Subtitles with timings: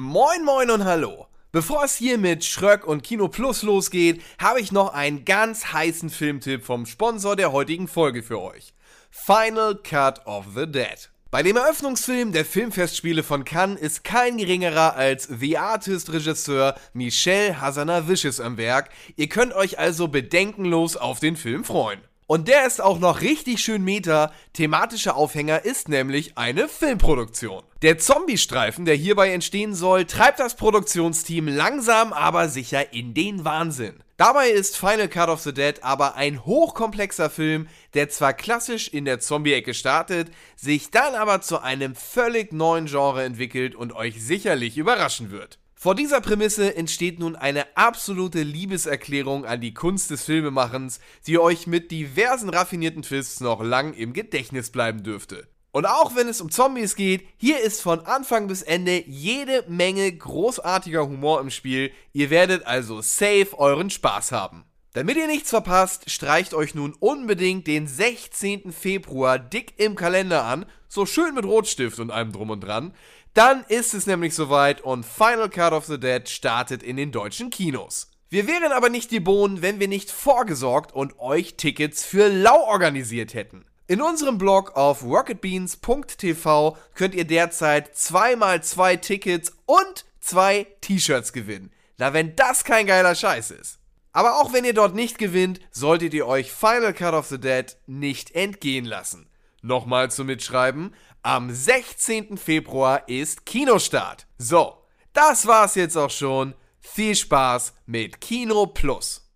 [0.00, 1.26] Moin moin und hallo.
[1.50, 6.08] Bevor es hier mit Schröck und Kino Plus losgeht, habe ich noch einen ganz heißen
[6.08, 8.74] Filmtipp vom Sponsor der heutigen Folge für euch.
[9.10, 11.10] Final Cut of the Dead.
[11.32, 18.38] Bei dem Eröffnungsfilm der Filmfestspiele von Cannes ist kein geringerer als The Artist-Regisseur Michel Hazanavicius
[18.38, 18.90] am Werk.
[19.16, 22.00] Ihr könnt euch also bedenkenlos auf den Film freuen.
[22.28, 24.30] Und der ist auch noch richtig schön meta.
[24.52, 27.62] Thematischer Aufhänger ist nämlich eine Filmproduktion.
[27.80, 34.02] Der Zombie-Streifen, der hierbei entstehen soll, treibt das Produktionsteam langsam aber sicher in den Wahnsinn.
[34.18, 39.06] Dabei ist Final Cut of the Dead aber ein hochkomplexer Film, der zwar klassisch in
[39.06, 44.76] der Zombie-Ecke startet, sich dann aber zu einem völlig neuen Genre entwickelt und euch sicherlich
[44.76, 45.58] überraschen wird.
[45.80, 51.68] Vor dieser Prämisse entsteht nun eine absolute Liebeserklärung an die Kunst des Filmemachens, die euch
[51.68, 55.46] mit diversen raffinierten Twists noch lang im Gedächtnis bleiben dürfte.
[55.70, 60.10] Und auch wenn es um Zombies geht, hier ist von Anfang bis Ende jede Menge
[60.10, 61.92] großartiger Humor im Spiel.
[62.12, 64.64] Ihr werdet also safe euren Spaß haben.
[64.94, 68.72] Damit ihr nichts verpasst, streicht euch nun unbedingt den 16.
[68.72, 72.94] Februar dick im Kalender an, so schön mit Rotstift und allem drum und dran.
[73.34, 77.50] Dann ist es nämlich soweit und Final Cut of the Dead startet in den deutschen
[77.50, 78.10] Kinos.
[78.30, 82.64] Wir wären aber nicht die Bohnen, wenn wir nicht vorgesorgt und euch Tickets für Lau
[82.66, 83.64] organisiert hätten.
[83.86, 91.70] In unserem Blog auf rocketbeans.tv könnt ihr derzeit 2x2 Tickets und 2 T-Shirts gewinnen.
[91.96, 93.78] Na, wenn das kein geiler Scheiß ist.
[94.12, 97.76] Aber auch wenn ihr dort nicht gewinnt, solltet ihr euch Final Cut of the Dead
[97.86, 99.30] nicht entgehen lassen.
[99.62, 100.94] Nochmal zum Mitschreiben.
[101.22, 102.38] Am 16.
[102.38, 104.26] Februar ist Kinostart.
[104.38, 106.54] So, das war's jetzt auch schon.
[106.78, 109.28] Viel Spaß mit Kino Plus.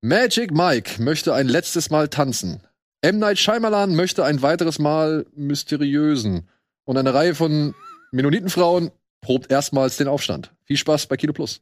[0.00, 2.66] Magic Mike möchte ein letztes Mal tanzen.
[3.02, 3.18] M.
[3.18, 6.48] Night Shyamalan möchte ein weiteres Mal mysteriösen.
[6.84, 7.74] Und eine Reihe von
[8.12, 10.54] Mennonitenfrauen probt erstmals den Aufstand.
[10.64, 11.60] Viel Spaß bei Kino Plus.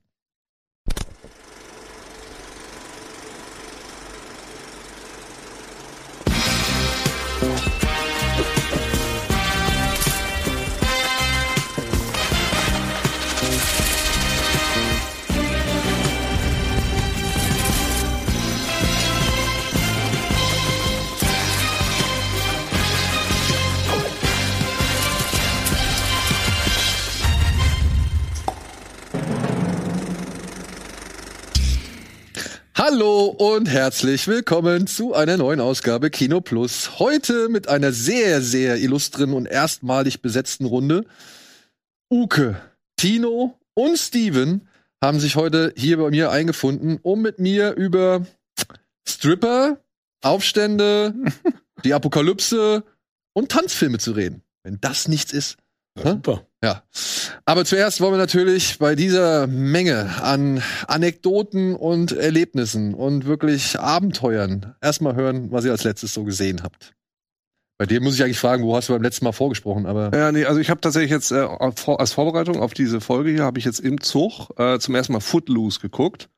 [33.00, 36.98] Hallo und herzlich willkommen zu einer neuen Ausgabe Kino Plus.
[36.98, 41.06] Heute mit einer sehr, sehr illustren und erstmalig besetzten Runde.
[42.12, 42.60] Uke,
[42.98, 44.68] Tino und Steven
[45.02, 48.26] haben sich heute hier bei mir eingefunden, um mit mir über
[49.08, 49.82] Stripper,
[50.22, 51.14] Aufstände,
[51.84, 52.84] die Apokalypse
[53.32, 54.42] und Tanzfilme zu reden.
[54.62, 55.56] Wenn das nichts ist.
[55.96, 56.46] Ja, super.
[56.62, 56.82] Ja.
[57.46, 64.74] Aber zuerst wollen wir natürlich bei dieser Menge an Anekdoten und Erlebnissen und wirklich Abenteuern
[64.82, 66.94] erstmal hören, was ihr als letztes so gesehen habt.
[67.78, 69.86] Bei dir muss ich eigentlich fragen, wo hast du beim letzten Mal vorgesprochen?
[69.86, 73.44] Aber ja, nee, also ich habe tatsächlich jetzt äh, als Vorbereitung auf diese Folge hier
[73.44, 76.28] habe ich jetzt im Zug äh, zum ersten Mal Footloose geguckt.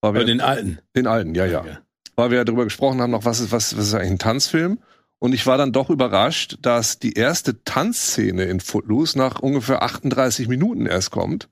[0.00, 0.78] Weil wir, den alten.
[0.94, 1.66] Den alten, ja, ja.
[1.66, 1.78] ja.
[2.14, 4.78] Weil wir ja darüber gesprochen haben, noch was ist was, was ist eigentlich ein Tanzfilm?
[5.22, 10.48] Und ich war dann doch überrascht, dass die erste Tanzszene in Footloose nach ungefähr 38
[10.48, 11.48] Minuten erst kommt.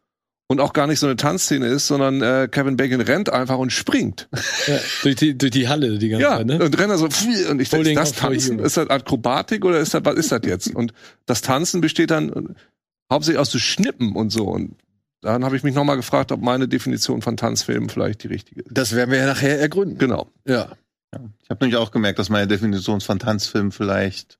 [0.48, 3.70] Und auch gar nicht so eine Tanzszene ist, sondern äh, Kevin Bacon rennt einfach und
[3.70, 4.28] springt.
[4.66, 6.64] Ja, durch, die, durch die Halle die ganze ja, Zeit, ne?
[6.64, 10.16] und rennt also und ich denke, das Tanzen, ist das Akrobatik oder ist das, was
[10.16, 10.74] ist das jetzt?
[10.74, 10.92] Und
[11.26, 12.56] das Tanzen besteht dann
[13.08, 14.48] hauptsächlich aus so Schnippen und so.
[14.48, 14.74] Und
[15.20, 18.70] dann habe ich mich nochmal gefragt, ob meine Definition von Tanzfilmen vielleicht die richtige ist.
[18.72, 19.98] Das werden wir ja nachher ergründen.
[19.98, 20.28] Genau.
[20.44, 20.72] Ja.
[21.14, 21.20] Ja.
[21.42, 24.38] Ich habe nämlich auch gemerkt, dass meine Definition von Tanzfilm vielleicht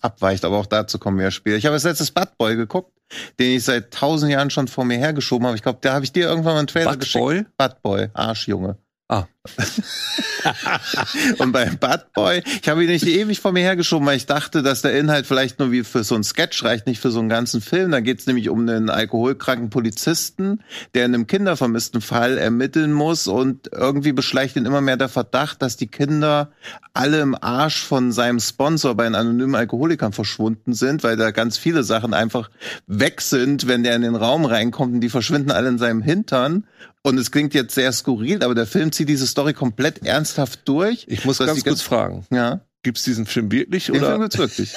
[0.00, 1.56] abweicht, aber auch dazu kommen wir ja später.
[1.56, 2.92] Ich habe als letztes Bad Boy geguckt,
[3.38, 5.56] den ich seit tausend Jahren schon vor mir hergeschoben habe.
[5.56, 7.24] Ich glaube, da habe ich dir irgendwann mal einen Trailer Bad geschickt.
[7.24, 7.44] Boy?
[7.56, 8.76] Bad Boy, Arschjunge.
[9.08, 9.24] Ah.
[11.38, 14.62] und bei Bad Boy, ich habe ihn nicht ewig vor mir hergeschoben, weil ich dachte,
[14.62, 17.28] dass der Inhalt vielleicht nur wie für so ein Sketch reicht, nicht für so einen
[17.28, 17.90] ganzen Film.
[17.90, 20.62] Da geht es nämlich um einen alkoholkranken Polizisten,
[20.94, 25.60] der in einem kindervermissten Fall ermitteln muss und irgendwie beschleicht ihn immer mehr der Verdacht,
[25.60, 26.50] dass die Kinder
[26.94, 31.58] alle im Arsch von seinem Sponsor bei den anonymen Alkoholikern verschwunden sind, weil da ganz
[31.58, 32.50] viele Sachen einfach
[32.86, 36.64] weg sind, wenn der in den Raum reinkommt und die verschwinden alle in seinem Hintern.
[37.06, 41.06] Und es klingt jetzt sehr skurril, aber der Film zieht diese Story komplett ernsthaft durch.
[41.08, 42.24] Ich muss ganz kurz fragen.
[42.30, 42.60] Ja.
[42.84, 44.10] Gibt's diesen Film wirklich Den oder?
[44.10, 44.72] Film gibt's wirklich.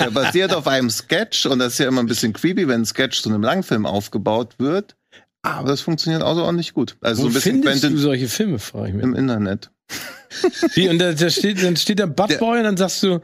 [0.00, 2.86] Der basiert auf einem Sketch und das ist ja immer ein bisschen creepy, wenn ein
[2.86, 4.96] Sketch zu einem Langfilm aufgebaut wird.
[5.42, 6.96] Aber das funktioniert außerordentlich gut.
[7.00, 9.04] Also Wo so ein bisschen findest Quentin du solche Filme, frage ich mich.
[9.04, 9.70] im Internet.
[10.74, 13.20] Wie, und da, da steht, dann steht da Buttboy und dann sagst du,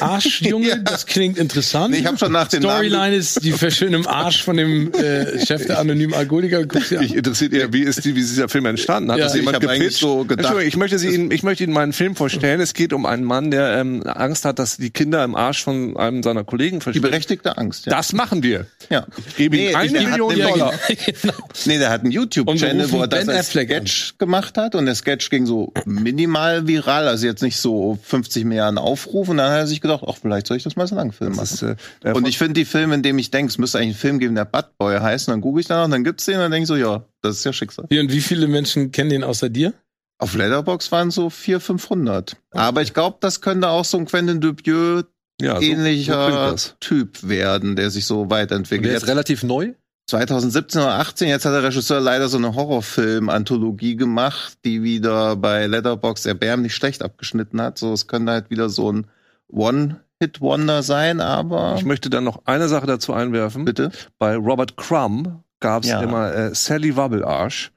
[0.00, 0.76] Arschjunge, Ja.
[0.76, 1.92] das klingt interessant.
[1.92, 5.44] Nee, ich hab schon nach dem Storyline ist die Verschön im Arsch von dem äh,
[5.44, 6.64] Chef der anonymen Alkoholiker.
[6.66, 6.92] Guckst.
[6.92, 9.10] Mich interessiert eher, wie ist, die, wie ist dieser Film entstanden?
[9.10, 9.98] Hat Ja, das ich jemand gepitcht?
[9.98, 12.60] so gedacht, Entschuldigung, ich möchte, Sie Ihnen, ich möchte Ihnen meinen Film vorstellen.
[12.60, 15.96] Es geht um einen Mann, der ähm, Angst hat, dass die Kinder im Arsch von
[15.96, 17.08] einem seiner Kollegen Die verschwinden.
[17.08, 17.92] berechtigte Angst, ja.
[17.96, 18.66] Das machen wir.
[18.90, 19.06] ja.
[19.38, 20.74] Geben Nee, ihm eine Million Dollar.
[21.22, 21.34] genau.
[21.64, 23.86] Nee, der hat einen YouTube-Channel, wo er das als Affleck an.
[23.86, 28.44] Sketch gemacht hat und der Sketch ging so minimal viral, also jetzt nicht so 50
[28.44, 30.94] Milliarden Aufrufe und dann hat er sich gedacht, ach, vielleicht soll ich das mal so
[30.94, 31.44] lange Film machen.
[31.44, 33.88] Ist, äh, äh, und ich finde die Filme, in dem ich denke, es müsste eigentlich
[33.90, 36.24] einen Film geben, der Bad Boy heißt, und dann google ich danach und dann gibt's
[36.24, 37.86] den und dann denke ich so, ja, das ist ja Schicksal.
[37.88, 39.72] Wie, und wie viele Menschen kennen den außer dir?
[40.18, 42.36] Auf Letterbox waren so 400, 500.
[42.52, 45.04] Aber ich glaube, das könnte auch so ein Quentin Dupieux
[45.40, 46.76] ja, so, so ähnlicher das.
[46.80, 48.86] Typ werden, der sich so Und weiterentwickelt.
[48.86, 49.72] der ist Jetzt relativ neu.
[50.08, 55.66] 2017 oder 18, jetzt hat der Regisseur leider so eine Horrorfilm-Anthologie gemacht, die wieder bei
[55.66, 57.78] Letterbox erbärmlich schlecht abgeschnitten hat.
[57.78, 59.06] So, es könnte halt wieder so ein
[59.48, 63.64] One-Hit-Wonder sein, aber Ich möchte dann noch eine Sache dazu einwerfen.
[63.64, 63.90] bitte.
[64.18, 66.02] Bei Robert Crumb gab es Ja.
[66.02, 67.72] immer äh, Sally Wabbelarsch.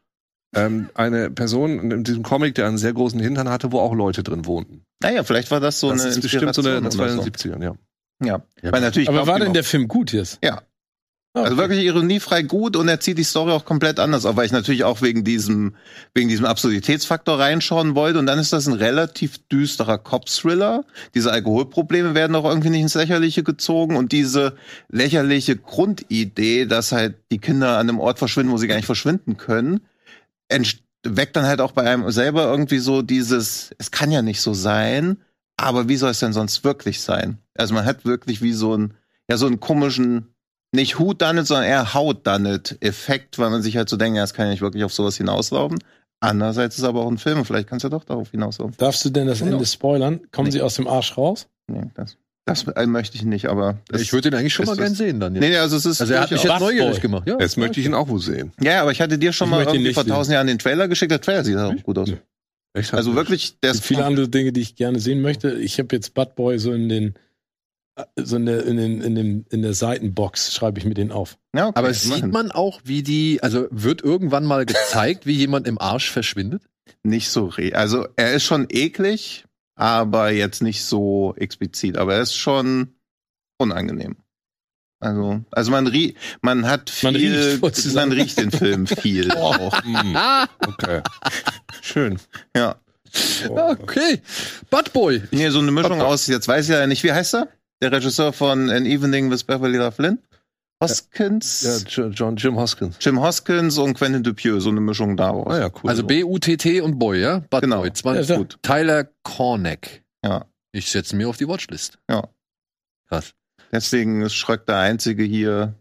[0.56, 4.24] Ähm, eine Person in diesem Comic, der einen sehr großen Hintern hatte, wo auch Leute
[4.24, 4.84] drin wohnten.
[5.04, 7.20] Naja, vielleicht war das so das eine ist bestimmt so eine, das war in den
[7.20, 7.76] oder 70ern, ja.
[8.24, 8.42] Ja,
[8.72, 10.40] weil natürlich Aber war denn der Film gut jetzt?
[10.42, 10.62] Ja.
[11.36, 11.58] Ah, Also okay.
[11.62, 14.84] wirklich ironiefrei gut und er zieht die Story auch komplett anders auf, weil ich natürlich
[14.84, 15.76] auch wegen diesem,
[16.14, 20.86] wegen diesem Absurditätsfaktor reinschauen wollte und dann ist das ein relativ düsterer Cop-Thriller.
[21.14, 24.56] Diese Alkoholprobleme werden auch irgendwie nicht ins Lächerliche gezogen und diese
[24.90, 29.38] lächerliche Grundidee, dass halt die Kinder an einem Ort verschwinden, wo sie gar nicht verschwinden
[29.38, 29.82] können,
[31.06, 34.54] weckt dann halt auch bei einem selber irgendwie so dieses, es kann ja nicht so
[34.54, 35.18] sein,
[35.58, 37.38] aber wie soll es denn sonst wirklich sein?
[37.56, 38.94] Also man hat wirklich wie so ein,
[39.30, 40.35] ja, so einen komischen,
[40.76, 43.98] nicht Hut done it, sondern eher Haut done it Effekt, weil man sich halt so
[43.98, 45.80] denkt, ja, es kann ja nicht wirklich auf sowas hinauslaufen.
[46.20, 48.76] Andererseits ist aber auch ein Film, und vielleicht kann es ja doch darauf hinauslaufen.
[48.78, 49.54] Darfst du denn das Genau.
[49.54, 50.22] Ende spoilern?
[50.32, 50.52] Kommen Nee.
[50.54, 51.48] sie aus dem Arsch raus?
[51.68, 53.80] Nee, das, das äh, möchte ich nicht, aber.
[53.90, 55.36] Das, ich würde den eigentlich schon mal gern sehen dann.
[55.36, 55.42] Jetzt.
[55.44, 56.00] Nee, nee, also es ist.
[56.02, 57.28] also er hat mich jetzt neugierig gemacht.
[57.28, 58.52] Ja, Jetzt möchte ich ihn auch wo sehen.
[58.62, 60.88] ja, aber ich hatte dir schon Ich mal ihn irgendwie vor tausend Jahren den Trailer
[60.88, 61.12] geschickt.
[61.12, 62.10] Der Trailer sieht auch gut aus.
[62.74, 62.94] Echt?
[62.94, 65.52] Also wirklich, der Es ist gibt viele andere Dinge, die ich gerne sehen möchte.
[65.54, 67.16] Ich habe jetzt Bud Boy so in den
[68.18, 71.38] so in der, in, den, in, dem, in der Seitenbox schreibe ich mir den auf.
[71.56, 75.68] Ja, okay, Aber sieht man auch, wie die, also wird irgendwann mal gezeigt, wie jemand
[75.68, 76.64] im Arsch verschwindet?
[77.04, 77.74] nicht so re.
[77.76, 79.46] Also er ist schon eklig,
[79.76, 81.98] aber jetzt nicht so explizit.
[81.98, 82.96] Aber er ist schon
[83.58, 84.18] unangenehm.
[85.00, 89.84] Also, also man rie man hat viel, Man riecht, man riecht den Film viel auch.
[89.84, 90.18] Hm,
[90.68, 91.02] okay.
[91.82, 92.18] Schön.
[92.56, 92.76] Ja.
[93.48, 94.22] Okay.
[94.70, 95.22] Bad Boy.
[95.32, 97.50] Nee, so eine Mischung aus, jetzt weiß ich ja nicht, wie heißt er?
[97.82, 100.20] Der Regisseur von An Evening with Beverly Flynn?
[100.82, 101.62] Hoskins?
[101.62, 102.98] Ja, Jo- John Jim Hoskins.
[103.00, 105.48] Jim Hoskins und Quentin Dupieux, so eine Mischung daraus.
[105.54, 105.90] Ah ja, cool.
[105.90, 107.40] Also B-U-T-T und Boy, ja?
[107.50, 107.78] Bad Genau.
[107.80, 107.88] Boy.
[107.88, 108.30] Ja, 20.
[108.30, 108.38] ja.
[108.38, 108.58] Gut.
[108.62, 110.04] Tyler Corneck.
[110.24, 110.46] Ja.
[110.74, 111.98] Ich setze mir auf die Watchlist.
[112.10, 112.28] Ja.
[113.08, 113.34] Krass.
[113.72, 115.76] Deswegen ist Schröck der Einzige hier,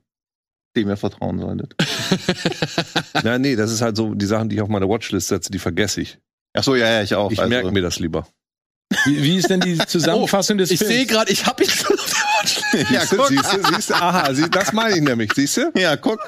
[0.76, 1.74] dem ihr vertrauen solltet.
[3.24, 5.58] ja, nee, das ist halt so, die Sachen, die ich auf meine Watchlist setze, die
[5.58, 6.18] vergesse ich.
[6.54, 7.30] Ach so, ja, ja, ich auch.
[7.32, 8.26] Ich also, merke mir das lieber.
[9.06, 10.94] Wie, wie ist denn die Zusammenfassung des Ich Films?
[10.94, 12.90] sehe gerade, ich habe ihn schon auf der Watchlist.
[12.90, 13.28] Ja, guck.
[13.28, 15.72] siehst du, siehst du, aha, sie, das meine ich nämlich, siehst du?
[15.74, 16.18] Ja, guck.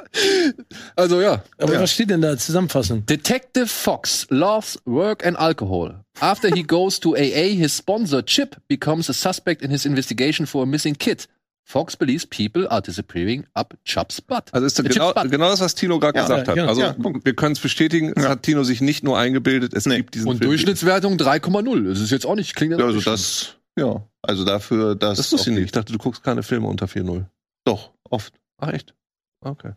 [0.97, 1.43] Also ja.
[1.59, 1.81] Aber Ja.
[1.83, 3.05] was steht denn da Zusammenfassung?
[3.07, 6.01] Detective Fox loves work and alcohol.
[6.21, 10.63] After he goes to AA, his sponsor Chip becomes a suspect in his investigation for
[10.63, 11.27] a missing kid.
[11.69, 14.45] Fox believes people are disappearing up Chubb's butt.
[14.55, 16.55] Also ist das genau, genau das, was Tino gerade Ja, gesagt ja, hat.
[16.55, 16.69] genau.
[16.69, 17.25] Also Ja, guck.
[17.25, 18.29] wir können es bestätigen, es Ja.
[18.31, 19.97] hat Tino sich nicht nur eingebildet, es Nee.
[19.97, 20.51] gibt diesen Und Film.
[20.51, 21.89] Durchschnittswertung 3,0.
[21.89, 25.19] Das ist jetzt auch nicht, klingt Ja, also das, ja, also dafür, dass.
[25.19, 25.65] Das wusste ich nicht.
[25.65, 27.27] Ich dachte, du guckst keine Filme unter 4.0.
[27.65, 28.33] Doch, oft.
[28.59, 28.95] Ach echt?
[29.41, 29.73] Okay.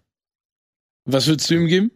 [1.06, 1.92] Was würdest du ihm geben?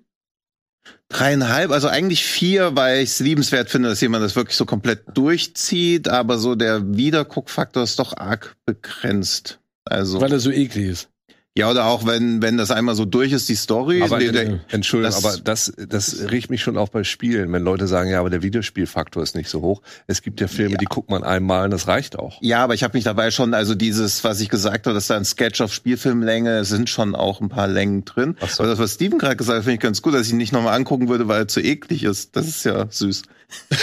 [1.10, 5.04] Dreieinhalb, also eigentlich vier, weil ich es liebenswert finde, dass jemand das wirklich so komplett
[5.16, 9.60] durchzieht, aber so der Wiederguckfaktor ist doch arg begrenzt.
[9.86, 11.13] Also, Weil er so eklig ist.
[11.56, 14.02] Ja, oder auch wenn, wenn das einmal so durch ist, die Story.
[14.02, 17.62] Aber der, der, Entschuldigung, Das- aber das, das riecht mich schon auch bei Spielen, wenn
[17.64, 19.84] Leute sagen, ja, aber der Videospielfaktor ist nicht so hoch.
[20.08, 20.78] Es gibt ja Filme, Ja.
[20.80, 22.40] die guckt man einmal und das reicht auch.
[22.42, 25.16] ja, aber ich habe mich dabei schon, also dieses, was ich gesagt habe, dass da
[25.16, 28.36] ein Sketch auf Spielfilmlänge, sind schon auch ein paar Längen drin.
[28.42, 28.64] Ach so.
[28.64, 30.54] Aber das, was Steven gerade gesagt hat, finde ich ganz gut, dass ich ihn nicht
[30.54, 32.36] nochmal angucken würde, weil er zu eklig ist.
[32.36, 33.22] Das ist ja süß.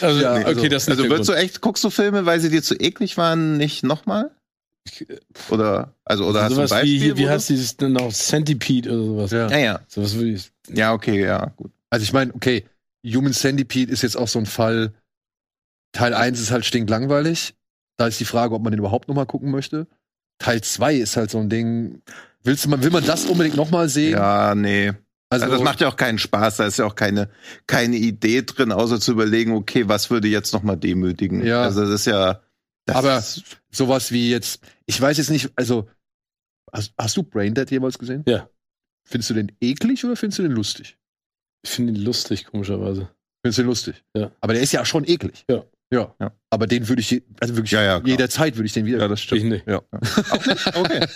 [0.00, 2.50] Also, Ja, okay, also- das ist Also würdest du echt, guckst du Filme, weil sie
[2.50, 4.30] dir zu eklig waren, nicht nochmal?
[5.50, 6.92] Oder, also, oder hast du ein Beispiel?
[6.92, 9.30] wie, hier, wie heißt dieses denn noch Centipede oder sowas?
[9.30, 9.50] Ja.
[9.50, 9.80] Ja, ja.
[9.88, 10.50] Sowas würde ich.
[10.68, 11.70] Ja, okay, ja, gut.
[11.90, 12.64] Also ich meine, okay,
[13.04, 14.92] Human Centipede ist jetzt auch so ein Fall.
[15.92, 17.54] Teil 1 ist halt stinklangweilig.
[17.96, 19.86] Da ist die Frage, ob man den überhaupt noch mal gucken möchte.
[20.38, 22.02] Teil 2 ist halt so ein Ding.
[22.42, 24.12] Willst du, will man das unbedingt noch mal sehen?
[24.12, 24.92] Ja, nee.
[25.30, 27.28] Also, Also das macht ja auch keinen Spaß, da ist ja auch keine,
[27.66, 31.44] keine Idee drin, außer zu überlegen, okay, was würde jetzt nochmal demütigen.
[31.44, 31.62] Ja.
[31.62, 32.40] Also das ist ja.
[32.88, 33.22] Das Aber-
[33.70, 35.88] sowas wie jetzt, ich weiß jetzt nicht, also,
[36.72, 38.24] hast, hast du Braindead jemals gesehen?
[38.26, 38.48] Ja.
[39.06, 40.96] Findest du den eklig oder findest du den lustig?
[41.62, 43.08] Ich finde ihn lustig, komischerweise.
[43.42, 44.04] Findest du den lustig?
[44.16, 44.30] Ja.
[44.40, 45.44] Aber der ist ja schon eklig.
[45.50, 45.64] Ja.
[45.92, 46.14] Ja.
[46.20, 46.32] Ja.
[46.50, 48.98] Aber den würde ich, je- also wirklich Ja, ja, jederzeit würde ich den wieder.
[48.98, 49.44] Ja, das Ich stimmt.
[49.46, 49.66] nicht.
[49.66, 49.82] Ja.
[50.74, 51.06] okay.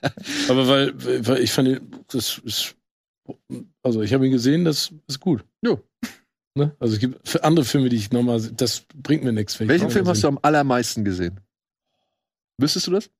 [0.48, 2.74] Aber weil, weil ich fand, ihn- das ist,
[3.82, 5.44] also ich habe ihn gesehen, das ist gut.
[5.62, 5.78] Ja.
[6.58, 6.76] Ne?
[6.78, 9.58] Also es gibt für andere Filme, die ich nochmal, das bringt mir nichts.
[9.60, 11.40] Welchen Film hast du am allermeisten gesehen?
[12.58, 13.10] Wüsstest du das?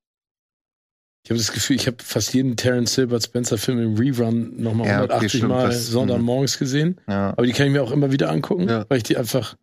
[1.23, 4.87] Ich habe das Gefühl, ich habe fast jeden Terence Hilbert Spencer Film im Rerun nochmal
[4.87, 6.99] Ja, okay, 180 stimmt, Mal das- Sonntagmorgens gesehen.
[7.07, 7.31] Ja.
[7.31, 8.85] Aber die kann ich mir auch immer wieder angucken, Ja.
[8.89, 9.57] weil ich die einfach,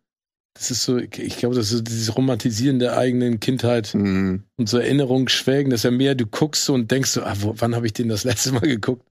[0.53, 4.43] das ist so, ich glaube, das ist so dieses Romantisieren der eigenen Kindheit Hm.
[4.57, 7.53] und so Erinnerungen schwelgen, dass ja mehr du guckst so und denkst so, ah, wo,
[7.57, 9.07] wann habe ich den das letzte Mal geguckt?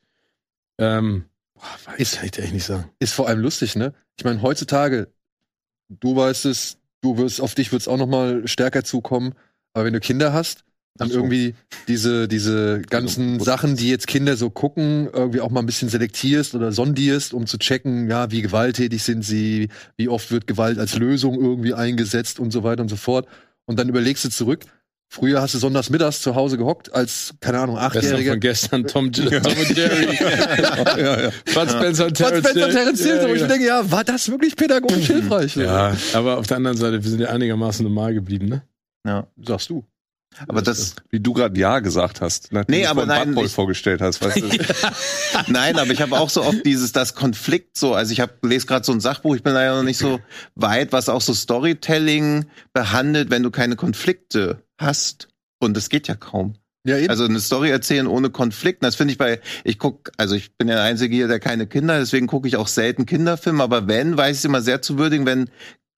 [0.79, 1.25] Ähm,
[1.57, 2.91] boah, weiß kann ich dir echt nicht sagen.
[2.99, 3.95] Ist vor allem lustig, ne?
[4.17, 5.13] Ich meine, heutzutage,
[5.89, 9.35] du weißt es, du wirst, auf dich wird es auch noch mal stärker zukommen.
[9.73, 10.65] Aber wenn du Kinder hast,
[10.97, 11.17] dann so.
[11.17, 11.55] irgendwie
[11.89, 13.41] diese, diese ganzen.
[13.41, 17.47] Sachen, die jetzt Kinder so gucken, irgendwie auch mal ein bisschen selektierst oder sondierst, um
[17.47, 22.41] zu checken, ja, wie gewalttätig sind sie, wie oft wird Gewalt als Lösung irgendwie eingesetzt
[22.41, 23.27] und so weiter und so fort.
[23.67, 24.65] Und dann überlegst du zurück,
[25.17, 28.33] früher hast du sonntags mittags zu Hause gehockt, als, keine Ahnung, Besser Achtjähriger.
[28.33, 30.17] von gestern Tom, Tom und Jerry.
[30.21, 31.31] ja, ja.
[31.55, 32.73] Bud Spencer und Was Terence Spencer Hill.
[32.75, 35.57] Terence Hill, Ja, wo ich denke, ja, war das wirklich pädagogisch hilfreich?
[35.57, 38.63] Ja, aber auf der anderen Seite, wir sind ja einigermaßen normal geblieben, ne?
[39.07, 39.27] ja.
[39.45, 39.85] Sagst du.
[40.49, 44.03] Aber das, Wie du gerade Ja gesagt hast, nachdem Nee, du aber nein, ich- vorgestellt
[44.03, 44.21] hast.
[44.23, 44.49] Weißt du?
[45.51, 48.67] Nein, aber ich habe auch so oft dieses das Konflikt so, also ich habe lese
[48.67, 50.21] gerade so ein Sachbuch, ich bin leider noch nicht so
[50.55, 52.45] weit, was auch so Storytelling
[52.75, 55.29] behandelt, wenn du keine Konflikte hast
[55.59, 56.55] und das geht ja kaum.
[56.85, 57.11] Ja, eben.
[57.11, 60.69] Also eine Story erzählen ohne Konflikt, das finde ich bei ich guck, also ich bin
[60.69, 63.89] ja der einzige hier, der keine Kinder, hat, deswegen gucke ich auch selten Kinderfilme, aber
[63.89, 65.51] wenn, weiß ich es immer sehr zu würdigen, wenn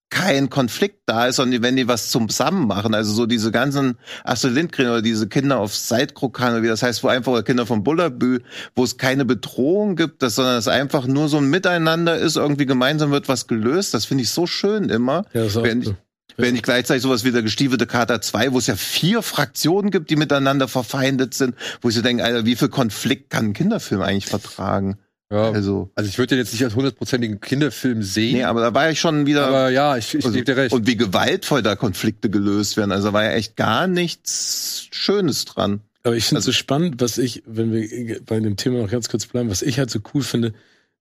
[0.09, 2.95] kein Konflikt da ist, sondern wenn die was zusammen machen.
[2.95, 7.03] Also so diese ganzen Astrid Lindgren oder diese Kinder auf Seidkrokan oder wie das heißt,
[7.03, 8.39] wo einfach oder Kinder von Bullabü,
[8.75, 12.65] wo es keine Bedrohung gibt, das, sondern es einfach nur so ein Miteinander ist, irgendwie
[12.65, 13.93] gemeinsam wird was gelöst.
[13.93, 15.25] Das finde ich so schön immer.
[15.33, 15.93] Ja, das ist auch Wenn ich,
[16.39, 20.09] wenn ich gleichzeitig sowas wie der gestiefelte Kater 2, wo es ja vier Fraktionen gibt,
[20.09, 24.01] die miteinander verfeindet sind, wo ich so denke, Alter, wie viel Konflikt kann ein Kinderfilm
[24.01, 24.97] eigentlich vertragen?
[25.31, 25.51] ja.
[25.51, 28.33] Also, Also ich würde den jetzt nicht als hundertprozentigen Kinderfilm sehen.
[28.37, 29.45] nee, aber da war ich schon wieder.
[29.47, 30.73] aber ja, ich, ich Also, gebe dir recht.
[30.73, 32.91] Und wie gewaltvoll da Konflikte gelöst werden.
[32.91, 35.81] Also da war ja echt gar nichts Schönes dran.
[36.03, 38.89] Aber ich finde Also- es so spannend, was ich, wenn wir bei dem Thema noch
[38.89, 40.53] ganz kurz bleiben, was ich halt so cool finde,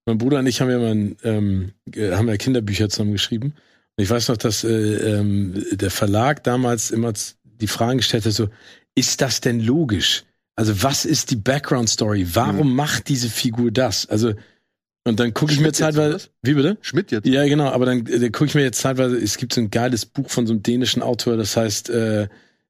[0.04, 3.54] mein Bruder und ich haben ja mal ein, ähm, äh, haben ja Kinderbücher zusammen geschrieben.
[3.98, 7.12] Ich weiß noch, dass äh, ähm, der Verlag damals immer
[7.44, 8.48] die Fragen gestellt hat, so,
[8.94, 10.24] ist das denn logisch?
[10.54, 12.26] Also was ist die Background Story?
[12.32, 14.06] Warum macht diese Figur das?
[14.06, 14.34] Also,
[15.04, 16.78] und dann gucke ich mir zeitweise, wie bitte?
[16.80, 17.26] Schmidt jetzt.
[17.26, 19.70] Ja, genau, aber dann, äh, dann gucke ich mir jetzt zeitweise, es gibt so ein
[19.70, 22.28] geiles Buch von so einem dänischen Autor, das heißt äh,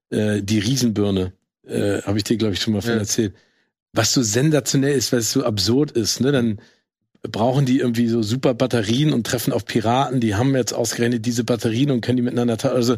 [0.09, 1.33] äh, Die Riesenbirne.
[1.67, 2.97] Äh, Habe ich dir, glaube ich, schon mal von Ja.
[2.97, 3.35] erzählt.
[3.93, 6.31] Was so sensationell ist, weil es so absurd ist, ne?
[6.31, 6.59] Dann
[7.23, 11.43] brauchen die irgendwie so super Batterien und treffen auf Piraten, die haben jetzt ausgerechnet diese
[11.43, 12.57] Batterien und können die miteinander.
[12.73, 12.97] Also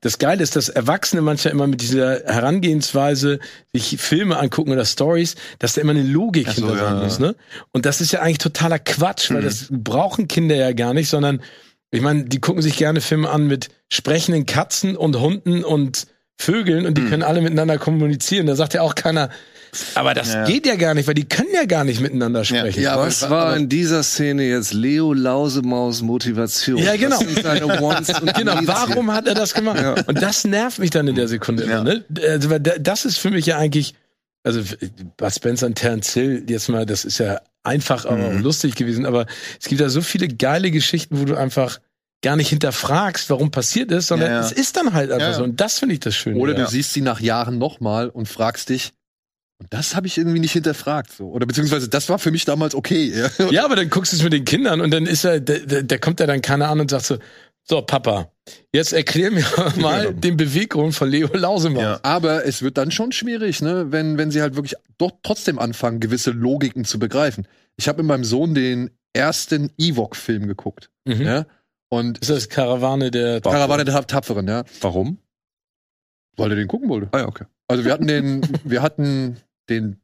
[0.00, 3.38] das Geile ist, dass Erwachsene manchmal immer mit dieser Herangehensweise
[3.72, 7.02] sich Filme angucken oder Stories, dass da immer eine Logik so, hinter sein ja.
[7.04, 7.36] muss, ne?
[7.70, 9.44] Und das ist ja eigentlich totaler Quatsch, weil Mhm.
[9.44, 11.40] das brauchen Kinder ja gar nicht, sondern
[11.92, 16.86] ich meine, die gucken sich gerne Filme an mit sprechenden Katzen und Hunden und Vögeln
[16.86, 17.08] und die Mhm.
[17.10, 18.46] können alle miteinander kommunizieren.
[18.46, 19.28] Da sagt ja auch keiner,
[19.94, 20.44] aber das Ja.
[20.44, 22.82] geht ja gar nicht, weil die können ja gar nicht miteinander sprechen.
[22.82, 26.78] Ja, aber- Was war in dieser Szene jetzt Leo Lausemaus Motivation?
[26.78, 27.16] Ja, genau.
[27.20, 29.80] Was sind seine Wants und Genau, warum hat er das gemacht?
[29.80, 29.94] Ja.
[30.06, 31.82] Und das nervt mich dann in der Sekunde Ja.
[31.82, 32.04] ne?
[32.28, 33.94] Also, das ist für mich ja eigentlich,
[34.44, 34.60] also
[35.16, 38.42] Bud Spencer und Terence Hill, jetzt mal, das ist ja einfach, aber auch Mhm.
[38.42, 39.26] lustig gewesen, aber
[39.60, 41.78] es gibt da so viele geile Geschichten, wo du einfach
[42.22, 44.44] gar nicht hinterfragst, warum passiert ist, sondern Ja, ja.
[44.46, 45.38] es ist dann halt einfach Ja, ja.
[45.38, 45.44] so.
[45.44, 46.38] Und das finde ich das Schöne.
[46.38, 46.64] Oder ja.
[46.64, 48.92] du siehst sie nach Jahren nochmal und fragst dich,
[49.62, 51.12] und das habe ich irgendwie nicht hinterfragt.
[51.12, 51.28] So.
[51.30, 53.12] Oder beziehungsweise das war für mich damals okay.
[53.14, 53.50] Ja.
[53.50, 55.82] Ja, aber dann guckst du es mit den Kindern und dann ist er, der, der,
[55.84, 57.18] der kommt ja dann keiner an und sagt so,
[57.62, 58.32] so Papa,
[58.72, 59.44] jetzt erklär mir
[59.76, 61.82] mal den Beweggrund von Leo Lausemaus.
[61.82, 62.00] Ja.
[62.02, 66.00] Aber es wird dann schon schwierig, ne, wenn, wenn sie halt wirklich doch trotzdem anfangen,
[66.00, 67.46] gewisse Logiken zu begreifen.
[67.76, 70.90] Ich habe mit meinem Sohn den ersten Ewok-Film geguckt.
[71.04, 71.22] Mhm.
[71.22, 71.46] Ja?
[71.88, 74.64] Und Ist das Karawane der Karawane der Tapferen, ja.
[74.80, 75.18] Warum?
[76.36, 77.08] Weil er den gucken wollte.
[77.12, 77.44] Ah ja, okay.
[77.68, 79.36] Also wir hatten den, wir hatten
[79.68, 79.96] den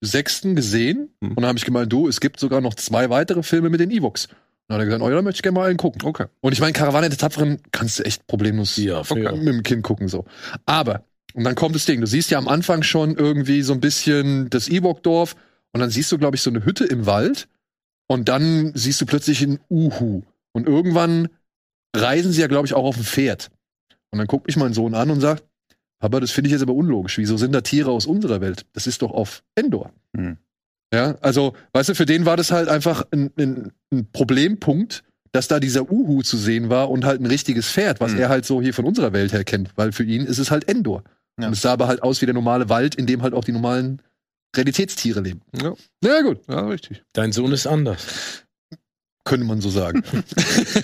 [0.00, 1.30] sechsten gesehen Hm.
[1.30, 3.90] und dann habe ich gemeint, du, es gibt sogar noch zwei weitere Filme mit den
[3.90, 4.26] Ewoks.
[4.26, 4.34] Und
[4.68, 6.02] dann hat er gesagt, oh ja, dann möchte ich gerne mal einen gucken.
[6.04, 6.26] Okay.
[6.40, 9.32] Und ich meine, Karawane der Tapferen kannst du echt problemlos Ja, Okay.
[9.36, 10.24] mit dem Kind gucken so.
[10.66, 11.04] Aber
[11.34, 12.00] und dann kommt das Ding.
[12.00, 15.36] Du siehst ja am Anfang schon irgendwie so ein bisschen das Ewok-Dorf
[15.72, 17.48] und dann siehst du, glaube ich, so eine Hütte im Wald
[18.08, 20.22] Und dann siehst du plötzlich ein Uhu.
[20.52, 21.28] Und irgendwann
[21.94, 23.50] reisen sie ja, glaube ich, auch auf dem Pferd.
[24.10, 25.44] Und dann guckt mich mein Sohn an und sagt,
[26.00, 27.18] Papa, das finde ich jetzt aber unlogisch.
[27.18, 28.66] Wieso sind da Tiere aus unserer Welt?
[28.72, 29.92] Das ist doch auf Endor.
[30.16, 30.36] Hm.
[30.94, 35.48] Ja, also, weißt du, für den war das halt einfach ein, ein, ein Problempunkt, dass
[35.48, 38.20] da dieser Uhu zu sehen war und halt ein richtiges Pferd, was Mhm.
[38.20, 40.68] er halt so hier von unserer Welt her kennt, weil für ihn ist es halt
[40.68, 41.02] Endor.
[41.38, 41.48] Ja.
[41.48, 43.52] Und es sah aber halt aus wie der normale Wald, in dem halt auch die
[43.52, 44.00] normalen
[44.56, 45.42] Realitätstiere leben.
[45.60, 47.02] Ja, Na ja, gut, ja richtig.
[47.12, 48.44] Dein Sohn ist anders.
[49.28, 50.02] Könnte man so sagen.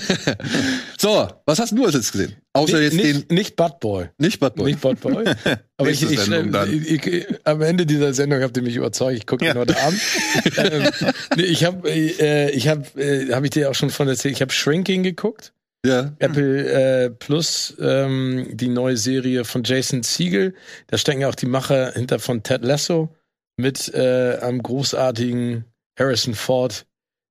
[0.98, 2.36] so, was hast du als jetzt gesehen?
[2.52, 4.10] Außer jetzt nicht, den, nicht, nicht Bad Boy.
[4.18, 4.66] nicht Bad Boy.
[4.66, 5.24] Nicht Bad Boy.
[5.78, 9.16] Aber ich, ich, ich, ich, am Ende dieser Sendung habt ihr mich überzeugt.
[9.16, 9.52] Ich gucke Ja.
[9.52, 10.00] ihn heute Abend.
[10.58, 10.88] ähm,
[11.36, 14.34] nee, ich habe, äh, ich habe, äh, habe ich dir auch schon von erzählt.
[14.34, 15.52] Ich habe Shrinking geguckt.
[15.84, 16.12] Ja.
[16.18, 20.54] Apple äh, Plus, ähm, die neue Serie von Jason Siegel.
[20.86, 23.14] Da stecken ja auch die Macher hinter von Ted Lasso
[23.56, 25.64] mit äh, einem großartigen
[25.98, 26.86] Harrison Ford.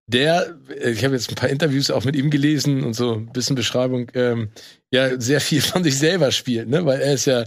[0.08, 3.32] Der, äh, ich habe jetzt ein paar Interviews auch mit ihm gelesen und so ein
[3.32, 4.50] bisschen Beschreibung, ähm,
[4.92, 6.86] ja, sehr viel von sich selber spielt, ne?
[6.86, 7.46] Weil er ist ja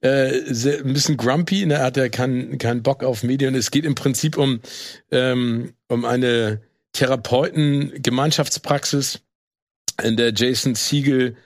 [0.00, 1.74] äh, sehr, ein bisschen grumpy, ne?
[1.74, 3.54] Er hat ja keinen keinen Bock auf Medien.
[3.54, 4.60] Es geht im Prinzip um,
[5.10, 6.60] ähm, um eine
[6.92, 9.20] Therapeuten-Gemeinschaftspraxis,
[10.02, 11.36] in der Jason Siegel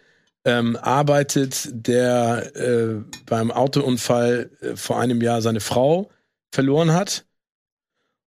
[0.45, 6.11] ähm, arbeitet, der äh, beim Autounfall äh, vor einem Jahr seine Frau
[6.51, 7.25] verloren hat.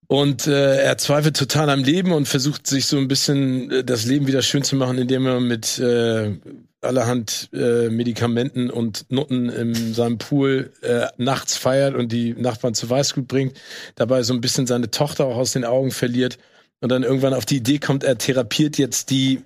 [0.07, 4.05] Und äh, er zweifelt total am Leben und versucht sich so ein bisschen äh, das
[4.05, 6.37] Leben wieder schön zu machen, indem er mit äh,
[6.81, 12.89] allerhand äh, Medikamenten und Nutten in seinem Pool äh, nachts feiert und die Nachbarn zu
[12.89, 13.57] Weißglut bringt,
[13.95, 16.37] dabei so ein bisschen seine Tochter auch aus den Augen verliert
[16.81, 19.41] und dann irgendwann auf die Idee kommt, er therapiert jetzt die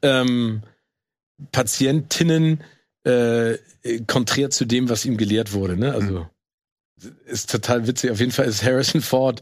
[0.00, 0.62] ähm,
[1.52, 2.64] Patientinnen
[3.04, 3.58] äh,
[4.06, 5.76] konträr zu dem, was ihm gelehrt wurde.
[5.76, 5.92] Ne?
[5.92, 6.26] Also
[7.26, 8.10] ist total witzig.
[8.10, 9.40] Auf jeden Fall ist Harrison Ford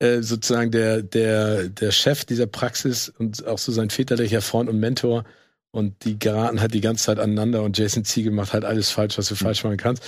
[0.00, 4.78] äh, sozusagen der, der, der Chef dieser Praxis und auch so sein väterlicher Freund und
[4.78, 5.24] Mentor.
[5.70, 9.18] Und die geraten halt die ganze Zeit aneinander und Jason Ziegel macht halt alles falsch,
[9.18, 10.02] was du falsch machen kannst.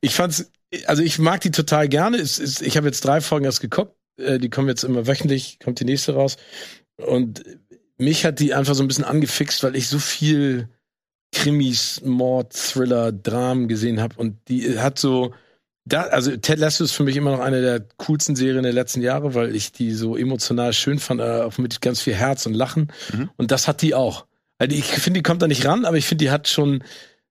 [0.00, 0.50] Ich fand's,
[0.86, 2.16] also ich mag die total gerne.
[2.16, 3.94] Es ist, ich habe jetzt drei Folgen erst geguckt.
[4.16, 6.36] Äh, die kommen jetzt immer wöchentlich, kommt die nächste raus.
[6.96, 7.44] Und
[7.96, 10.68] mich hat die einfach so ein bisschen angefixt, weil ich so viel
[11.32, 15.34] Krimis, Mord, Thriller, Dramen gesehen habe und die hat so
[15.86, 19.02] da, also Ted Lasso ist für mich immer noch eine der coolsten Serien der letzten
[19.02, 22.54] Jahre, weil ich die so emotional schön fand, äh, auch mit ganz viel Herz und
[22.54, 22.90] Lachen.
[23.12, 23.30] Mhm.
[23.36, 24.26] Und das hat die auch.
[24.58, 26.82] Also ich finde, die kommt da nicht ran, aber ich finde, die hat schon,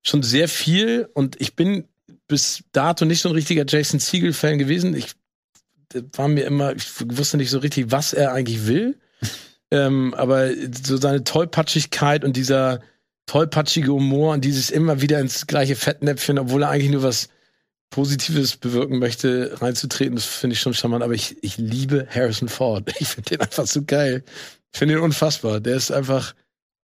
[0.04, 1.86] schon sehr viel und ich bin
[2.28, 4.96] bis dato nicht so ein richtiger Jason Siegel-Fan gewesen.
[4.96, 5.14] Ich
[6.14, 6.86] war mir immer, ich
[7.18, 9.00] wusste nicht so richtig, was er eigentlich will.
[9.72, 10.52] ähm, aber
[10.86, 12.82] so seine Tollpatschigkeit und dieser
[13.26, 17.30] tollpatschige Humor und dieses immer wieder ins gleiche Fettnäpfchen, obwohl er eigentlich nur was
[17.94, 21.04] Positives bewirken möchte, reinzutreten, das finde ich schon charmant.
[21.04, 22.92] Aber ich, ich liebe Harrison Ford.
[23.00, 24.24] Ich finde den einfach so geil.
[24.72, 25.60] Ich finde ihn unfassbar.
[25.60, 26.34] Der ist einfach,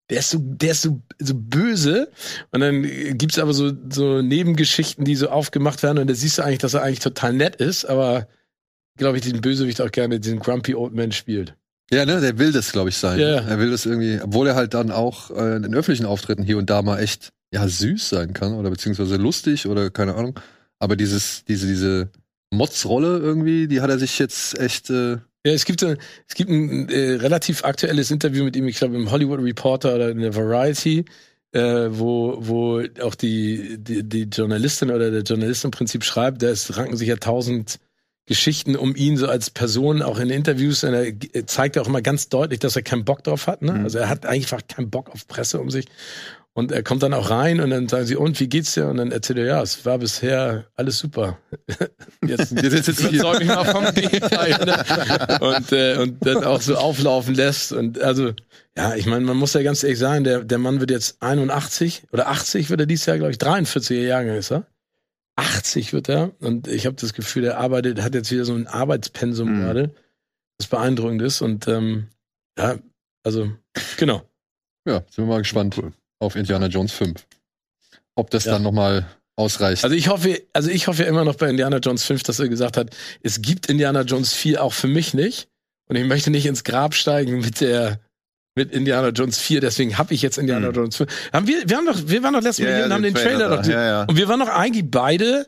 [0.10, 2.10] der ist so, der ist so, so böse.
[2.52, 2.82] Und dann
[3.20, 6.00] gibt's aber so, so Nebengeschichten, die so aufgemacht werden.
[6.00, 8.28] Und da siehst du eigentlich, dass er eigentlich total nett ist, aber
[8.98, 11.54] glaube ich, den Bösewicht auch gerne diesen Grumpy Old Man spielt.
[11.92, 13.20] Ja, ne, der will das, glaube ich, sein.
[13.20, 13.42] Ja.
[13.42, 16.68] Er will das irgendwie, obwohl er halt dann auch äh, in öffentlichen Auftritten hier und
[16.72, 20.40] da mal echt, ja, süß sein kann oder beziehungsweise lustig oder keine Ahnung.
[20.80, 22.10] Aber dieses, diese, diese
[22.52, 26.50] Mods-Rolle irgendwie, die hat er sich jetzt echt, äh, Ja, es gibt, ein- es gibt
[26.50, 30.36] ein äh, relativ aktuelles Interview mit ihm, ich glaube im Hollywood Reporter oder in der
[30.36, 31.06] Variety,
[31.52, 36.48] äh, wo, wo auch die, die, die Journalistin oder der Journalist im Prinzip schreibt, da
[36.48, 37.80] es ranken sich ja tausend
[38.28, 40.84] Geschichten um ihn so als Person, auch in Interviews.
[40.84, 43.62] Und er zeigt auch immer ganz deutlich, dass er keinen Bock drauf hat.
[43.62, 43.74] Ne?
[43.74, 43.84] Mhm.
[43.84, 45.86] Also er hat einfach keinen Bock auf Presse um sich.
[46.58, 48.88] Und er kommt dann auch rein und dann sagen sie, und wie geht's dir?
[48.88, 51.38] Und dann erzählt er, ja, es war bisher alles super.
[52.26, 53.20] Jetzt, Jetzt sitzt er hier.
[53.20, 54.52] überzeug mich mal vom Gegenteil.
[54.66, 55.40] Ne?
[55.42, 57.74] Und, äh, und dann auch so auflaufen lässt.
[57.74, 58.32] Und also,
[58.78, 62.04] ja, ich meine, man muss ja ganz ehrlich sagen, der, der Mann wird jetzt 81
[62.14, 64.66] oder 80 wird er dieses Jahr, glaube ich, 43er Jahre ist er.
[65.36, 66.32] 80 wird er.
[66.40, 69.60] Und ich habe das Gefühl, er arbeitet, hat jetzt wieder so ein Arbeitspensum Mhm.
[69.60, 69.96] gerade,
[70.58, 71.42] das beeindruckend ist.
[71.42, 72.08] Und ähm,
[72.58, 72.78] ja,
[73.24, 73.52] also,
[73.98, 74.22] genau.
[74.88, 75.76] ja, sind wir mal gespannt
[76.20, 77.26] auf Indiana Jones 5.
[78.16, 78.54] Ob das Ja.
[78.54, 79.84] dann nochmal ausreicht.
[79.84, 82.48] Also ich hoffe, also ich hoffe ja immer noch bei Indiana Jones 5, dass er
[82.48, 85.50] gesagt hat, es gibt Indiana Jones 4 auch für mich nicht.
[85.88, 88.00] Und ich möchte nicht ins Grab steigen mit der
[88.58, 90.74] mit Indiana Jones 4, deswegen habe ich jetzt Indiana Hm.
[90.76, 91.12] Jones 5.
[91.34, 93.50] Haben wir, wir haben doch, wir waren doch letztes Mal hier und haben den Trailer,
[93.50, 93.66] doch.
[93.66, 94.04] Ja, ja.
[94.06, 95.48] Und wir waren doch eigentlich beide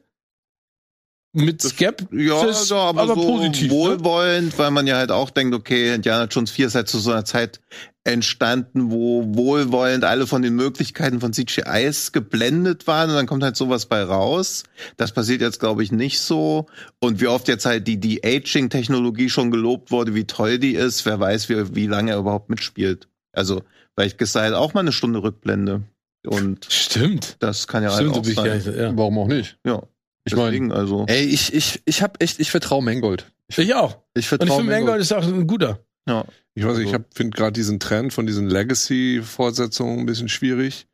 [1.38, 3.72] mit Skepsis, Ja, ja aber, aber so positiv.
[3.72, 3.78] Ne?
[3.78, 7.12] wohlwollend, weil man ja halt auch denkt, okay, Indiana Jones 4 ist halt zu so
[7.12, 7.62] einer Zeit
[8.04, 13.58] entstanden, wo wohlwollend alle von den Möglichkeiten von CGIs geblendet waren und dann kommt halt
[13.58, 14.64] sowas bei raus.
[14.96, 16.68] Das passiert jetzt, glaube ich, nicht so.
[17.00, 21.06] Und wie oft jetzt halt die, die Aging-Technologie schon gelobt wurde, wie toll die ist,
[21.06, 23.10] wer weiß, wie, wie lange er überhaupt mitspielt.
[23.34, 23.62] Also,
[23.94, 25.84] vielleicht ist da halt auch mal eine Stunde Rückblende.
[26.26, 27.36] Und Stimmt.
[27.40, 28.58] das kann ja Stimmt, halt auch ich sein.
[28.58, 28.98] nicht, ja.
[28.98, 29.58] Warum auch nicht?
[29.66, 29.84] Ja,
[30.28, 31.06] Ich meine, also.
[31.08, 33.32] ey, ich, ich, ich hab echt, ich vertraue Mangold.
[33.48, 33.92] Ich auch.
[33.92, 35.80] Ich Und ich vertraue finde, Mangold ist auch ein guter.
[36.08, 36.26] Ja.
[36.54, 40.88] Ich weiß nicht, ich Also- finde gerade diesen Trend von diesen Legacy-Fortsetzungen ein bisschen schwierig.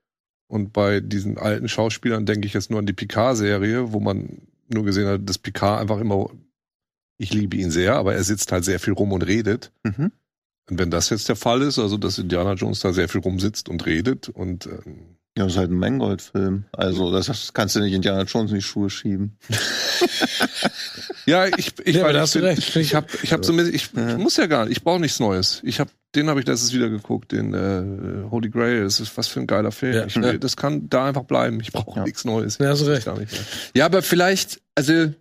[0.48, 4.42] Und bei diesen alten Schauspielern denke ich jetzt nur an die Picard-Serie, wo man
[4.72, 6.30] nur gesehen hat, dass Picard einfach immer,
[7.18, 9.72] ich liebe ihn sehr, aber er sitzt halt sehr viel rum und redet.
[9.84, 10.12] Mhm.
[10.70, 13.68] Und wenn das jetzt der Fall ist, also dass Indiana Jones da sehr viel rumsitzt
[13.68, 16.66] und redet und ähm, Ja, das ist halt ein Mangold-Film.
[16.74, 19.36] Also, das kannst du nicht Indiana Jones in die Schuhe schieben.
[21.26, 22.76] ja, ich, ich, Ja, ich, hast du recht.
[22.76, 24.12] ich habe ich hab so ein bisschen, ich, Ja.
[24.12, 25.62] ich muss ja gar nicht, ich brauche nichts Neues.
[25.64, 28.84] Ich habe den habe ich letztes wieder geguckt, den äh, Holy Grail.
[28.84, 29.94] Das ist was für ein geiler Film.
[29.96, 30.06] Ja.
[30.34, 31.60] Ich, das kann da einfach bleiben.
[31.60, 32.04] Ich brauche Ja.
[32.06, 32.60] nichts Neues.
[32.60, 33.06] Ja, hast du recht.
[33.06, 33.42] Gar nicht mehr.
[33.76, 35.12] Ja, aber vielleicht, also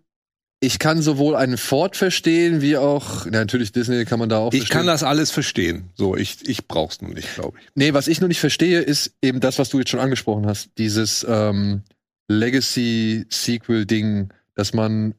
[0.65, 4.53] ich kann sowohl einen Ford verstehen, wie auch, na, natürlich Disney kann man da auch
[4.53, 4.77] Ich verstehen.
[4.77, 5.91] kann das alles verstehen.
[5.97, 7.67] So, ich, ich brauch's nur nicht, glaube ich.
[7.75, 10.71] Nee, was ich nur nicht verstehe, ist eben das, was du jetzt schon angesprochen hast.
[10.79, 11.83] Dieses ähm,
[12.29, 15.15] Legacy-Sequel-Ding, dass man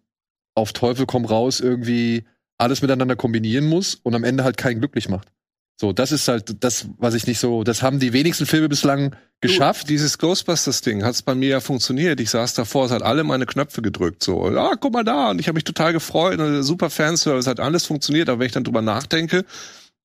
[0.56, 2.24] auf Teufel komm raus irgendwie
[2.58, 5.28] alles miteinander kombinieren muss und am Ende halt keinen glücklich macht.
[5.76, 9.16] So, das ist halt das, was ich nicht so, das haben die wenigsten Filme bislang
[9.42, 9.84] geschafft.
[9.84, 12.20] Du, dieses Ghostbusters-Ding hat's bei mir ja funktioniert.
[12.20, 14.24] Ich saß davor, es hat alle meine Knöpfe gedrückt.
[14.24, 15.32] So, ja, guck mal da.
[15.32, 16.40] Und ich habe mich total gefreut.
[16.40, 18.30] Und super Fanservice hat alles funktioniert.
[18.30, 19.46] Aber wenn ich dann drüber nachdenke,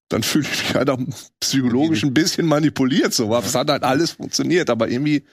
[0.09, 0.99] dann fühle ich mich halt auch
[1.41, 3.13] psychologisch ein bisschen manipuliert.
[3.13, 4.71] So, es hat halt alles funktioniert.
[4.71, 5.25] Aber irgendwie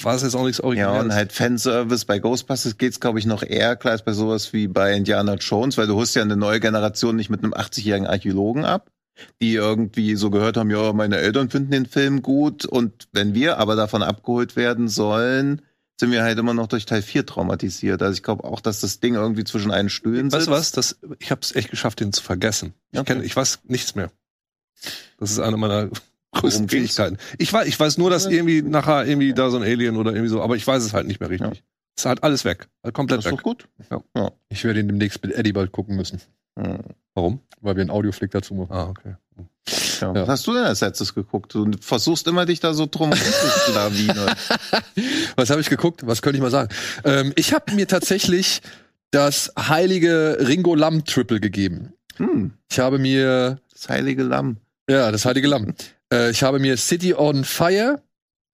[0.00, 1.02] war es jetzt auch nichts Ja, Originelles.
[1.04, 2.06] und halt Fanservice.
[2.06, 5.76] Bei Ghostbusters geht's, glaube ich, noch eher klar als bei sowas wie bei Indiana Jones,
[5.76, 8.90] weil du holst ja eine neue Generation nicht mit einem 80-jährigen Archäologen ab,
[9.40, 13.58] die irgendwie so gehört haben, ja, meine Eltern finden den Film gut und wenn wir
[13.58, 15.62] aber davon abgeholt werden sollen,
[16.00, 18.02] sind wir halt immer noch durch Teil 4 traumatisiert.
[18.02, 20.48] Also ich glaube auch, dass das Ding irgendwie zwischen einen Stühlen Weißt sitzt.
[20.48, 20.72] du was?
[20.72, 22.72] Das, ich habe es echt geschafft, den zu vergessen.
[22.90, 23.14] Ich, Okay.
[23.14, 24.10] kenn, ich weiß nichts mehr.
[25.18, 25.90] Das ist eine meiner
[26.32, 26.68] größten?
[26.68, 27.18] Fähigkeiten.
[27.38, 30.30] Ich weiß, ich weiß nur, dass irgendwie nachher irgendwie da so ein Alien oder irgendwie
[30.30, 31.48] so, aber ich weiß es halt nicht mehr richtig.
[31.58, 31.62] Ja.
[31.94, 32.68] Es ist halt alles weg.
[32.82, 33.38] Halt komplett Das ist weg.
[33.38, 33.68] doch gut.
[34.48, 36.20] Ich werde ihn demnächst mit Eddie bald gucken müssen.
[37.14, 37.40] Warum?
[37.60, 38.72] weil wir einen Audioflick dazu machen.
[38.72, 39.14] Ah, okay.
[40.00, 40.12] Ja.
[40.14, 41.54] Was hast du denn als letztes geguckt?
[41.54, 43.20] Du versuchst immer dich da so drum zu.
[45.36, 46.04] Was habe ich geguckt?
[46.04, 46.74] Was könnte ich mal sagen?
[47.04, 48.62] Ähm, ich habe mir tatsächlich
[49.12, 51.92] das heilige Ringo Lamm Triple gegeben.
[52.16, 54.56] Hm, Ich habe mir das heilige Lamm.
[54.90, 55.74] Ja, das heilige Lamm.
[56.12, 58.02] Äh, ich habe mir City on Fire,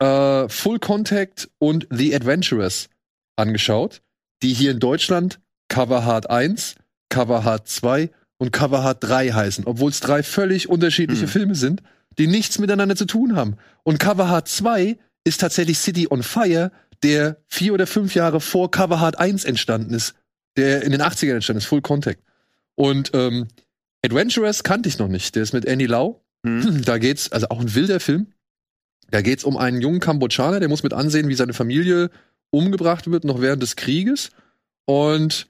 [0.01, 2.91] äh, Full Contact und The Adventurers
[3.37, 4.03] angeschaut,
[4.43, 6.75] die hier in Deutschland Cover Hard 1,
[7.09, 11.29] Cover Hard 2 und Cover Hard 3 heißen, obwohl es drei völlig unterschiedliche Hm.
[11.29, 11.83] Filme sind,
[12.19, 13.57] die nichts miteinander zu tun haben.
[13.83, 16.71] Und Cover Hard 2 ist tatsächlich City on Fire,
[17.03, 20.15] der vier oder fünf Jahre vor Cover Hard 1 entstanden ist,
[20.57, 22.23] der in den 80ern entstanden ist, Full Contact.
[22.75, 23.49] Und ähm,
[24.05, 25.35] Adventurers kannte ich noch nicht.
[25.35, 26.23] Der ist mit Andy Lau.
[26.45, 26.83] Hm.
[26.85, 28.29] Da geht's, also auch ein wilder Film.
[29.11, 32.11] Da geht's um einen jungen Kambodschaner, der muss mit ansehen, wie seine Familie
[32.51, 34.31] umgebracht wird, noch während des Krieges.
[34.85, 35.49] Und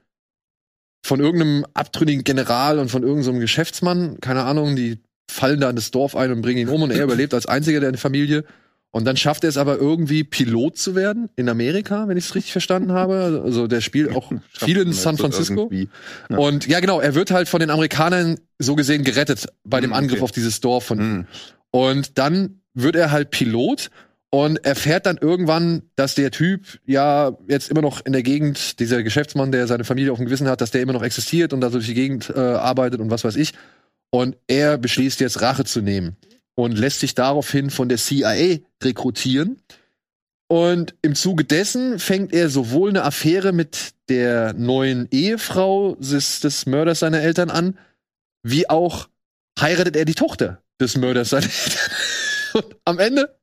[1.08, 5.90] von irgendeinem abtrünnigen General und von irgendeinem Geschäftsmann, keine Ahnung, die fallen da in das
[5.90, 8.44] Dorf ein und bringen ihn um und er überlebt als einziger der Familie.
[8.90, 12.34] Und dann schafft er es aber irgendwie, Pilot zu werden in Amerika, wenn ich es
[12.34, 13.40] richtig verstanden habe.
[13.42, 15.70] Also der spielt auch viel in San Francisco.
[15.72, 16.36] Ja.
[16.36, 19.96] Und ja, genau, er wird halt von den Amerikanern so gesehen gerettet bei dem Hm,
[19.96, 20.24] Angriff okay.
[20.24, 21.04] auf dieses Dorf von ihm.
[21.04, 21.26] Hm.
[21.70, 23.90] Und dann wird er halt Pilot
[24.30, 29.02] und erfährt dann irgendwann, dass der Typ ja jetzt immer noch in der Gegend, dieser
[29.02, 31.70] Geschäftsmann, der seine Familie auf dem Gewissen hat, dass der immer noch existiert und da
[31.70, 33.52] durch die Gegend äh, arbeitet und was weiß ich.
[34.10, 36.16] Und er beschließt jetzt Rache zu nehmen
[36.54, 39.62] und lässt sich daraufhin von der CIA rekrutieren.
[40.48, 46.66] Und im Zuge dessen fängt er sowohl eine Affäre mit der neuen Ehefrau des, des
[46.66, 47.78] Mörders seiner Eltern an,
[48.42, 49.08] wie auch
[49.60, 51.92] heiratet er die Tochter des Mörders seiner Eltern.
[52.58, 53.36] Und am Ende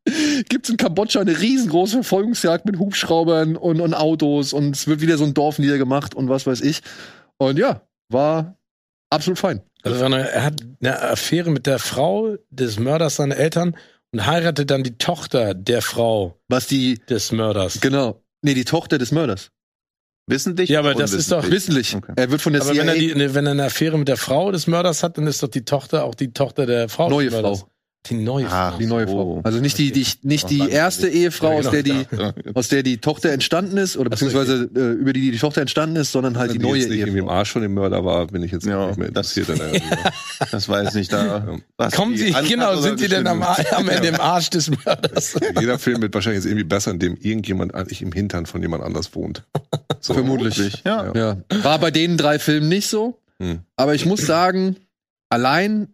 [0.49, 5.17] gibt's in Kambodscha eine riesengroße Verfolgungsjagd mit Hubschraubern und, und Autos und es wird wieder
[5.17, 6.81] so ein Dorf niedergemacht und was weiß ich.
[7.37, 8.57] Und ja, war
[9.09, 9.61] absolut fein.
[9.83, 13.75] Also wenn er, hat eine Affäre mit der Frau des Mörders seiner Eltern
[14.11, 17.81] und heiratet dann die Tochter der Frau Was die, des Mörders.
[17.81, 19.51] genau, nee, die Tochter des Mörders.
[20.27, 20.69] Wissentlich?
[20.69, 21.49] Ja, aber das ist doch-?
[21.51, 21.95] Wissentlich.
[21.95, 22.13] Okay.
[22.15, 24.17] Er wird von der Aber CIA wenn er, die, wenn er eine Affäre mit der
[24.17, 27.25] Frau des Mörders hat, dann ist doch die Tochter auch die Tochter der Frau neue
[27.25, 27.59] des Mörders.
[27.59, 27.69] Frau.
[28.09, 28.77] Die neue Frau.
[28.77, 29.07] Die neue.
[29.07, 29.41] Frau.
[29.43, 32.31] Also nicht die, die nicht die erste Ehefrau, Ja, aus der die genau.
[32.53, 36.11] aus der die Tochter entstanden ist oder beziehungsweise äh, über die die Tochter entstanden ist,
[36.11, 37.37] sondern halt die, Wenn neue jetzt nicht irgendwie im Ehefrau.
[37.39, 39.61] Arsch von dem Mörder war, bin ich jetzt Ja, nicht mehr das- interessiert.
[39.61, 40.11] an der-
[40.51, 41.57] Das weiß nicht, da.
[41.77, 45.35] was Kommen die Sie, genau, sind Sie denn am, am Ende im Arsch des Mörders?
[45.59, 49.15] Jeder Film wird wahrscheinlich jetzt irgendwie besser, indem irgendjemand eigentlich im Hintern von jemand anders
[49.15, 49.43] wohnt.
[50.01, 50.13] So.
[50.13, 50.83] Vermutlich.
[50.85, 51.11] Ja.
[51.15, 51.37] Ja.
[51.63, 53.61] War bei den drei Filmen nicht so, Hm.
[53.75, 54.75] aber ich muss sagen,
[55.29, 55.87] allein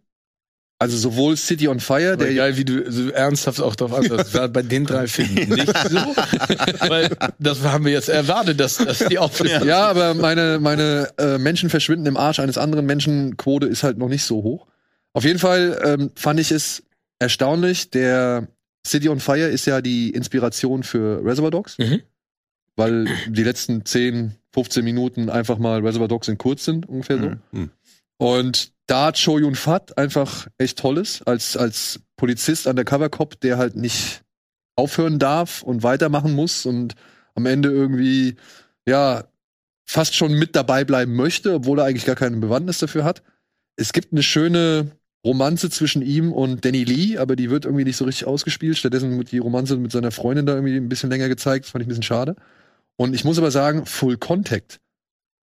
[0.81, 4.33] also sowohl City on Fire, Der geil, wie du so ernsthaft auch darauf antwortest.
[4.35, 5.97] War bei den drei Filmen nicht so.
[6.89, 9.67] Weil das haben wir jetzt erwartet, dass, dass die aufhören.
[9.67, 13.97] Ja, aber meine, meine äh, Menschen verschwinden im Arsch eines anderen Menschen Quote ist halt
[13.97, 14.65] noch nicht so hoch.
[15.13, 16.83] Auf jeden Fall ähm, fand ich es
[17.19, 17.91] erstaunlich.
[17.91, 18.47] Der
[18.85, 22.01] City on Fire ist ja die Inspiration für Reservoir Dogs, Mhm.
[22.75, 27.31] weil die letzten 10, 15 Minuten einfach mal Reservoir Dogs in kurz sind, ungefähr so.
[27.51, 27.69] Mhm.
[28.21, 33.75] Und da hat Cho Yun Fat einfach echt Tolles als, als Polizist, Undercover-Cop, der halt
[33.75, 34.21] nicht
[34.75, 36.93] aufhören darf und weitermachen muss und
[37.33, 38.35] am Ende irgendwie,
[38.87, 39.23] ja,
[39.87, 43.23] fast schon mit dabei bleiben möchte, obwohl er eigentlich gar keine Bewandtnis dafür hat.
[43.75, 44.91] Es gibt eine schöne
[45.25, 48.77] Romanze zwischen ihm und Danny Lee, aber die wird irgendwie nicht so richtig ausgespielt.
[48.77, 51.65] Stattdessen wird die Romanze mit seiner Freundin da irgendwie ein bisschen länger gezeigt.
[51.65, 52.35] Das fand ich ein bisschen schade.
[52.97, 54.79] Und ich muss aber sagen, Full Contact.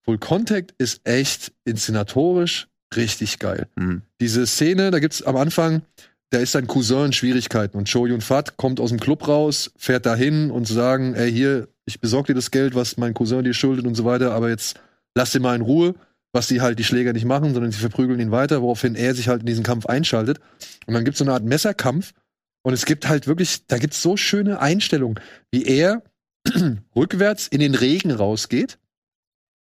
[0.09, 3.67] Full Contact ist echt inszenatorisch richtig geil.
[3.77, 4.01] Mhm.
[4.23, 5.83] Diese Szene, da gibt's am Anfang,
[6.31, 9.71] da ist sein Cousin in Schwierigkeiten und Cho Yun Fat kommt aus dem Club raus,
[9.77, 13.53] fährt dahin und sagen, ey, hier, ich besorge dir das Geld, was mein Cousin dir
[13.53, 14.81] schuldet und so weiter, aber jetzt
[15.15, 15.95] lass den mal in Ruhe,
[16.33, 19.29] was die halt die Schläger nicht machen, sondern sie verprügeln ihn weiter, woraufhin er sich
[19.29, 20.41] halt in diesen Kampf einschaltet.
[20.87, 22.15] Und dann gibt's so eine Art Messerkampf
[22.63, 26.03] und es gibt halt wirklich, da gibt's so schöne Einstellungen, wie er
[26.97, 28.79] rückwärts in den Regen rausgeht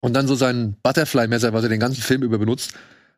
[0.05, 2.75] und dann so sein Butterfly-Messer, was er den ganzen Film über benutzt,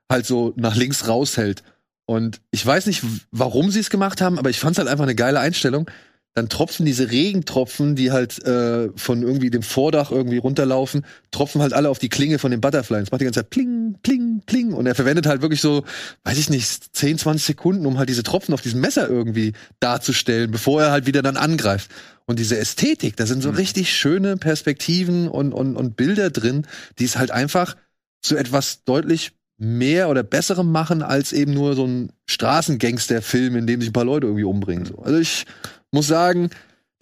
[0.09, 1.65] halt so nach links raushält.
[2.07, 5.03] Und ich weiß nicht, warum sie es gemacht haben, aber ich fand es halt einfach
[5.03, 5.91] eine geile Einstellung.
[6.35, 11.73] Dann tropfen diese Regentropfen, die halt äh, von irgendwie dem Vordach irgendwie runterlaufen, tropfen halt
[11.73, 13.01] alle auf die Klinge von dem Butterfly.
[13.01, 14.73] Das macht die ganze Zeit pling, pling, pling.
[14.73, 15.85] Und er verwendet halt wirklich so,
[16.25, 20.51] weiß ich nicht, 10, 20 Sekunden, um halt diese Tropfen auf diesem Messer irgendwie darzustellen,
[20.51, 21.91] bevor er halt wieder dann angreift.
[22.27, 26.67] Und diese Ästhetik, da sind so richtig schöne Perspektiven und, und, und Bilder drin,
[26.99, 27.77] die es halt einfach
[28.21, 33.81] zu etwas deutlich mehr oder besserem machen als eben nur so ein Straßengangster-Film, in dem
[33.81, 34.85] sich ein paar Leute irgendwie umbringen.
[34.85, 34.99] So.
[34.99, 35.47] Also ich
[35.93, 36.51] muss sagen,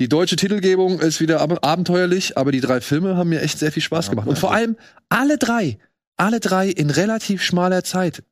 [0.01, 3.73] die deutsche Titelgebung ist wieder ab abenteuerlich, aber die drei Filme haben mir echt sehr
[3.73, 4.27] viel Spaß gemacht.
[4.29, 4.77] Und vor allem
[5.09, 5.79] alle drei,
[6.16, 8.22] alle drei in relativ schmaler Zeit.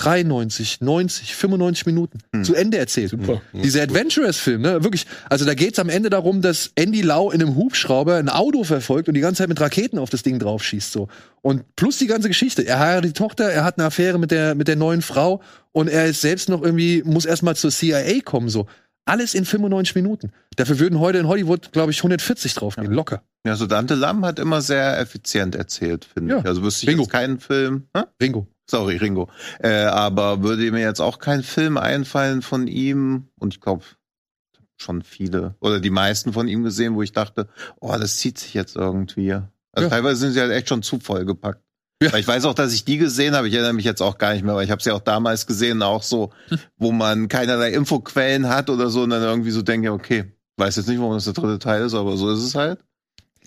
[0.00, 2.44] 93, 90, 95 Minuten Hm.
[2.44, 3.10] zu Ende erzählt.
[3.10, 3.42] Super.
[3.52, 5.06] Dieser Adventurous-Film, ne, wirklich.
[5.28, 9.08] Also da geht's am Ende darum, dass Andy Lau in einem Hubschrauber ein Auto verfolgt
[9.08, 11.08] und die ganze Zeit mit Raketen auf das Ding draufschießt, so.
[11.42, 12.64] Und plus die ganze Geschichte.
[12.64, 15.88] Er heiratet die Tochter, er hat eine Affäre mit der, mit der neuen Frau und
[15.88, 18.66] er ist selbst noch irgendwie, muss erstmal zur CIA kommen, so.
[19.08, 20.32] Alles in 95 Minuten.
[20.56, 23.22] Dafür würden heute in Hollywood, glaube ich, 140 draufgehen, locker.
[23.46, 26.40] Ja, so Dante Lamm hat immer sehr effizient erzählt, finde Ja.
[26.40, 26.46] ich.
[26.46, 27.02] Also wüsste ich Bingo.
[27.04, 27.88] jetzt keinen Film.
[27.96, 28.02] Hä?
[28.20, 28.46] Ringo.
[28.70, 29.30] Sorry, Ringo.
[29.60, 33.28] Äh, aber würde mir jetzt auch kein Film einfallen von ihm.
[33.38, 33.84] Und ich glaube,
[34.76, 37.48] schon viele oder die meisten von ihm gesehen, wo ich dachte,
[37.80, 39.32] oh, das zieht sich jetzt irgendwie.
[39.32, 39.88] Also Ja.
[39.88, 41.62] teilweise sind sie halt echt schon zu vollgepackt.
[42.02, 42.12] Ja.
[42.12, 43.48] Weil ich weiß auch, dass ich die gesehen habe.
[43.48, 45.82] Ich erinnere mich jetzt auch gar nicht mehr, aber ich habe sie auch damals gesehen,
[45.82, 46.32] auch so,
[46.78, 50.24] wo man keinerlei Infoquellen hat oder so und dann irgendwie so denke, okay,
[50.58, 52.78] weiß jetzt nicht, warum das der dritte Teil ist, aber so ist es halt.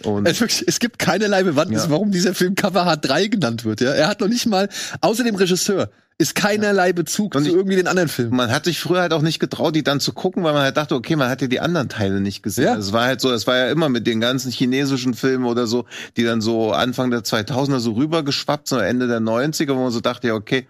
[0.04, 1.90] Und Es, wirklich, es gibt keinerlei Bewandtnis, Ja.
[1.92, 3.82] warum dieser Film Cover H3 genannt wird.
[3.82, 3.92] Ja?
[3.92, 4.68] Er hat noch nicht mal,
[5.02, 8.36] außer dem Regisseur, ist keinerlei Bezug Und zu ich- irgendwie den anderen Filmen.
[8.36, 10.78] man hat sich früher halt auch nicht getraut, die dann zu gucken, weil man halt
[10.78, 12.66] dachte, okay, man hat ja die anderen Teile nicht gesehen.
[12.66, 12.76] Ja.
[12.78, 15.86] Es war halt so, es war ja immer mit den ganzen chinesischen Filmen oder so,
[16.18, 19.92] die dann so Anfang der 2000er so rübergeschwappt sind, oder Ende der 90er, wo man
[19.92, 20.68] so dachte, ja, okay,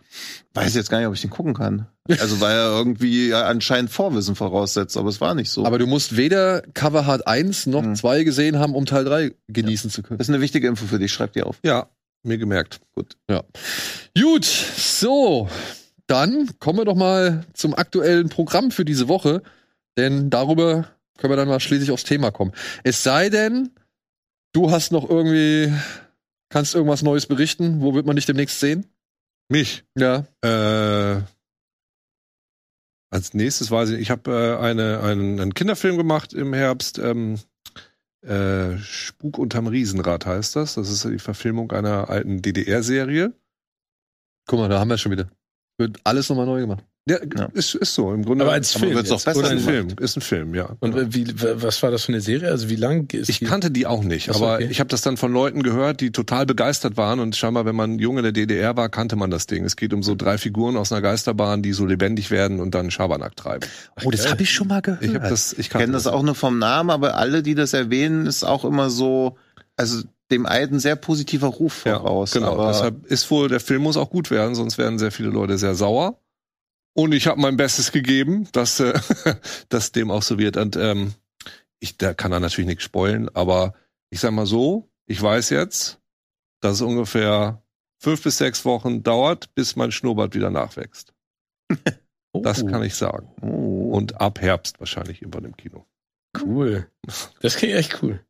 [0.54, 1.88] weiß jetzt gar nicht, ob ich den gucken kann.
[2.20, 5.66] Also weil er irgendwie ja anscheinend Vorwissen voraussetzt, aber es war nicht so.
[5.66, 7.96] Aber du musst weder Cover Hard 1 noch Mhm.
[7.96, 10.18] 2 gesehen haben, um Teil 3 genießen zu können.
[10.18, 11.58] das ist eine wichtige Info für dich, schreib die auf.
[11.64, 11.88] Ja,
[12.24, 12.80] mir gemerkt.
[12.96, 15.50] Gut, so,
[16.08, 19.42] dann kommen wir doch mal zum aktuellen Programm für diese Woche,
[19.98, 22.52] denn darüber können wir dann mal schließlich aufs Thema kommen.
[22.84, 23.72] Es sei denn,
[24.54, 25.74] du hast noch irgendwie,
[26.50, 28.88] kannst irgendwas Neues berichten, wo wird man dich demnächst sehen?
[29.50, 29.84] Mich.
[29.98, 30.26] Ja.
[30.42, 31.22] Äh,
[33.12, 36.98] als nächstes weiß ich, ich habe äh, eine, einen, einen Kinderfilm gemacht im Herbst.
[36.98, 37.40] Ähm,
[38.22, 40.76] äh, Spuk unterm Riesenrad heißt das.
[40.76, 43.34] Das ist die Verfilmung einer alten DDR-Serie.
[44.48, 45.30] Guck mal, da haben wir schon wieder.
[45.78, 46.86] Wird alles nochmal neu gemacht.
[47.12, 47.50] Ja, Ja.
[47.54, 48.14] Ist, ist so.
[48.14, 48.96] Im Grunde Aber als Film.
[48.96, 49.26] wird's doch jetzt.
[49.26, 49.60] besser ein.
[49.60, 49.88] Film.
[50.00, 50.70] Ist ein Film, ja.
[50.80, 51.26] Und wie,
[51.62, 52.50] was war das für eine Serie?
[52.50, 53.46] Also wie lang ist Ich die?
[53.46, 54.68] kannte die auch nicht, Ach so, aber okay.
[54.72, 58.00] ich habe das dann von Leuten gehört, die total begeistert waren und scheinbar, wenn man
[58.00, 59.66] jung in der DDR war, kannte man das Ding.
[59.66, 62.92] Es geht um so drei Figuren aus einer Geisterbahn, die so lebendig werden und dann
[62.92, 63.68] Schabernack treiben.
[64.04, 65.04] Oh, das habe ich schon mal gehört.
[65.04, 68.44] Ich das, ich kenne das auch nur vom Namen, aber alle, die das erwähnen, ist
[68.44, 69.38] auch immer so,
[69.76, 72.32] also dem alten sehr positiver Ruf Ja, voraus.
[72.32, 72.54] genau.
[72.54, 75.58] Aber Deshalb ist wohl, der Film muss auch gut werden, sonst werden sehr viele Leute
[75.58, 76.18] sehr sauer.
[76.94, 78.94] Und ich habe mein Bestes gegeben, dass, äh,
[79.70, 80.58] dass dem auch so wird.
[80.58, 81.14] Und ähm,
[81.80, 83.74] ich, da kann er natürlich nichts spoilen, aber
[84.10, 86.00] ich sag mal so, ich weiß jetzt,
[86.62, 87.64] dass es ungefähr
[88.00, 91.14] fünf bis sechs Wochen dauert, bis mein Schnurrbart wieder nachwächst.
[92.34, 93.28] Oh, Das kann ich sagen.
[93.42, 93.92] oh.
[93.92, 95.86] Und ab Herbst wahrscheinlich irgendwann im Kino.
[96.42, 96.88] cool.
[97.42, 98.22] Das klingt echt cool.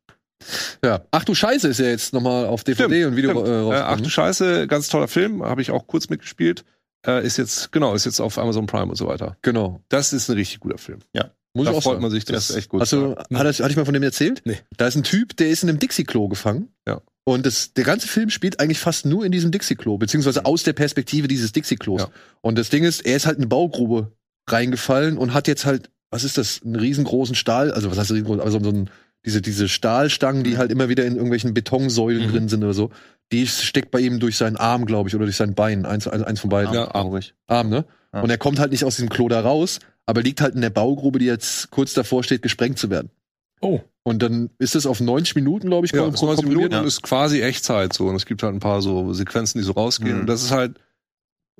[0.84, 1.04] Ja.
[1.12, 3.46] Ach du Scheiße ist ja jetzt nochmal auf DVD Stimmt, und Video stimmt.
[3.46, 6.64] äh, Äh, ach du Scheiße, ganz toller Film, habe ich auch kurz mitgespielt.
[7.06, 9.36] Äh, ist jetzt, genau, ist jetzt auf Amazon Prime und so weiter.
[9.42, 9.82] genau.
[9.88, 11.00] Das ist ein richtig guter Film.
[11.54, 12.02] Muss da ich auch freut sagen.
[12.02, 12.80] man sich, Das das ist echt gut.
[12.80, 14.40] Hast du, hat das, hatte ich mal von dem erzählt?
[14.46, 14.58] Nee.
[14.78, 16.68] Da ist ein Typ, der ist in einem Dixie-Klo gefangen.
[16.88, 17.02] Ja.
[17.24, 20.72] Und das, der ganze Film spielt eigentlich fast nur in diesem Dixie-Klo, beziehungsweise aus der
[20.72, 22.00] Perspektive dieses Dixie-Klos.
[22.02, 22.08] Ja.
[22.40, 24.12] Und das Ding ist, er ist halt in eine Baugrube
[24.48, 28.40] reingefallen und hat jetzt halt, was ist das, einen riesengroßen Stahl, also was heißt riesengroß,
[28.40, 28.90] also so ein,
[29.24, 32.32] diese, diese Stahlstangen, die halt immer wieder in irgendwelchen Betonsäulen Mhm.
[32.32, 32.90] drin sind oder so,
[33.30, 36.22] die steckt bei ihm durch seinen Arm, glaube ich, oder durch sein Bein, eins, eins,
[36.22, 36.74] eins von beiden.
[36.74, 37.34] Ja, traurig.
[37.46, 37.84] Arm, ne?
[38.12, 38.20] Ja.
[38.20, 40.70] Und er kommt halt nicht aus diesem Klo da raus, aber liegt halt in der
[40.70, 43.10] Baugrube, die jetzt kurz davor steht, gesprengt zu werden.
[43.60, 43.80] Oh.
[44.02, 47.02] Und dann ist es auf 90 Minuten, glaube ich, Ja, kom- 90 Minuten und ist
[47.02, 48.08] quasi Echtzeit so.
[48.08, 50.14] Und es gibt halt ein paar so Sequenzen, die so rausgehen.
[50.14, 50.20] Mhm.
[50.22, 50.78] Und das ist halt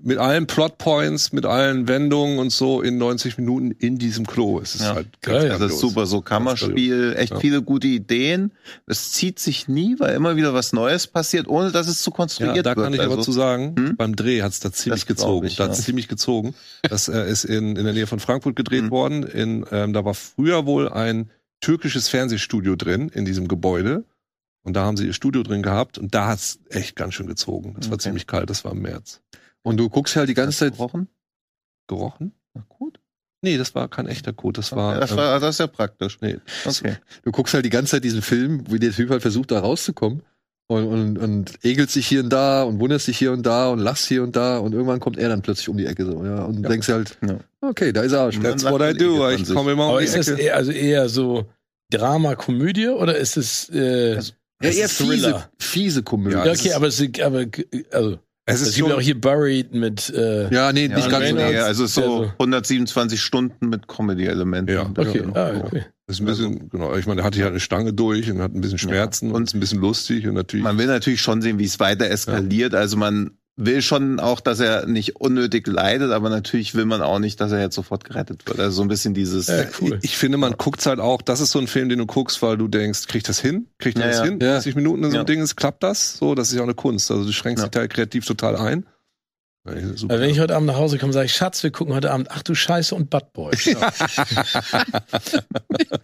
[0.01, 4.59] mit allen Plotpoints, mit allen Wendungen und so in 90 Minuten in diesem Klo.
[4.59, 4.95] Es ist Ja.
[4.95, 5.49] halt Geil.
[5.51, 7.39] Das ist super, so Kammerspiel, echt Ja.
[7.41, 8.53] viele gute Ideen.
[8.87, 12.57] Es zieht sich nie, weil immer wieder was Neues passiert, ohne dass es zu konstruiert
[12.57, 12.85] Ja, da wird.
[12.85, 13.97] kann ich aber Also, zu sagen, Hm?
[13.97, 15.47] beim Dreh hat's da ziemlich gezogen.
[15.47, 15.85] ich, da hat's ja.
[15.85, 16.55] ziemlich gezogen.
[16.83, 18.91] Das äh, ist in, in der Nähe von Frankfurt gedreht Hm.
[18.91, 19.23] worden.
[19.25, 24.05] In, ähm, da war früher wohl ein türkisches Fernsehstudio drin in diesem Gebäude.
[24.65, 27.75] Und da haben sie ihr Studio drin gehabt und da hat's echt ganz schön gezogen.
[27.79, 28.05] Das war Okay.
[28.05, 29.21] ziemlich kalt, das war im März.
[29.63, 30.73] Und du guckst halt die ganze Zeit.
[30.73, 31.09] gebrochen?
[31.89, 32.33] Gerochen?
[32.55, 32.99] Na gut.
[33.45, 35.01] Nee, das war kein echter Code, das war.
[35.01, 36.19] das, ähm, war das ist ja praktisch.
[36.21, 36.37] nee.
[36.65, 36.97] Okay.
[37.25, 40.23] Du guckst halt die ganze Zeit diesen Film, wie der Typ halt versucht, da rauszukommen.
[40.69, 43.81] Und, und, und egelt sich hier und da und wunderst dich hier und da und
[43.81, 46.45] lachst hier und da und irgendwann kommt er dann plötzlich um die Ecke so, ja.
[46.45, 46.69] Und Ja.
[46.69, 47.39] denkst halt, Ja.
[47.61, 48.31] okay, da ist er.
[48.31, 48.41] Ja.
[48.41, 49.29] That's what I do.
[49.31, 49.55] Ich sich.
[49.55, 50.41] komme immer um Aber die ist das Ecke.
[50.41, 51.47] eher, also eher so
[51.91, 55.51] Drama, Komödie oder ist es äh, Also, Ja, ist eher es fiese, Thriller?
[55.59, 56.37] fiese Komödie.
[56.37, 57.45] Ja, okay, aber es aber
[57.91, 61.11] also Es es ist gibt schon, auch hier Buried mit äh, Ja, nee, Ja, nicht
[61.11, 61.35] ganz so.
[61.37, 62.25] Nee, also Ja, so.
[62.25, 64.75] so 127 Stunden mit Comedy-Elementen.
[64.75, 64.91] Ja.
[64.97, 65.35] Okay, genau.
[65.39, 65.85] ah, okay.
[66.09, 66.95] Das ist ein bisschen, genau.
[66.97, 69.35] Ich meine, der hatte hier halt eine Stange durch und hat ein bisschen Schmerzen Ja.
[69.37, 70.65] und ist ein bisschen lustig und natürlich.
[70.65, 72.75] Man will natürlich schon sehen, wie es weiter eskaliert.
[72.75, 77.19] Also man will schon auch, dass er nicht unnötig leidet, aber natürlich will man auch
[77.19, 78.59] nicht, dass er jetzt sofort gerettet wird.
[78.59, 79.47] Also so ein bisschen dieses.
[79.49, 79.99] Ja, cool.
[80.03, 82.41] Ich, ich finde, man guckt's halt auch, das ist so ein Film, den du guckst,
[82.43, 83.67] weil du denkst, kriegt das hin?
[83.79, 84.25] Kriegt Ja, das ja.
[84.25, 84.39] hin?
[84.41, 84.55] Ja.
[84.55, 85.23] 30 Minuten in so Ja.
[85.23, 86.17] ein Ding ist, klappt das?
[86.17, 87.11] So, das ist ja auch eine Kunst.
[87.11, 87.69] Also du schränkst Ja.
[87.69, 88.87] dich da kreativ total ein.
[89.65, 89.73] Ja.
[89.75, 92.27] Also wenn ich heute Abend nach Hause komme, sage ich, Schatz, wir gucken heute Abend,
[92.33, 93.53] ach du Scheiße und Bad Boy.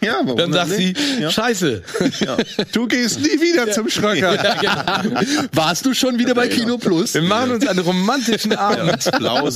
[0.00, 0.94] ja, warum Dann sagt sie?
[1.20, 1.28] Ja.
[1.30, 1.82] Scheiße.
[2.20, 2.36] Ja.
[2.72, 4.62] du gehst nie wieder zum Schranker.
[4.62, 5.42] Ja, genau.
[5.52, 7.14] Warst du schon wieder bei Kino Plus?
[7.14, 9.04] Wir machen uns einen romantischen Abend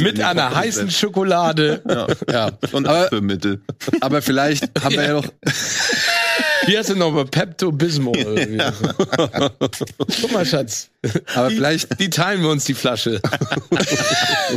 [0.00, 0.90] mit einer heißen.
[0.90, 1.80] Schokolade.
[1.88, 2.06] Ja.
[2.30, 2.50] Ja.
[2.72, 3.62] Und Aber- Abführmittel.
[4.00, 5.26] Aber vielleicht haben wir ja noch,
[6.66, 7.24] Wie heißt denn nochmal?
[7.24, 8.16] Pepto Bismol.
[8.16, 8.58] irgendwie.
[10.20, 10.90] Guck mal, Schatz.
[11.34, 13.20] aber Die, vielleicht, die teilen wir uns die Flasche.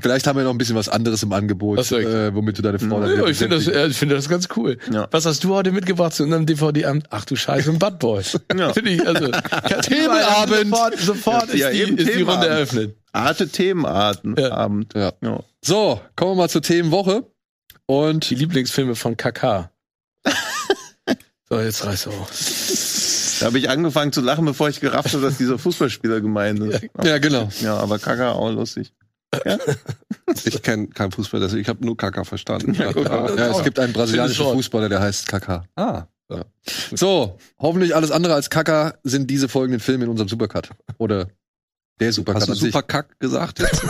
[0.00, 2.78] vielleicht haben wir noch ein bisschen was anderes im Angebot, so, äh, womit du deine
[2.78, 4.78] Frau dann Ja, wieder ich finde das, äh, ich finde das ganz cool.
[4.92, 5.08] Ja.
[5.10, 7.06] Was hast du heute mitgebracht zu unserem DVD-Abend?
[7.10, 8.22] Ach du Scheiße, ein Bad Boy.
[8.56, 8.72] Ja.
[8.72, 9.26] Finde ich, also,
[9.82, 10.70] Themenabend.
[10.70, 12.46] Sofort, sofort Ja, ist, die, ist die Runde Themenabend.
[12.46, 12.96] eröffnet.
[13.14, 14.34] Harte Themenarten.
[14.38, 14.50] Ja.
[14.52, 14.92] Abend.
[14.94, 15.12] Ja.
[15.22, 15.40] Ja.
[15.64, 17.24] So, kommen wir mal zur Themenwoche.
[17.86, 19.70] Und Die Lieblingsfilme von KK.
[21.48, 23.36] So, jetzt reiß auf.
[23.40, 26.86] Da habe ich angefangen zu lachen, bevor ich gerafft habe, dass dieser Fußballspieler gemeint ist.
[27.04, 27.48] ja, genau.
[27.60, 28.92] Ja, aber Kaka auch lustig.
[30.44, 32.74] Ich kenne keinen Fußball, deswegen ich habe nur Kaka verstanden.
[32.74, 32.90] Ja.
[32.90, 34.44] Ja, es gibt einen brasilianischen.
[34.44, 35.64] Fußballer, der heißt Kaka.
[35.76, 36.06] ah,
[36.92, 40.70] So, hoffentlich alles andere als Kaka sind diese folgenden Filme in unserem Supercut.
[40.98, 41.28] Oder
[42.00, 42.72] der Supercut hast du an sich.
[42.72, 43.82] super Kack gesagt jetzt?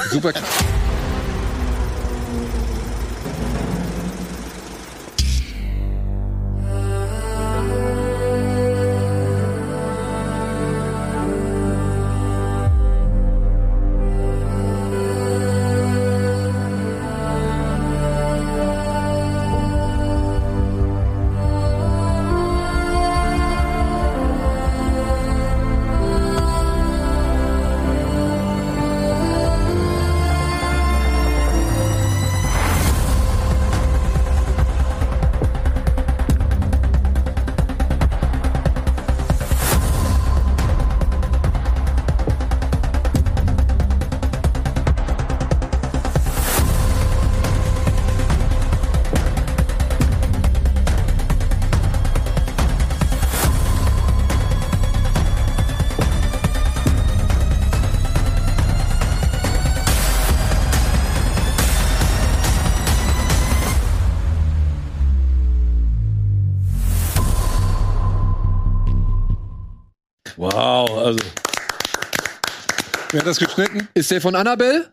[71.07, 71.21] Also,
[73.13, 73.87] Wer hat das geschnitten?
[73.95, 74.93] Ist der von Annabelle?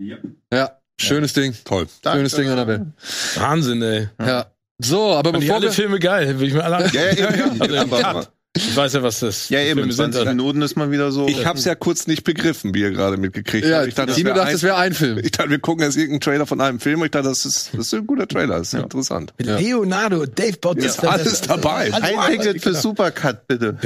[0.00, 0.16] Ja.
[0.52, 1.54] Ja, schönes Ding.
[1.64, 1.86] Toll.
[2.02, 2.92] Schönes Ding, Annabelle.
[3.36, 4.08] Wahnsinn, ey.
[4.18, 4.50] Ja.
[4.78, 7.16] So, aber Fand ich bevor alle wir, Filme geil, will ich mir alle anschauen.
[7.16, 8.26] Ja, ja, ja.
[8.54, 8.68] Also.
[8.68, 10.12] Ich weiß ja, was das Ja, eben, in Filme sind.
[10.12, 11.26] 20 Minuten ist man wieder so.
[11.26, 13.88] Ich hab's ja kurz nicht begriffen, wie ihr gerade mitgekriegt ja, habt.
[13.88, 15.18] Ich dachte, das Tino wäre dachte, ein, es wäre ein Film.
[15.18, 17.02] ich dachte, wir gucken jetzt irgendeinen Trailer von einem Film.
[17.02, 18.58] Ich dachte, das ist, das ist ein guter Trailer.
[18.58, 19.32] Das ist interessant.
[19.38, 21.06] Mit Leonardo, Dave Bautista.
[21.06, 21.92] Ja, alles dabei.
[21.94, 23.76] ein Ticket für Supercut, bitte.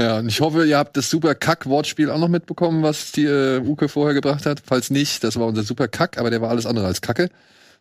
[0.00, 3.60] Ja, und ich hoffe, ihr habt das super Kack-Wortspiel auch noch mitbekommen, was die äh,
[3.60, 4.62] Uke vorher gebracht hat.
[4.64, 7.30] Falls nicht, das war unser super Kack, aber der war alles andere als Kacke,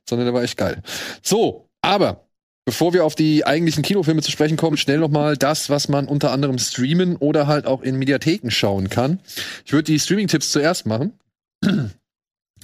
[0.07, 0.81] sondern der war echt geil.
[1.21, 2.25] So, aber
[2.65, 6.07] bevor wir auf die eigentlichen Kinofilme zu sprechen kommen, schnell noch mal das, was man
[6.07, 9.19] unter anderem streamen oder halt auch in Mediatheken schauen kann.
[9.65, 11.13] Ich würde die Streaming-Tipps zuerst machen.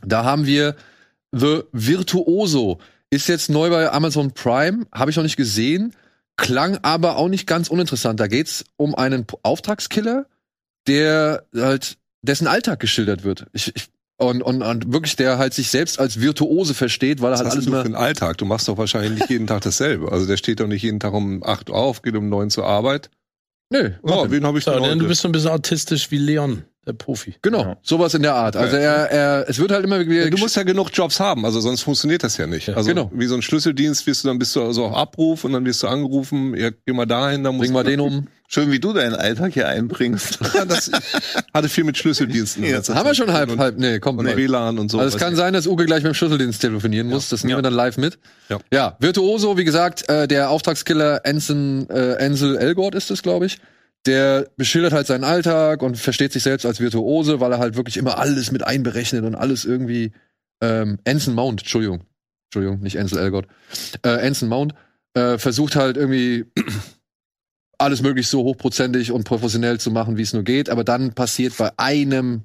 [0.05, 0.75] Da haben wir
[1.31, 2.79] The Virtuoso.
[3.09, 5.93] Ist jetzt neu bei Amazon Prime, habe ich noch nicht gesehen
[6.37, 8.19] klang aber auch nicht ganz uninteressant.
[8.19, 10.27] Da geht's um einen Auftragskiller,
[10.87, 13.47] der halt dessen Alltag geschildert wird.
[13.51, 17.33] Ich, ich, und, und, und wirklich, der halt sich selbst als Virtuose versteht, weil er
[17.33, 18.37] Was halt hast alles du für einen Alltag?
[18.39, 20.11] Du machst doch wahrscheinlich nicht jeden Tag dasselbe.
[20.11, 22.65] Also der steht doch nicht jeden Tag um 8 Uhr auf, geht um 9 zur
[22.65, 23.09] Arbeit.
[23.69, 24.97] Nö, Oh, wen habe ich So, denn heute?
[24.97, 27.35] du bist so ein bisschen autistisch wie Leon, der Profi.
[27.41, 27.77] genau, Ja.
[27.83, 28.55] sowas in der Art.
[28.55, 30.23] Also er, er, es wird halt immer wieder.
[30.23, 32.69] Ja, du musst ja genug Jobs haben, also sonst funktioniert das ja nicht.
[32.69, 33.11] Ja, also genau.
[33.13, 35.83] wie so ein Schlüsseldienst wirst du dann bist du also auf Abruf und dann wirst
[35.83, 38.27] du angerufen, ja, geh mal dahin, dann musst bring mal du den um.
[38.49, 40.39] Schön, wie du deinen Alltag hier einbringst.
[40.53, 40.89] Ja, das
[41.53, 42.63] hatte viel mit Schlüsseldiensten.
[42.63, 42.81] Ja.
[42.81, 43.77] Haben wir schon halb, halb.
[43.77, 44.15] Nee, komm.
[44.15, 44.35] nee.
[44.35, 44.97] WLAN und so.
[44.97, 47.29] Also es kann sein, dass Uke gleich mit dem Schlüsseldienst telefonieren muss.
[47.29, 48.17] Das nehmen wir dann live mit.
[48.47, 48.59] Ja.
[48.71, 53.59] ja Virtuoso, wie gesagt, äh, der Auftragskiller Anson, äh, Ansel Elgort ist es, glaube ich.
[54.05, 57.97] Der beschildert halt seinen Alltag und versteht sich selbst als Virtuose, weil er halt wirklich
[57.97, 60.13] immer alles mit einberechnet und alles irgendwie
[60.61, 62.05] ähm, Anson Mount, Entschuldigung.
[62.45, 63.47] Entschuldigung, nicht Ansel Elgort.
[64.03, 64.73] Äh, Anson Mount
[65.13, 66.45] äh, versucht halt irgendwie
[67.77, 71.55] alles möglichst so hochprozentig und professionell zu machen, wie es nur geht, aber dann passiert
[71.57, 72.43] bei einem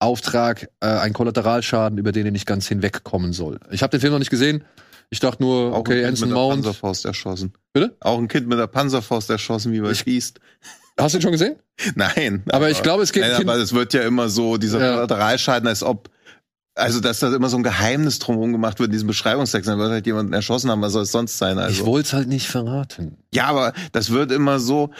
[0.00, 3.60] Auftrag äh, ein Kollateralschaden, über den er nicht ganz hinwegkommen soll.
[3.70, 4.64] Ich habe den Film noch nicht gesehen.
[5.10, 6.54] Ich dachte nur, Auch okay, ein Kind Anson mit der Mount.
[6.64, 7.52] Panzerfaust erschossen.
[7.72, 7.96] Bitte?
[8.00, 10.40] Auch ein Kind mit der Panzerfaust erschossen, wie bei Ich- Beast.
[10.98, 11.56] Hast du ihn schon gesehen?
[11.94, 12.42] Nein.
[12.50, 14.92] Aber ich glaube, es geht Nein, aber es wird ja immer so, dieser Ja.
[14.94, 16.10] Kollateralschaden, als ob,
[16.74, 19.90] also dass da immer so ein Geheimnis drumherum gemacht wird in diesem Beschreibungstext, dann wird
[19.90, 21.58] halt jemanden erschossen haben, was soll es sonst sein?
[21.58, 21.86] Ich Also.
[21.86, 23.18] wollte es halt nicht verraten.
[23.34, 24.90] Ja, aber das wird immer so,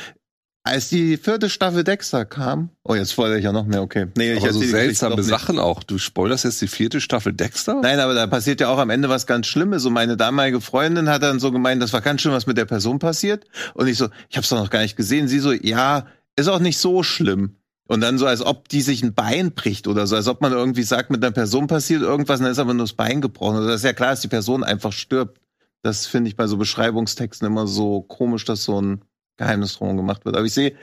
[0.65, 4.07] als die vierte Staffel Dexter kam, oh, jetzt spoilere ich ja noch mehr, okay.
[4.17, 5.25] Nee, ich aber so seltsame nicht.
[5.25, 5.83] Sachen auch.
[5.83, 7.81] Du spoilerst jetzt die vierte Staffel Dexter?
[7.83, 9.85] Nein, aber da passiert ja auch am Ende was ganz Schlimmes.
[9.87, 12.65] Und meine damalige Freundin hat dann so gemeint, das war ganz schlimm, was mit der
[12.67, 13.45] Person passiert.
[13.75, 15.27] Und ich so, ich hab's doch noch gar nicht gesehen.
[15.27, 16.07] Sie so, ja,
[16.37, 17.57] ist auch nicht so schlimm.
[17.89, 20.53] Und dann so, als ob die sich ein Bein bricht oder so, als ob man
[20.53, 23.57] irgendwie sagt, mit einer Person passiert irgendwas und dann ist aber nur das Bein gebrochen.
[23.57, 25.41] Also das ist ja klar, dass die Person einfach stirbt.
[25.83, 29.05] Das finde ich bei so Beschreibungstexten immer so komisch, dass so ein
[29.37, 30.37] Geheimnis drum gemacht wird.
[30.37, 30.77] Aber ich sehe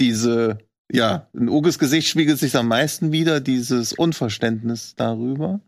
[0.00, 0.58] diese,
[0.90, 5.60] ja, in Uges Gesicht spiegelt sich am meisten wieder, dieses Unverständnis darüber.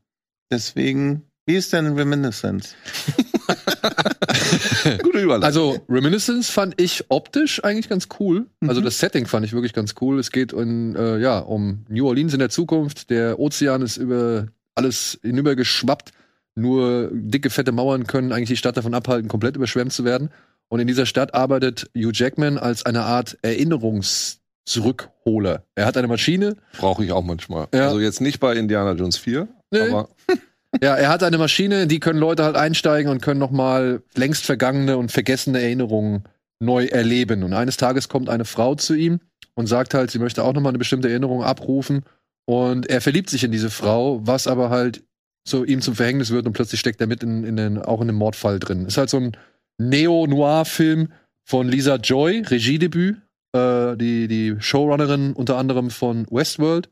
[0.51, 2.77] Deswegen, wie ist denn Reminiscence?
[5.03, 5.45] Gute Überleitung.
[5.45, 8.47] Also, Reminiscence fand ich optisch eigentlich ganz cool.
[8.67, 8.85] Also Mhm.
[8.85, 10.19] das Setting fand ich wirklich ganz cool.
[10.19, 13.11] Es geht in, äh, ja, um New Orleans in der Zukunft.
[13.11, 16.13] Der Ozean ist über alles hinübergeschwappt.
[16.55, 20.31] Nur dicke, fette Mauern können eigentlich die Stadt davon abhalten, komplett überschwemmt zu werden.
[20.69, 25.65] Und in dieser Stadt arbeitet Hugh Jackman als eine Art Erinnerungszurückholer.
[25.75, 27.69] Er hat eine Maschine, Brauche ich auch manchmal.
[27.73, 27.87] Ja.
[27.89, 29.81] Also jetzt nicht bei Indiana Jones 4, Nee.
[29.81, 30.09] aber
[30.81, 34.47] Ja, er hat eine Maschine, in die können Leute halt einsteigen und können nochmal längst
[34.47, 36.25] vergangene und vergessene Erinnerungen
[36.61, 37.43] neu erleben.
[37.43, 39.21] Und eines Tages kommt eine Frau zu ihm
[39.55, 42.05] und sagt halt, sie möchte auch nochmal eine bestimmte Erinnerung abrufen.
[42.47, 45.03] Und er verliebt sich in diese Frau, was aber halt
[45.47, 48.09] so ihm zum Verhängnis wird und plötzlich steckt er mit in, in den, auch in
[48.09, 48.87] einem Mordfall drin.
[48.87, 49.37] Ist halt so ein
[49.79, 51.13] Neo-Noir-Film
[51.45, 53.21] von Lisa Joy, Regiedebüt,
[53.53, 56.91] äh, die, die Showrunnerin unter anderem von Westworld.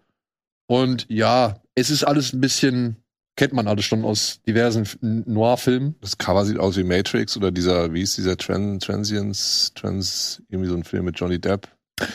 [0.67, 2.97] Und ja, es ist alles ein bisschen,
[3.37, 4.87] kennt man alles schon aus diversen
[5.27, 5.95] Noir-Filmen.
[6.01, 10.69] das Cover sieht aus wie Matrix oder dieser, wie ist dieser Tran Transience, Trans, irgendwie
[10.71, 11.69] so ein Film mit Johnny Depp.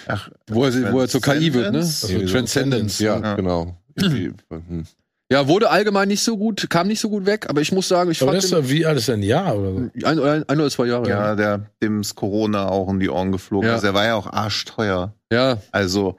[0.07, 1.79] Ach, Wo er, wo er zur KI wird, ne?
[1.79, 2.03] Transcendence?
[2.05, 2.33] Also so.
[2.33, 2.99] Transcendence.
[2.99, 3.35] Ja, Ja.
[3.35, 3.75] genau.
[3.95, 4.85] Irgendwie, hm.
[5.31, 8.11] Ja, wurde allgemein nicht so gut, kam nicht so gut weg, aber ich muss sagen,
[8.11, 9.77] ich Aber fand das ist doch wie alles ein Jahr oder so.
[10.05, 11.07] ein, ein, ein oder zwei Jahre.
[11.07, 13.69] ja, der, dem ist Corona auch um die Ohren geflogen.
[13.69, 13.75] Ja.
[13.75, 15.13] Also er war ja auch arschteuer.
[15.31, 15.57] ja.
[15.71, 16.17] Also,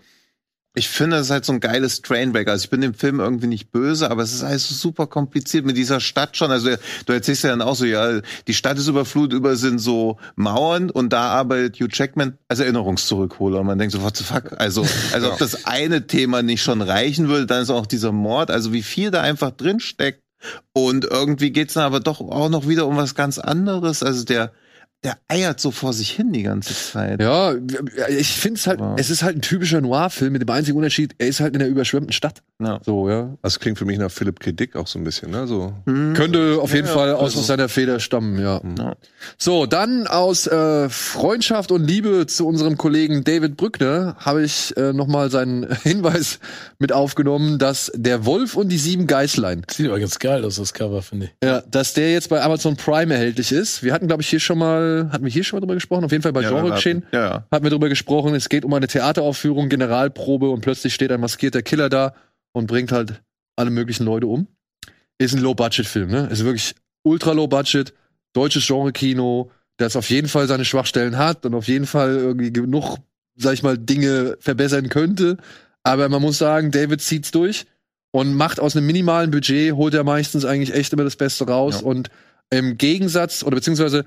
[0.75, 2.49] ich finde, es ist halt so ein geiles Trainwreck.
[2.49, 5.67] Also ich bin dem Film irgendwie nicht böse, aber es ist alles so super kompliziert
[5.67, 6.51] mit dieser Stadt schon.
[6.51, 6.71] Also
[7.05, 10.89] du erzählst ja dann auch so, ja, die Stadt ist überflutet, über sind so Mauern
[10.89, 13.61] und da arbeitet Hugh Jackman als Erinnerungszurückholer.
[13.61, 14.59] Und man denkt so, what the fuck?
[14.59, 18.51] Also, also ob das eine Thema nicht schon reichen würde, dann ist auch dieser Mord.
[18.51, 20.23] Also wie viel da einfach drin steckt.
[20.73, 24.03] Und irgendwie geht's dann aber doch auch noch wieder um was ganz anderes.
[24.03, 24.53] Also der
[25.05, 27.21] der eiert so vor sich hin die ganze Zeit.
[27.21, 27.55] Ja,
[28.09, 31.15] ich finde es halt, Aber- es ist halt ein typischer Noir-Film mit dem einzigen Unterschied,
[31.19, 32.43] er ist halt in der überschwemmten Stadt.
[32.61, 32.79] Ja.
[32.85, 33.37] So, ja.
[33.43, 34.53] Das klingt für mich nach Philipp K.
[34.53, 35.49] Dick auch so ein bisschen, ne?
[35.49, 35.73] So.
[35.87, 36.15] Hm.
[36.15, 38.61] Könnte auf jeden Ja, Fall aus, also- aus seiner Feder stammen, ja.
[38.79, 38.95] Ja.
[39.39, 44.93] So, dann aus äh, Freundschaft und Liebe zu unserem Kollegen David Brückner habe ich äh,
[44.93, 46.39] nochmal seinen Hinweis
[46.79, 50.73] mit aufgenommen, dass der Wolf und die sieben Geißlein, Sieht aber ganz geil aus, das
[50.73, 51.33] Cover, finde ich.
[51.49, 53.83] ja, dass der jetzt bei Amazon Prime erhältlich ist.
[53.83, 56.13] Wir hatten, glaube ich, hier schon mal, hatten wir hier schon mal drüber gesprochen, auf
[56.13, 57.05] jeden Fall bei Ja, Genre wir geschehen.
[57.07, 57.47] hatten- Ja, ja.
[57.51, 61.63] Hatten wir drüber gesprochen, es geht um eine Theateraufführung, Generalprobe und plötzlich steht ein maskierter
[61.63, 62.15] Killer da
[62.53, 63.23] und bringt halt
[63.57, 64.47] alle möglichen Leute um.
[65.19, 66.29] Ist ein Low-Budget-Film, ne?
[66.31, 66.75] Ist wirklich
[67.05, 67.93] ultra Low-Budget,
[68.33, 72.99] deutsches Genre-Kino, das auf jeden Fall seine Schwachstellen hat und auf jeden Fall irgendwie genug,
[73.37, 75.37] sag ich mal, Dinge verbessern könnte.
[75.83, 77.67] Aber man muss sagen, David zieht's durch
[78.13, 81.81] und macht aus einem minimalen Budget, holt er meistens eigentlich echt immer das Beste raus.
[81.81, 81.87] Ja.
[81.87, 82.11] Und
[82.51, 84.05] im Gegensatz, oder beziehungsweise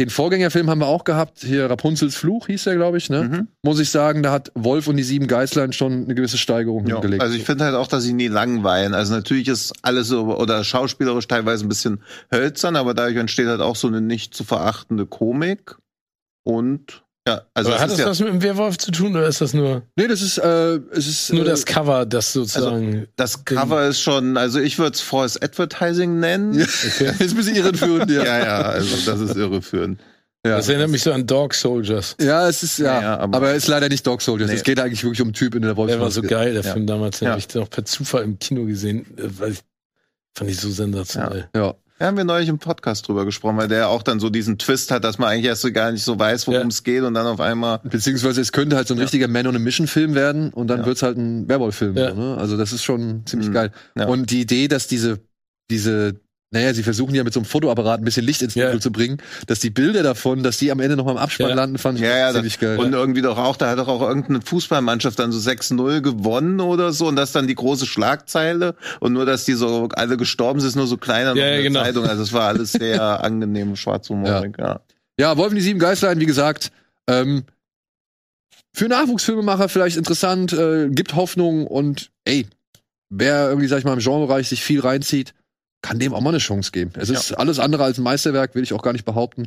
[0.00, 3.22] den Vorgängerfilm haben wir auch gehabt, hier Rapunzels Fluch hieß der, glaube ich, ne?
[3.24, 3.48] Mhm.
[3.62, 6.94] Muss ich sagen, da hat Wolf und die sieben Geißlein schon eine gewisse Steigerung Ja,
[6.94, 7.22] hingelegt.
[7.22, 8.94] also ich finde halt auch, dass sie nie langweilen.
[8.94, 13.60] Also natürlich ist alles so oder schauspielerisch teilweise ein bisschen hölzern, aber dadurch entsteht halt
[13.60, 15.76] auch so eine nicht zu verachtende Komik.
[16.44, 19.52] Und ja, also hat das ja, was mit dem Werwolf zu tun oder ist das
[19.54, 23.06] nur, nee, das ist, äh, es ist nur äh, das Cover, das sozusagen.
[23.16, 26.54] das Cover ist schon, also ich würde es False Advertising nennen.
[26.54, 26.64] Ja.
[26.64, 27.12] okay.
[27.24, 28.24] ist ein bisschen irreführend, ja.
[28.24, 30.00] ja, ja, also das ist irreführend.
[30.46, 30.56] ja.
[30.56, 32.16] Das erinnert mich so an Dog Soldiers.
[32.20, 34.48] Ja, es ist, ja, Ja, ja, aber, aber- es ist leider nicht Dog Soldiers.
[34.48, 34.56] Nee.
[34.56, 36.26] Es geht eigentlich wirklich um einen Typ in der Der war so Wolfsmaske.
[36.26, 36.72] geil, der Ja.
[36.72, 37.18] Film damals.
[37.18, 37.32] Den Ja.
[37.32, 39.04] habe ich noch per Zufall im Kino gesehen.
[39.18, 39.58] äh, Weil ich,
[40.34, 41.48] fand ich so sensationell.
[41.54, 41.74] Ja.
[42.00, 44.90] Da haben wir neulich im Podcast drüber gesprochen, weil der auch dann so diesen Twist
[44.90, 46.66] hat, dass man eigentlich erst so gar nicht so weiß, worum Ja.
[46.66, 47.78] es geht und dann auf einmal.
[47.84, 49.02] Beziehungsweise es könnte halt so ein Ja.
[49.02, 50.86] richtiger Man on a Mission Film werden und dann Ja.
[50.86, 51.98] wird's halt ein Werwolf-Film.
[51.98, 52.14] Ja.
[52.14, 52.38] So, ne?
[52.38, 53.52] Also das ist schon ziemlich Mhm.
[53.52, 53.72] geil.
[54.06, 55.18] Und die Idee, dass diese,
[55.70, 56.18] diese,
[56.52, 58.80] naja, sie versuchen ja mit so einem Fotoapparat ein bisschen Licht ins Dunkel Ja.
[58.80, 61.54] zu bringen, dass die Bilder davon, dass die am Ende noch mal im Abspann Ja.
[61.54, 62.76] landen, fand ich Ja, ja, ziemlich geil.
[62.78, 66.92] Und irgendwie doch auch, da hat doch auch irgendeine Fußballmannschaft dann so 6-0 gewonnen oder
[66.92, 70.70] so und das dann die große Schlagzeile und nur, dass die so alle gestorben sind,
[70.70, 71.82] ist nur so kleiner noch Ja, in ja, der genau.
[71.84, 72.04] Zeitung.
[72.06, 74.80] Also es war alles sehr angenehm, schwarzhumorig, ja.
[75.20, 76.72] Ja, Wolf und die sieben Geißlein, wie gesagt,
[77.06, 77.44] ähm,
[78.72, 82.46] für Nachwuchsfilmemacher vielleicht interessant, äh, gibt Hoffnung und ey,
[83.08, 85.34] wer irgendwie, sag ich mal, im Genrebereich sich viel reinzieht,
[85.82, 86.92] kann dem auch mal eine Chance geben.
[86.96, 89.44] Es ist alles andere als ein Meisterwerk, will ich auch gar nicht behaupten.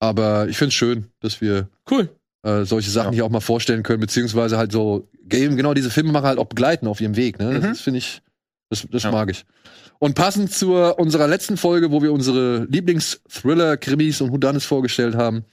[0.00, 2.08] Aber ich find's schön, dass wir Cool.
[2.44, 3.14] äh, solche Sachen Ja.
[3.14, 6.86] hier auch mal vorstellen können, beziehungsweise halt so eben genau diese Filmemacher halt auch begleiten
[6.86, 7.38] auf ihrem Weg.
[7.38, 7.58] Ne?
[7.58, 7.62] Mhm.
[7.62, 8.22] Das finde ich,
[8.70, 9.10] das, das Ja.
[9.12, 9.44] mag ich.
[9.98, 15.44] Und passend zu unserer letzten Folge, wo wir unsere Lieblings-Thriller, Krimis und Whodunits vorgestellt haben,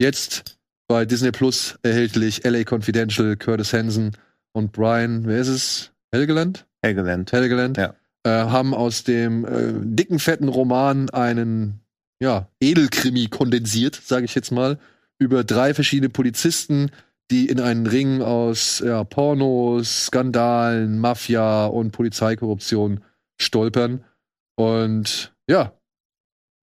[0.00, 0.56] jetzt
[0.88, 4.16] bei Disney Plus erhältlich LA Confidential, Curtis Hansen
[4.52, 5.90] und Brian, wer ist es?
[6.12, 6.66] Helgeland?
[6.82, 7.32] Helgeland.
[7.32, 7.76] Helgeland.
[7.76, 7.94] Ja.
[8.24, 11.80] Äh, haben aus dem äh, dicken, fetten Roman einen
[12.20, 14.78] ja, Edelkrimi kondensiert, sage ich jetzt mal,
[15.18, 16.90] über drei verschiedene Polizisten,
[17.30, 23.00] die in einen Ring aus ja, Pornos, Skandalen, Mafia und Polizeikorruption
[23.38, 24.04] stolpern.
[24.56, 25.72] Und ja,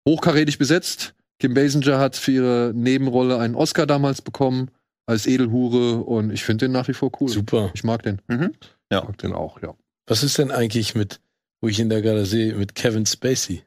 [0.07, 1.13] hochkarätig besetzt.
[1.39, 4.71] Kim Basinger hat für ihre Nebenrolle einen Oscar damals bekommen
[5.05, 7.29] als Edelhure und ich finde den nach wie vor cool.
[7.29, 7.71] Super.
[7.73, 8.21] Ich mag den.
[8.27, 8.53] Mhm.
[8.89, 9.73] Mag den auch, ja.
[10.07, 11.19] Was ist denn eigentlich mit,
[11.61, 13.63] wo ich ihn da gerade sehe, mit Kevin Spacey?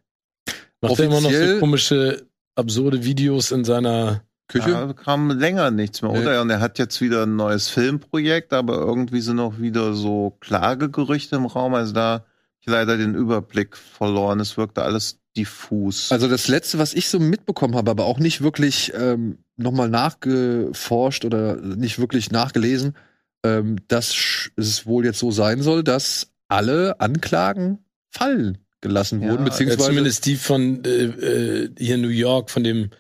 [0.81, 4.23] Macht er immer noch so komische, absurde Videos in seiner.
[4.47, 4.71] Küche?
[4.73, 6.19] Da kam länger nichts mehr, Nee.
[6.19, 6.43] oder?
[6.43, 11.37] Und er hat jetzt wieder ein neues Filmprojekt, aber irgendwie sind auch wieder so Klagegerüchte
[11.37, 11.73] im Raum.
[11.73, 12.27] Also da
[12.67, 14.41] ich leider den Überblick verloren.
[14.41, 16.11] Es wirkte alles diffus.
[16.11, 21.25] Also das letzte, was ich so mitbekommen habe, aber auch nicht wirklich ähm, nochmal nachgeforscht
[21.25, 22.97] oder nicht wirklich nachgelesen,
[23.45, 27.84] ähm, dass es wohl jetzt so sein soll, dass alle Anklagen
[28.15, 32.63] fallen gelassen wurden, Ja, beziehungsweise zumindest die von äh, äh, hier in New York, von
[32.65, 32.91] dem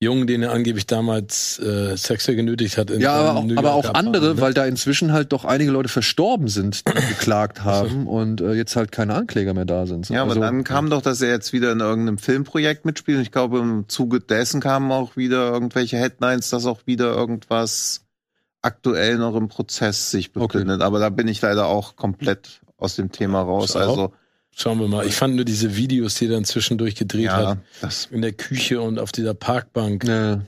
[0.00, 2.90] Jungen, den er angeblich damals äh, sexuell genötigt hat.
[2.90, 4.40] in ja, aber auch, aber auch andere, Apartment, ne?
[4.40, 8.74] weil da inzwischen halt doch einige Leute verstorben sind, die geklagt haben und äh, jetzt
[8.74, 10.08] halt keine Ankläger mehr da sind.
[10.08, 13.18] ja, aber Also, dann kam doch, dass er jetzt wieder in irgendeinem Filmprojekt mitspielt.
[13.18, 18.00] Und ich glaube, im Zuge dessen kamen auch wieder irgendwelche Headlines, dass auch wieder irgendwas
[18.60, 20.58] aktuell noch im Prozess sich Okay.
[20.58, 20.82] befindet.
[20.82, 23.76] Aber da bin ich leider auch komplett aus dem Thema raus.
[23.76, 24.12] Also,
[24.54, 25.06] Schauen wir mal.
[25.06, 28.32] Ich fand nur diese Videos, die er dann zwischendurch gedreht ja, hat, das in der
[28.32, 30.04] Küche und auf dieser Parkbank.
[30.04, 30.42] Ja.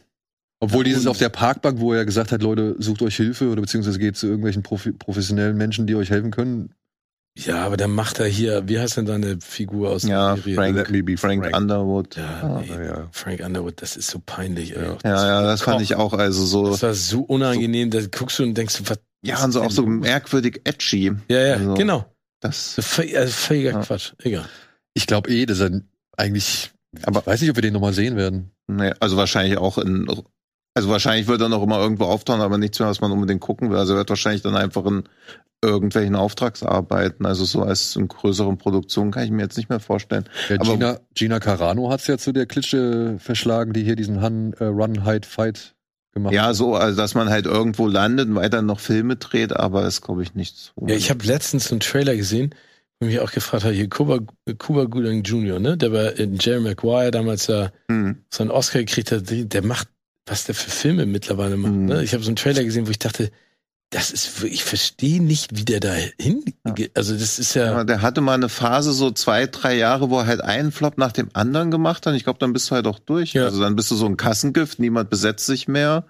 [0.60, 3.60] Obwohl Ja, dieses auf der Parkbank, wo er gesagt hat, Leute, sucht euch Hilfe oder
[3.62, 6.70] beziehungsweise geht zu irgendwelchen Profi professionellen Menschen, die euch helfen können.
[7.36, 10.54] Ja, aber dann macht er hier, wie heißt denn seine Figur aus Ja, der Serie?
[10.54, 11.56] Frank, Let me be Frank, Frank.
[11.56, 12.14] Underwood.
[12.16, 13.08] Ja, Ja, nee, ja.
[13.10, 14.76] Frank Underwood, das ist so peinlich.
[14.76, 14.84] Ey.
[15.02, 16.68] ja, ja, das fand ich auch also so.
[16.70, 19.84] Das war so unangenehm, da guckst du und denkst, was Ja, und so auch so
[19.84, 21.12] merkwürdig edgy.
[21.28, 22.04] Ja, ja, Also, genau.
[22.44, 23.80] Das, also völliger Ja.
[23.80, 24.12] Quatsch.
[24.22, 24.44] Egal.
[24.92, 25.80] Ich glaube eh, dass er
[26.16, 26.70] eigentlich
[27.04, 28.50] Aber Ich weiß nicht, ob wir den nochmal sehen werden.
[28.68, 30.06] nee, also wahrscheinlich auch in,
[30.76, 33.70] also wahrscheinlich wird er noch immer irgendwo auftauchen, aber nichts mehr, was man unbedingt gucken
[33.70, 33.78] will.
[33.78, 35.04] Also er wird wahrscheinlich dann einfach in
[35.64, 40.28] irgendwelchen Auftragsarbeiten, also so als in größeren Produktionen kann ich mir jetzt nicht mehr vorstellen.
[40.50, 44.52] Ja, Aber- Gina, Gina Carano hat's ja zu der Klitsche verschlagen, die hier diesen Han,
[44.54, 45.73] äh, Run, Hide, Fight
[46.14, 46.56] gemacht Ja, hat.
[46.56, 50.22] so, also dass man halt irgendwo landet und weiter noch Filme dreht, aber ist, glaube
[50.22, 50.72] ich, nichts.
[50.86, 52.54] Ja, ich habe letztens einen Trailer gesehen,
[53.00, 54.20] wo ich mich auch gefragt habe, hier Cuba,
[54.58, 55.76] Cuba Gooding Jr., ne?
[55.76, 58.18] Der war in Jerry Maguire damals da Hm.
[58.32, 59.88] so einen Oscar gekriegt hat, der macht,
[60.26, 61.72] was der für Filme mittlerweile macht.
[61.74, 61.84] Mhm.
[61.86, 62.02] Ne?
[62.04, 63.30] Ich habe so einen Trailer gesehen, wo ich dachte,
[63.94, 66.42] das ist, ich verstehe nicht, wie der da hin.
[66.94, 67.66] Also das ist ja.
[67.66, 70.98] Ja, der hatte mal eine Phase, so zwei, drei Jahre, wo er halt einen Flop
[70.98, 72.14] nach dem anderen gemacht hat.
[72.14, 73.34] Ich glaube, dann bist du halt auch durch.
[73.34, 73.44] Ja.
[73.44, 76.06] Also dann bist du so ein Kassengift, niemand besetzt sich mehr.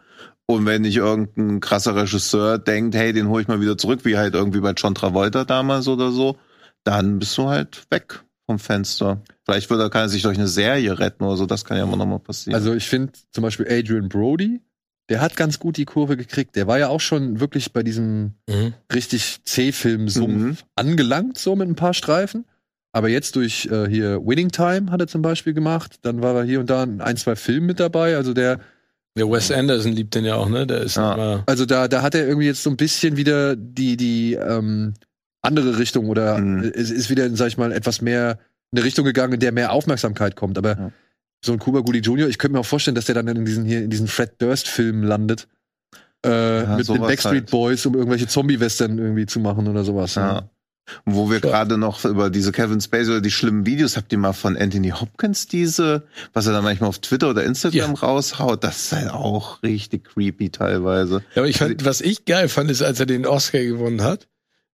[0.47, 4.16] Und wenn nicht irgendein krasser Regisseur denkt, hey, den hole ich mal wieder zurück, wie
[4.16, 6.39] halt irgendwie bei John Travolta damals oder so,
[6.85, 9.20] dann bist du halt weg vom Fenster.
[9.45, 11.85] Vielleicht wird er, kann er sich durch eine Serie retten oder so, das kann ja
[11.85, 12.55] immer noch mal passieren.
[12.55, 14.62] Also ich finde zum Beispiel Adrian Brody,
[15.09, 16.57] der hat ganz gut die Kurve gekriegt.
[16.57, 18.74] Der war ja auch schon wirklich bei diesem Mhm.
[18.92, 20.57] richtig C-Film-Sumpf Mhm.
[20.76, 22.44] angelangt, so mit ein paar Streifen.
[22.92, 25.96] Aber jetzt durch äh, hier Winning Time hat er zum Beispiel gemacht.
[26.02, 28.16] Dann war er hier und da in ein, zwei Filmen mit dabei.
[28.16, 28.61] Also der,
[29.16, 30.66] Der Wes Anderson liebt den ja auch, ne?
[30.66, 31.14] Der ist Ja.
[31.14, 31.42] immer.
[31.46, 34.94] also da, da hat er irgendwie jetzt so ein bisschen wieder die, die ähm,
[35.42, 36.72] andere Richtung oder Mhm.
[36.74, 38.38] es ist wieder, sag ich mal, etwas mehr
[38.72, 40.57] in eine Richtung gegangen, in der mehr Aufmerksamkeit kommt.
[40.59, 40.92] Aber Ja.
[41.45, 43.64] So ein Cuba Gooding Jr., ich könnte mir auch vorstellen, dass der dann in diesen
[43.64, 45.47] hier in diesen Fred Durst-Film landet.
[46.24, 47.51] Äh, Ja, mit den Backstreet halt.
[47.51, 50.14] Boys, um irgendwelche Zombie-Western irgendwie zu machen oder sowas.
[50.14, 50.49] Ja.
[51.05, 54.18] Und wo wir gerade noch über diese Kevin Spacey oder die schlimmen Videos, habt ihr
[54.18, 58.84] mal von Anthony Hopkins diese, was er dann manchmal auf Twitter oder Instagram raushaut, das
[58.84, 61.22] ist halt auch richtig creepy teilweise.
[61.34, 64.28] Ja, aber ich fand, was ich geil fand, ist, als er den Oscar gewonnen hat.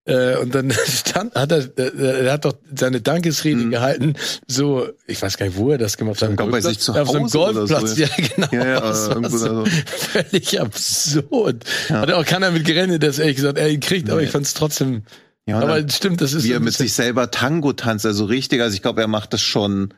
[0.05, 3.71] Äh, und dann stand, hat er, äh, er hat doch seine Dankesrede Mhm.
[3.71, 4.13] gehalten,
[4.47, 6.31] so, ich weiß gar nicht, wo er das gemacht hat.
[6.31, 8.01] Ich glaub, bei sich zu Auf so einem Hause oder Golfplatz, so.
[8.01, 8.47] ja, genau.
[8.51, 11.63] Ja, ja, Das äh, war so völlig absurd.
[11.89, 12.01] Ja.
[12.01, 14.25] Hat auch keiner mit gerechnet, dass er ehrlich gesagt, er ihn kriegt, aber Nee.
[14.25, 15.03] ich fand es trotzdem,
[15.45, 18.73] Ja, aber stimmt, das ist wie er mit sich selber Tango tanzt, also richtig, also
[18.73, 19.93] ich glaube, er macht das schon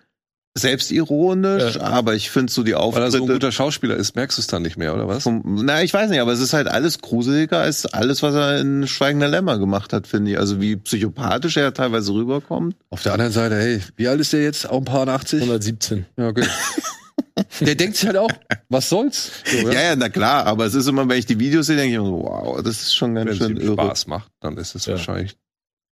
[0.55, 1.81] selbstironisch, Ja.
[1.81, 4.41] aber ich finde so die Weil er so ein Auftritte guter Schauspieler ist, merkst du
[4.41, 5.23] es dann nicht mehr, oder was?
[5.23, 8.59] vom, na, ich weiß nicht, aber es ist halt alles gruseliger als alles, was er
[8.59, 10.37] in Schweigender Lämmer gemacht hat, finde ich.
[10.39, 12.75] Also wie psychopathisch er teilweise rüberkommt.
[12.89, 14.69] Auf der anderen Seite, hey, wie alt ist der jetzt?
[14.69, 15.39] Auch ein paar 80?
[15.41, 16.05] 117.
[16.17, 16.45] Ja, okay.
[17.61, 18.29] der denkt sich halt auch,
[18.69, 19.31] was soll's?
[19.45, 21.91] So, Ja, ja, na klar, aber es ist immer, wenn ich die Videos sehe, denke
[21.91, 23.73] ich immer so, wow, das ist schon ganz Wenn es schön irre.
[23.73, 24.93] Spaß macht, dann ist es Ja.
[24.93, 25.35] wahrscheinlich,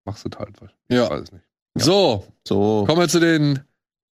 [0.05, 0.69] machst du halt was.
[0.89, 1.05] Ja.
[1.05, 1.43] Ich weiß es nicht.
[1.75, 2.83] So, So.
[2.85, 3.59] kommen wir zu den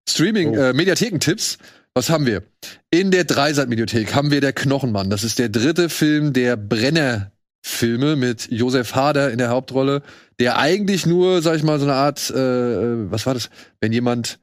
[0.08, 0.60] Streaming, Oh.
[0.60, 1.58] äh, Mediathekentipps.
[1.94, 2.42] Was haben wir?
[2.90, 5.08] In der Dreisat-Mediathek haben wir der Knochenmann.
[5.10, 10.02] Das ist der dritte Film der Brenner-Filme mit Josef Hader in der Hauptrolle,
[10.38, 13.48] der eigentlich nur, sag ich mal, so eine Art, äh, äh, was war das?
[13.80, 14.38] Wenn jemand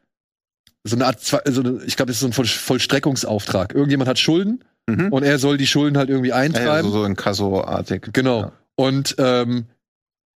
[0.83, 3.73] so eine Art, so eine, ich glaube, das ist so ein Voll Vollstreckungsauftrag.
[3.73, 5.13] Irgendjemand hat Schulden Mhm.
[5.13, 6.91] und er soll die Schulden halt irgendwie eintreiben.
[6.91, 8.09] so, so in Kasso-artig.
[8.11, 8.41] Genau.
[8.41, 8.51] Ja.
[8.75, 9.65] Und ähm,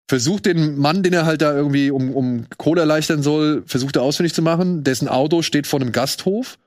[0.07, 4.03] versucht den Mann, den er halt da irgendwie um, um Kohle erleichtern soll, versucht er
[4.03, 4.83] ausfindig zu machen.
[4.83, 6.57] Dessen Auto steht vor einem Gasthof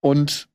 [0.00, 0.48] und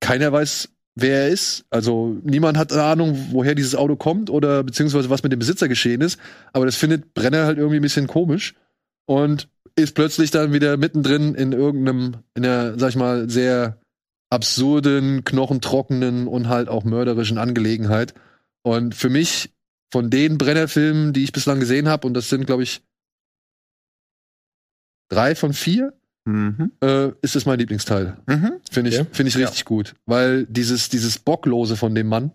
[0.00, 1.64] keiner weiß, wer er ist.
[1.70, 5.68] Also niemand hat eine Ahnung, woher dieses Auto kommt oder beziehungsweise was mit dem Besitzer
[5.68, 6.18] geschehen ist.
[6.52, 8.54] Aber das findet Brenner halt irgendwie ein bisschen komisch
[9.06, 13.78] und ist plötzlich dann wieder mittendrin in irgendeinem, in einer, sag ich mal, sehr
[14.30, 18.14] absurden, knochentrockenen und halt auch mörderischen Angelegenheit.
[18.62, 19.50] Und für mich,
[19.92, 22.82] von den Brenner-Filmen, die ich bislang gesehen habe, und das sind, glaube ich,
[25.08, 25.92] drei von vier,
[26.28, 26.72] Mhm.
[26.82, 28.16] äh, ist es mein Lieblingsteil.
[28.26, 28.54] Mhm.
[28.70, 29.06] Finde ich, Ja.
[29.12, 29.94] finde ich richtig gut.
[30.06, 32.32] Weil dieses, dieses Bocklose von dem Mann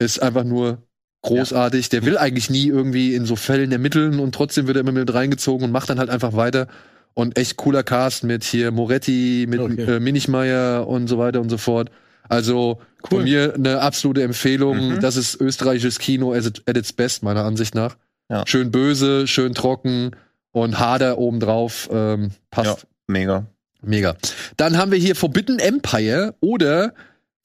[0.00, 0.82] ist einfach nur
[1.22, 1.90] großartig.
[1.90, 5.14] Der will eigentlich nie irgendwie in so Fällen ermitteln und trotzdem wird er immer mit
[5.14, 6.66] reingezogen und macht dann halt einfach weiter.
[7.14, 9.82] Und echt cooler Cast mit hier Moretti, mit Okay.
[9.96, 11.90] äh, Minichmeier und so weiter und so fort.
[12.30, 13.08] Also Cool.
[13.20, 14.94] von mir eine absolute Empfehlung.
[14.96, 15.00] Mhm.
[15.00, 17.96] Das ist österreichisches Kino at it- at its best, meiner Ansicht nach.
[18.30, 18.44] Ja.
[18.46, 20.12] Schön böse, schön trocken
[20.52, 21.88] und Hader obendrauf.
[21.92, 22.82] Ähm, passt.
[22.82, 22.88] Ja.
[23.08, 23.46] Mega.
[23.82, 24.16] Mega.
[24.56, 26.92] Dann haben wir hier Forbidden Empire oder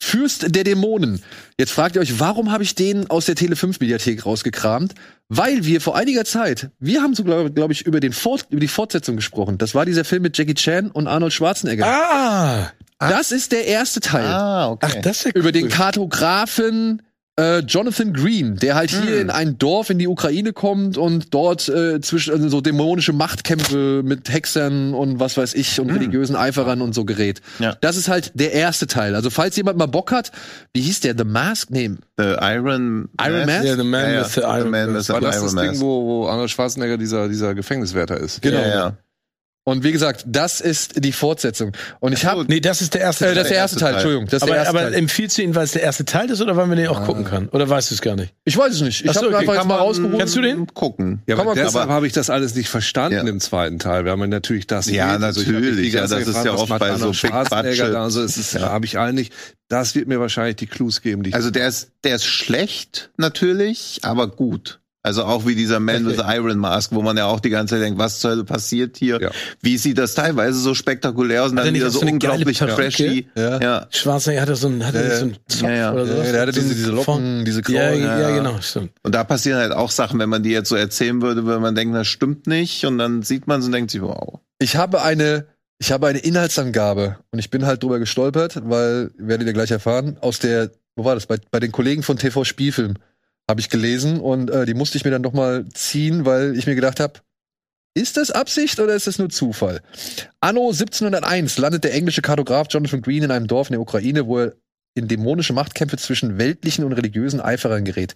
[0.01, 1.21] Fürst der Dämonen.
[1.57, 4.93] Jetzt fragt ihr euch, warum habe ich den aus der Tele 5 Mediathek rausgekramt?
[5.29, 8.59] Weil wir vor einiger Zeit, wir haben so glaube glaub ich über den Fort, über
[8.59, 9.57] die Fortsetzung gesprochen.
[9.57, 11.85] Das war dieser Film mit Jackie Chan und Arnold Schwarzenegger.
[11.87, 12.71] Ah!
[12.99, 14.25] Das ist der erste Teil.
[14.25, 14.87] Ah, okay.
[14.89, 15.51] Ach, das ist ja Über cool.
[15.51, 17.01] den Kartografen
[17.37, 19.21] äh, Jonathan Green, der halt hier Hm.
[19.23, 24.03] in ein Dorf in die Ukraine kommt und dort äh, zwischen also so dämonische Machtkämpfe
[24.05, 25.97] mit Hexern und was weiß ich und Hm.
[25.97, 27.41] religiösen Eiferern und so gerät.
[27.59, 27.75] Ja.
[27.81, 29.15] Das ist halt der erste Teil.
[29.15, 30.31] Also falls jemand mal Bock hat,
[30.73, 31.13] wie hieß der?
[31.17, 31.69] The Mask?
[31.71, 33.65] Nee, The Iron Iron Man?
[33.65, 34.21] Ja, The Man Ja, ja.
[34.25, 35.71] with the Iron The Man with War the das Iron das Mask.
[35.73, 38.41] Ding, wo, wo Arnold Schwarzenegger dieser, dieser Gefängniswärter ist?
[38.41, 38.59] Genau.
[38.61, 38.97] Ja, ja.
[39.67, 41.71] Und wie gesagt, das ist die Fortsetzung.
[41.99, 43.85] Und ich habe, Nee, das ist der erste äh, das ist der der erste Teil,
[43.87, 43.93] Teil.
[43.95, 44.93] Entschuldigung, das ist der aber, erste aber Teil.
[44.93, 47.25] empfiehlst du ihn, weil es der erste Teil ist oder weil man den auch gucken
[47.25, 47.49] kann?
[47.49, 48.31] Oder weißt du es gar nicht?
[48.43, 49.03] Ich weiß es nicht.
[49.03, 49.35] Ich habe okay.
[49.37, 50.19] einfach jetzt Kann mal rausgeholt.
[50.19, 50.67] Kennst du den?
[50.67, 51.23] Gucken.
[51.25, 53.31] Ja, aber deshalb habe ich das alles nicht verstanden Ja.
[53.33, 55.17] im zweiten Teil, weil man natürlich das Ja.
[55.17, 55.93] Also die natürlich.
[55.93, 57.95] Ja, das ist ja oft bei so Big Budget.
[57.95, 58.69] Also es ist, Ja.
[58.69, 59.31] habe ich eigentlich,
[59.67, 63.09] das wird mir wahrscheinlich die Clues geben, die ich Also der ist, der ist schlecht,
[63.17, 64.79] natürlich, aber gut.
[65.05, 67.75] Also auch wie dieser Man with the Iron Mask, wo man ja auch die ganze
[67.75, 69.21] Zeit denkt, was zur Hölle passiert hier?
[69.21, 69.29] Ja.
[69.61, 73.27] Wie sieht das teilweise so spektakulär aus und dann wieder so so unglaublich trashy?
[73.35, 73.61] Ja.
[73.61, 73.87] Ja.
[73.91, 75.15] Schwarzenegger hatte so einen, hatte Ja, ja.
[75.17, 75.93] so einen Zopf Ja, ja.
[75.93, 76.31] oder Ja, sowas.
[76.31, 78.03] der hatte diese, diese Von- Locken, diese Ja, Kraulen.
[78.03, 78.35] ja, ja.
[78.35, 78.91] genau, stimmt.
[79.03, 81.75] Und da passieren halt auch Sachen, wenn man die jetzt so erzählen würde, würde man
[81.75, 82.83] denken, das stimmt nicht.
[82.85, 84.39] Und dann sieht man es und denkt sich, wow.
[84.57, 85.45] Ich habe eine,
[85.77, 90.17] ich habe eine Inhaltsangabe und ich bin halt drüber gestolpert, weil, werdet ihr gleich erfahren,
[90.21, 92.95] aus der, wo war das, bei, bei den Kollegen von TV Spielfilm
[93.49, 96.65] habe ich gelesen und äh, die musste ich mir dann noch mal ziehen, weil ich
[96.65, 97.19] mir gedacht habe,
[97.93, 99.81] ist das Absicht oder ist das nur Zufall?
[100.41, 104.39] Anno 1701 landet der englische Kartograf Jonathan Green in einem Dorf in der Ukraine, wo
[104.39, 104.53] er
[104.95, 108.15] in dämonische Machtkämpfe zwischen weltlichen und religiösen Eiferern gerät.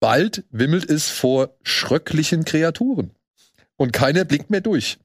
[0.00, 3.10] Bald wimmelt es vor schröcklichen Kreaturen.
[3.76, 4.98] Und keiner blinkt mehr durch.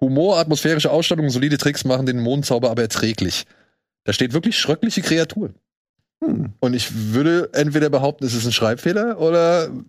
[0.00, 3.46] Humor, atmosphärische Ausstattung solide Tricks machen den Mondzauber aber erträglich.
[4.04, 5.56] Da steht wirklich schröckliche Kreaturen.
[6.24, 6.52] Hm.
[6.60, 9.88] Und ich würde entweder behaupten, es ist ein Schreibfehler oder Jemand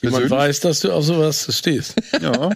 [0.00, 1.94] persönlich- weiß, dass du auf sowas stehst.
[2.20, 2.50] Ja.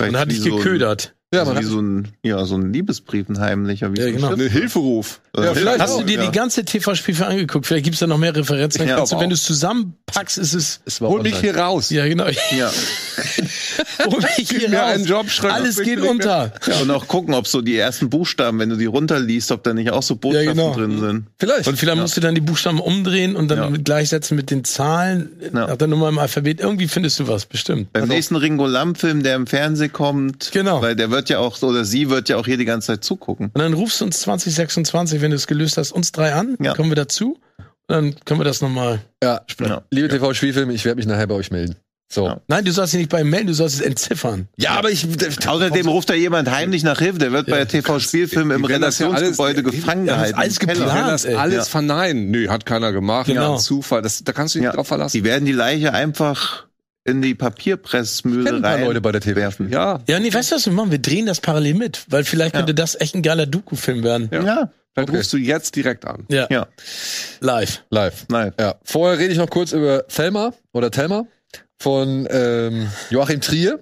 [0.00, 1.14] Und hat dich geködert.
[1.34, 3.92] Ja, Also man wie so ein, ja, so ein Liebesbrief, ein heimlicher.
[3.94, 4.28] Wie Ja, genau.
[4.32, 5.20] Ein Hilferuf.
[5.36, 6.26] Ja, vielleicht Hast auch, du dir ja.
[6.26, 7.66] die ganze TV-Spielfilm angeguckt?
[7.66, 8.86] Vielleicht gibt's da noch mehr Referenzen.
[8.86, 10.80] Ja, du, wenn du es zusammenpackst, ist es.
[10.84, 11.90] es war Hol mich hier raus.
[11.90, 12.26] Ja, genau.
[12.56, 12.70] Ja.
[14.04, 14.94] Hol mich hier mir raus.
[14.94, 15.26] einen Job.
[15.42, 16.52] Alles geht unter.
[16.66, 16.76] ja.
[16.80, 19.90] Und auch gucken, ob so die ersten Buchstaben, wenn du die runterliest, ob da nicht
[19.90, 20.74] auch so Botschaften Ja, genau.
[20.74, 21.24] drin sind.
[21.38, 21.66] Vielleicht.
[21.68, 25.66] Und vielleicht musst du dann die Buchstaben umdrehen und dann gleichsetzen mit den Zahlen Ja.
[25.68, 26.60] nach der Nummer im Alphabet.
[26.60, 27.92] Irgendwie findest du was, bestimmt.
[27.92, 30.80] Beim nächsten Ringo Lamp-Film, der im Fernsehen kommt, Genau.
[30.82, 33.46] weil der wird ja auch, oder sie wird ja auch hier die ganze Zeit zugucken.
[33.54, 36.56] Und dann rufst du uns 2026, wenn du es gelöst hast, uns drei an.
[36.60, 36.74] Ja.
[36.74, 37.38] Kommen wir dazu.
[37.86, 39.00] Und dann können wir das nochmal.
[39.22, 39.42] ja.
[39.60, 39.82] Ja.
[39.90, 41.76] Liebe TV-Spielfilme, ich werde mich nachher bei euch melden.
[42.12, 42.26] So.
[42.26, 42.40] Ja.
[42.48, 44.46] Nein, du sollst dich nicht bei ihm melden, du sollst es entziffern.
[44.56, 45.04] Ja, aber ich.
[45.46, 49.60] Außerdem ruft da jemand heimlich nach Hilfe, der wird bei der TV-Spielfilm im ja Redaktionsgebäude
[49.62, 50.38] alles- gefangen Ja, gehalten.
[50.38, 51.08] alles geplant.
[51.08, 51.64] Das alles Ja.
[51.64, 52.30] verneinen.
[52.30, 53.26] Nö, hat keiner gemacht.
[53.26, 53.54] Genau.
[53.54, 54.02] Ja, Zufall.
[54.02, 54.70] Das, da kannst du dich Ja.
[54.70, 55.16] nicht drauf verlassen.
[55.16, 56.66] Die werden die Leiche einfach
[57.04, 59.36] in die Papierpressmühle kenne ein paar rein Leute bei der TV.
[59.36, 59.68] werfen.
[59.70, 60.90] Ja, Ja, nee, weißt du, was wir machen?
[60.90, 62.60] Wir drehen das parallel mit, weil vielleicht Ja.
[62.60, 64.28] könnte das echt ein geiler Doku-Film werden.
[64.32, 64.42] Ja.
[64.42, 65.16] Ja, dann Okay.
[65.16, 66.24] rufst du jetzt direkt an.
[66.28, 66.46] Ja.
[66.50, 66.66] ja,
[67.40, 67.82] Live.
[67.90, 68.26] Live.
[68.28, 68.52] nein.
[68.58, 68.76] Ja.
[68.84, 71.26] Vorher rede ich noch kurz über Thelma oder Thelma
[71.78, 73.80] von ähm, Joachim Trier.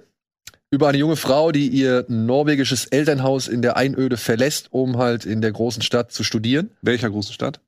[0.71, 5.39] Über eine junge Frau, die ihr norwegisches Elternhaus in der Einöde verlässt, um halt in
[5.39, 6.71] der großen Stadt zu studieren.
[6.81, 7.59] Welcher großen Stadt?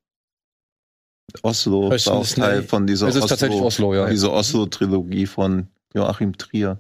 [1.42, 4.08] Oslo du, auch Teil von dieser Es ist tatsächlich Oslo, ja.
[4.10, 6.80] Diese Oslo-Trilogie von Joachim Trier.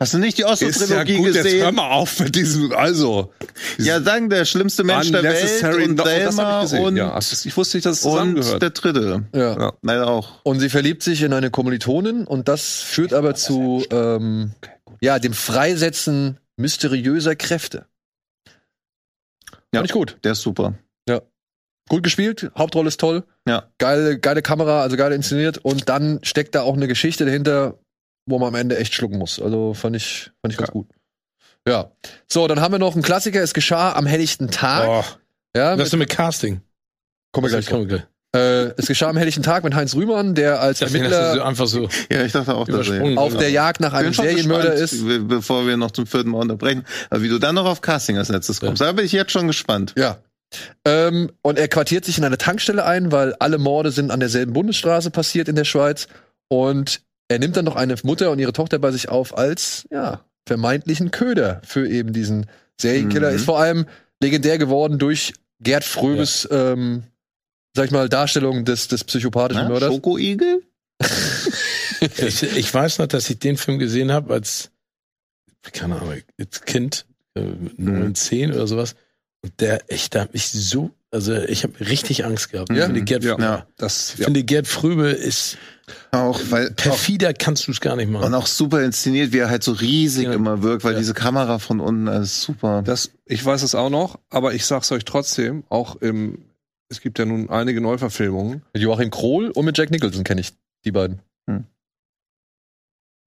[0.00, 1.74] Hast du nicht die Oslo-Trilogie jetzt hör gesehen?
[1.76, 3.32] mal auf mit diesem, also.
[3.78, 6.84] Ja, sagen der schlimmste Mensch der Welt und No- Selma ich gesehen.
[6.84, 8.62] und, ja, ich wusste nicht, dass es und zusammengehört.
[8.62, 9.24] der dritte.
[9.32, 9.58] Ja.
[9.58, 9.72] Ja.
[9.82, 10.40] Leider auch.
[10.42, 14.52] Und sie verliebt sich in eine Kommilitonin und das führt aber zu ähm,
[15.00, 17.86] ja, dem Freisetzen mysteriöser Kräfte.
[19.72, 19.80] Ja.
[19.80, 20.16] Fand ich gut.
[20.24, 20.74] Der ist super.
[21.88, 23.24] Gut gespielt, Hauptrolle ist toll.
[23.46, 23.64] Ja.
[23.78, 25.58] Geile, geile Kamera, also geil inszeniert.
[25.58, 27.78] Und dann steckt da auch eine Geschichte dahinter,
[28.26, 29.40] wo man am Ende echt schlucken muss.
[29.40, 30.72] Also fand ich, fand ich ganz Ja.
[30.72, 30.88] gut.
[31.66, 31.90] Ja.
[32.26, 33.42] So, dann haben wir noch einen Klassiker.
[33.42, 34.86] Es geschah am helllichten Tag.
[34.88, 35.04] Oh,
[35.56, 36.60] Ja, was mit, du mit Casting?
[37.32, 37.78] kommen wir gleich drauf.
[37.78, 38.06] Kommen wir gleich.
[38.36, 41.66] Äh, es geschah am helllichten Tag mit Heinz Rühmann, der als Das du Ermittler einfach
[41.66, 43.18] so Ja, ich dachte auch, dass er.
[43.18, 45.06] auf der Jagd nach einem Serienmörder ist.
[45.06, 46.84] be- Bevor wir noch zum vierten Mal unterbrechen.
[47.08, 49.46] Aber wie du dann noch auf Casting als letztes kommst, da bin ich jetzt schon
[49.46, 49.94] gespannt.
[49.96, 50.18] Ja.
[50.84, 54.52] Ähm, und er quartiert sich in eine Tankstelle ein, weil alle Morde sind an derselben
[54.52, 56.08] Bundesstraße passiert in der Schweiz.
[56.48, 60.24] Und er nimmt dann noch eine Mutter und ihre Tochter bei sich auf als, ja,
[60.46, 62.46] vermeintlichen Köder für eben diesen
[62.80, 63.30] Serienkiller.
[63.30, 63.36] Mhm.
[63.36, 63.86] Ist vor allem
[64.20, 67.04] legendär geworden durch Gerd Fröbes, ähm,
[67.74, 69.92] sag ich mal, Darstellung des, des psychopathischen Na, Mörders.
[69.92, 70.62] Schokoigel?
[72.00, 74.70] ich, ich weiß noch, dass ich den Film gesehen habe als,
[75.72, 77.42] keine Ahnung, als Kind, äh,
[77.76, 78.96] neun, zehn oder sowas.
[79.42, 82.70] Und der, echt, da hab ich so, also ich habe richtig Angst gehabt.
[82.70, 82.76] Ja?
[82.78, 83.38] Ich finde, Gerd, Ja.
[83.38, 83.66] Ja.
[83.76, 84.24] Das, ich ja.
[84.24, 85.56] finde, Gerd Fröbe ist
[86.10, 88.34] Auch, weil, auch, perfider kannst du es gar nicht und machen.
[88.34, 90.32] auch super inszeniert, wie er halt so riesig Ja.
[90.32, 90.98] immer wirkt, weil Ja.
[90.98, 92.82] diese Kamera von unten, alles super.
[92.82, 96.44] Das, ich weiß es auch noch, aber ich sag's euch trotzdem, auch im,
[96.88, 98.62] es gibt ja nun einige Neuverfilmungen.
[98.74, 100.52] Mit Joachim Krohl und mit Jack Nicholson kenne ich
[100.84, 101.20] die beiden.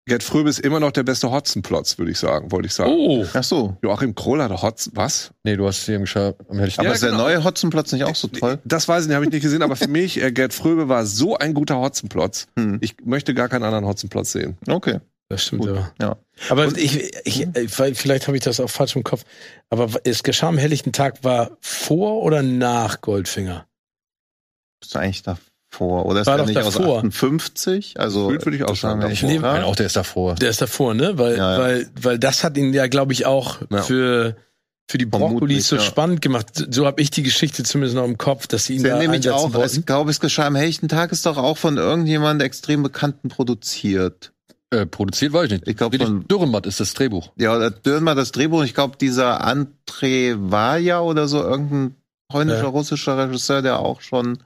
[0.07, 2.93] Gerd Fröbe ist immer noch der beste Hotzenplotz, würde ich sagen, wollte ich sagen.
[2.95, 3.77] Oh, Ach so.
[3.83, 5.31] Joachim Kroll hatte Hotz, was?
[5.45, 7.23] Nee, du hast Geschah am helllichten Aber Ja, ist der genau.
[7.23, 8.59] neue Hotzenplotz nicht auch so toll?
[8.67, 11.07] Das weiß ich nicht, habe ich nicht gesehen, aber für mich, äh, Gerd Fröbe war
[11.07, 12.49] so ein guter Hotzenplotz.
[12.59, 12.79] Hm.
[12.83, 14.59] Ich möchte gar keinen anderen Hotzenplotz sehen.
[14.69, 15.01] Okay.
[15.31, 15.93] Das stimmt Gut, aber.
[15.99, 16.17] ja.
[16.51, 19.25] Aber Und- ich, ich, äh, vielleicht habe ich das auch falsch im Kopf.
[19.71, 23.67] Aber es geschah am helllichten Tag war vor oder nach Goldfinger?
[24.83, 25.43] Ist eigentlich davor.
[25.81, 26.99] Oder ist War der doch nicht aus davor.
[26.99, 27.99] 58?
[28.01, 29.01] Also, würde ich auch sagen.
[29.01, 29.41] Nee, gesagt.
[29.43, 30.35] Nein, auch der ist davor.
[30.37, 31.19] Der ist davor, ne?
[31.19, 31.59] Weil, Ja, ja.
[31.59, 33.83] weil, weil das hat ihn ja, glaube ich, auch Ja.
[33.83, 34.37] für,
[34.91, 35.83] für die Brokkolis so ja.
[35.83, 36.67] spannend gemacht.
[36.71, 39.19] So habe ich die Geschichte zumindest noch im Kopf, dass sie ihn ja da nämlich
[39.19, 39.87] einsetzen auch, ich wollten.
[39.87, 44.33] glaube, es geschah am helllichten Tag, ist doch auch von irgendjemandem extrem Bekannten produziert.
[44.71, 45.69] Äh, produziert weiß ich nicht.
[45.69, 47.33] Ich glaub, Friedrich von- Dürrenmatt ist das Drehbuch.
[47.37, 51.95] Ja, oder Dürrenmatt das Drehbuch, ich glaube, dieser André Vaja oder so, irgendein
[52.29, 52.69] polnischer, Ja.
[52.69, 54.39] russischer Regisseur, der auch schon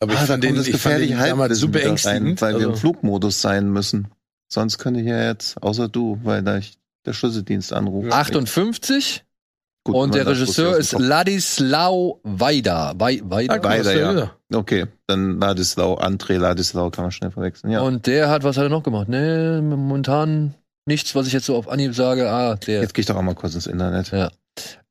[0.00, 1.90] Aber ich Ah, da fand den, das ich fand den gefährliche damals Halbwissen super wieder
[1.90, 2.42] ängstigend.
[2.42, 4.08] weil wir im also, Flugmodus sein müssen.
[4.50, 8.12] Sonst könnte ich ja jetzt, außer du, weil da ich der Schlüsseldienst anruft.
[8.12, 9.24] 58
[9.84, 12.92] Gut, und der Regisseur ist Ladislau Weida.
[12.98, 13.82] Wei- ah, Weida.
[13.82, 14.30] der ja.
[14.52, 17.70] Okay, dann Ladislau, André Ladislau kann man schnell verwechseln.
[17.70, 17.80] Ja.
[17.80, 19.08] Und der hat, was hat er noch gemacht?
[19.08, 20.54] Ne, momentan
[20.86, 22.30] nichts, was ich jetzt so auf Anhieb sage.
[22.30, 22.82] Ah, der.
[22.82, 24.10] Jetzt gehe ich doch auch mal kurz ins Internet.
[24.10, 24.30] Ja.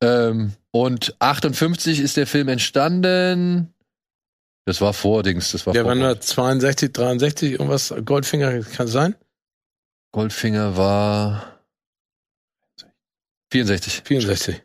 [0.02, 3.74] Ähm, und 58 ist der Film entstanden.
[4.68, 8.90] Das war vor Dings, das war Der vor war nur 62, 63, irgendwas, Goldfinger, kann
[8.90, 9.16] sein?
[10.12, 11.62] Goldfinger war
[13.54, 14.02] 64.
[14.04, 14.62] 64.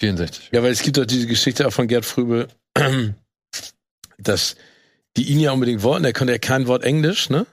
[0.00, 0.48] 64.
[0.50, 2.48] Ja, weil es gibt doch diese Geschichte auch von Gerd Fröbe,
[4.18, 4.56] dass
[5.16, 6.04] die ihn ja unbedingt wollten.
[6.04, 7.46] Er konnte ja kein Wort Englisch, ne?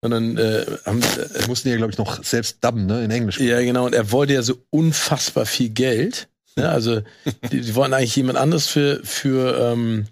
[0.00, 3.38] Und dann äh, haben, Wir mussten ja, glaube ich, noch selbst dubben, ne, in Englisch.
[3.38, 3.84] Ja, genau.
[3.84, 6.28] Und er wollte ja so unfassbar viel Geld.
[6.56, 6.70] Ne?
[6.70, 7.02] Also,
[7.52, 10.06] die, die wollten eigentlich jemand anderes für, für, ähm,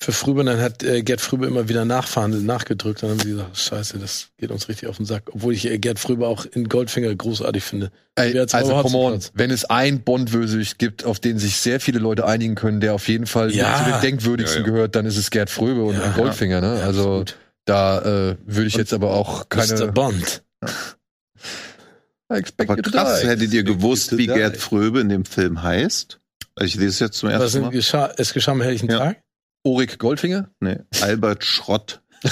[0.00, 0.40] für Frübe.
[0.40, 3.02] Und dann hat äh, Gerd Frübe immer wieder nachverhandelt, nachgedrückt.
[3.02, 5.24] Dann haben sie gesagt, scheiße, das geht uns richtig auf den Sack.
[5.32, 7.90] Obwohl ich äh, Gerd Frübe auch in Goldfinger großartig finde.
[8.14, 12.26] Ey, also, come on, wenn es ein Bond-Bösewicht gibt, auf den sich sehr viele Leute
[12.26, 13.76] einigen können, der auf jeden Fall Ja.
[13.84, 14.72] zu den denkwürdigsten Ja, ja.
[14.74, 16.72] gehört, dann ist es Gerd Fröbe und Goldfinger, ne?
[16.82, 17.36] Also, Absolut.
[17.64, 17.98] da
[18.30, 19.48] äh, würde ich Und jetzt aber auch Mr.
[19.48, 19.92] keine.
[19.92, 20.42] Bond.
[22.30, 23.28] I expect Aber you to krass, die.
[23.28, 24.34] hättet ihr gewusst, wie Die.
[24.34, 26.20] Gerd Fröbe in dem Film heißt?
[26.56, 27.70] Also ich lese es jetzt zum Was ersten denn Mal.
[27.70, 28.98] geschah, es geschah am helllichen Ja.
[28.98, 29.22] Tag?
[29.72, 30.48] Ulrich Goldfinger?
[30.60, 32.00] Nee, Albert Schrott.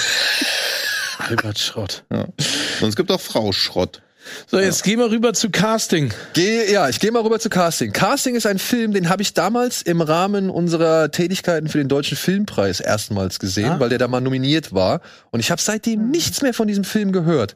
[1.19, 2.03] Albert Schrott.
[2.09, 4.01] Und es gibt auch Frau Schrott.
[4.47, 6.13] So, jetzt gehen wir rüber zu Casting.
[6.33, 7.93] Geh, ja, ich gehe mal rüber zu Casting.
[7.93, 12.17] Casting ist ein Film, den habe ich damals im Rahmen unserer Tätigkeiten für den Deutschen
[12.17, 13.79] Filmpreis erstmals gesehen, Ah.
[13.79, 14.99] weil der da mal nominiert war.
[15.31, 17.55] Und ich habe seitdem nichts mehr von diesem Film gehört.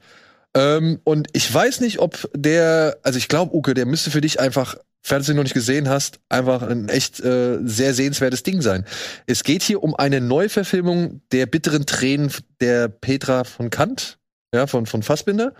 [0.53, 4.39] Ähm, und ich weiß nicht, ob der, also ich glaube, Uke, der müsste für dich
[4.39, 4.75] einfach,
[5.09, 8.85] ihn noch nicht gesehen hast, einfach ein echt äh, sehr sehenswertes Ding sein.
[9.25, 14.19] Es geht hier um eine Neuverfilmung der bitteren Tränen der Petra von Kant,
[14.53, 15.53] ja, von, von Fassbinder.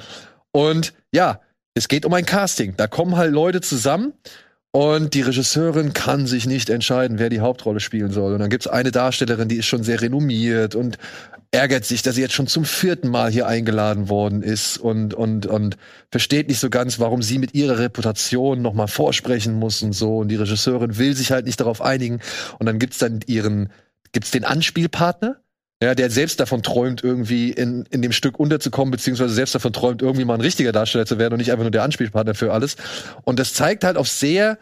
[0.52, 1.42] Und ja,
[1.74, 2.76] es geht um ein Casting.
[2.78, 4.14] Da kommen halt Leute zusammen
[4.72, 8.34] und die Regisseurin kann sich nicht entscheiden, wer die Hauptrolle spielen soll.
[8.34, 10.98] Und dann gibt's eine Darstellerin, die ist schon sehr renommiert und
[11.52, 15.46] ärgert sich, dass sie jetzt schon zum vierten Mal hier eingeladen worden ist und, und,
[15.46, 15.78] und
[16.10, 20.20] versteht nicht so ganz, warum sie mit ihrer Reputation nochmal vorsprechen muss und so.
[20.20, 22.22] Und die Regisseurin will sich halt nicht darauf einigen.
[22.58, 23.70] Und dann gibt's dann ihren,
[24.14, 25.42] gibt's den Anspielpartner,
[25.84, 30.02] ja, der selbst davon träumt, irgendwie in, in dem Stück unterzukommen, beziehungsweise selbst davon träumt,
[30.02, 32.78] irgendwie mal ein richtiger Darsteller zu werden und nicht einfach nur der Anspielpartner für alles.
[33.24, 34.58] Und das zeigt halt auf sehr,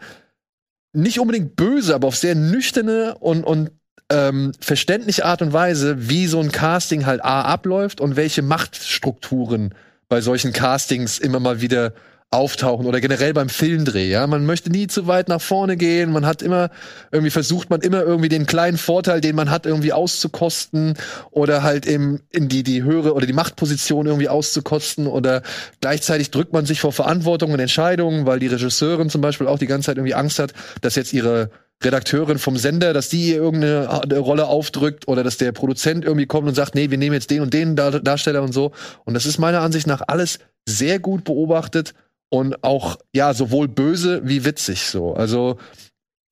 [0.92, 3.70] nicht unbedingt böse, aber auf sehr nüchterne und, und
[4.10, 9.74] ähm, verständliche Art und Weise, wie so ein Casting halt A abläuft und welche Machtstrukturen
[10.08, 11.92] bei solchen Castings immer mal wieder
[12.32, 14.24] auftauchen oder generell beim Filmdreh, ja.
[14.26, 16.12] Man möchte nie zu weit nach vorne gehen.
[16.12, 16.70] Man hat immer,
[17.10, 20.94] irgendwie versucht man immer irgendwie den kleinen Vorteil, den man hat, irgendwie auszukosten
[21.32, 25.42] oder halt im, in die, die höhere oder die Machtposition irgendwie auszukosten oder
[25.80, 29.66] gleichzeitig drückt man sich vor Verantwortung und Entscheidungen, weil die Regisseurin zum Beispiel auch die
[29.66, 30.52] ganze Zeit irgendwie Angst hat,
[30.82, 31.50] dass jetzt ihre
[31.82, 36.26] Redakteurin vom Sender, dass die ihr irgendeine äh, Rolle aufdrückt oder dass der Produzent irgendwie
[36.26, 38.72] kommt und sagt, nee, wir nehmen jetzt den und den Dar Darsteller und so.
[39.04, 41.94] Und das ist meiner Ansicht nach alles sehr gut beobachtet
[42.28, 45.14] und auch, ja, sowohl böse wie witzig so.
[45.14, 45.58] Also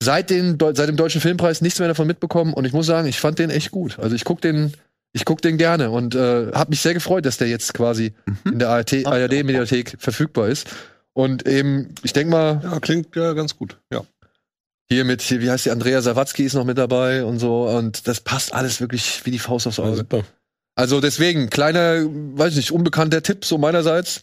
[0.01, 3.19] seit, den, seit dem Deutschen Filmpreis nichts mehr davon mitbekommen und ich muss sagen, ich
[3.19, 3.97] fand den echt gut.
[3.99, 4.73] Also ich guck den,
[5.13, 8.13] ich guck den gerne und äh, habe mich sehr gefreut, dass der jetzt quasi
[8.45, 10.67] in der ARD ARD-Mediathek verfügbar ist.
[11.13, 13.77] Und eben, ich denk mal, Ja, klingt ja ganz gut.
[13.91, 14.03] Ja.
[14.91, 17.67] Hier mit, hier, wie heißt die, Andrea Sawatzki ist noch mit dabei und so.
[17.69, 19.97] Und das passt alles wirklich wie die Faust aufs Ja, Auge.
[19.97, 20.23] super.
[20.75, 24.21] Also deswegen, kleiner, weiß nicht, unbekannter Tipp so meinerseits.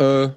[0.00, 0.28] Äh,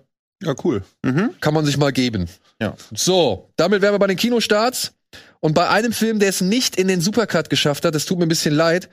[0.41, 0.83] Ja, cool.
[1.03, 1.31] Mhm.
[1.41, 2.27] kann man sich mal geben.
[2.61, 2.75] Ja.
[2.95, 4.93] So, damit wären wir bei den Kinostarts.
[5.41, 8.25] Und bei einem Film, der es nicht in den Supercut geschafft hat, das tut mir
[8.25, 8.89] ein bisschen leid,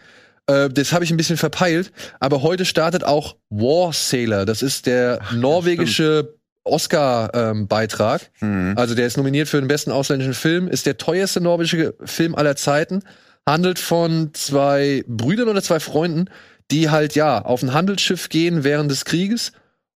[0.47, 4.45] äh, das habe ich ein bisschen verpeilt, aber heute startet auch War Sailor.
[4.47, 6.36] Das ist der norwegische
[6.67, 8.31] Oscar-Beitrag.
[8.41, 8.75] Mhm.
[8.77, 12.57] Also der ist nominiert für den besten ausländischen Film, ist der teuerste norwegische Film aller
[12.57, 13.03] Zeiten,
[13.47, 16.27] handelt von zwei Brüdern oder zwei Freunden,
[16.71, 19.53] die halt ja auf ein Handelsschiff gehen während des Krieges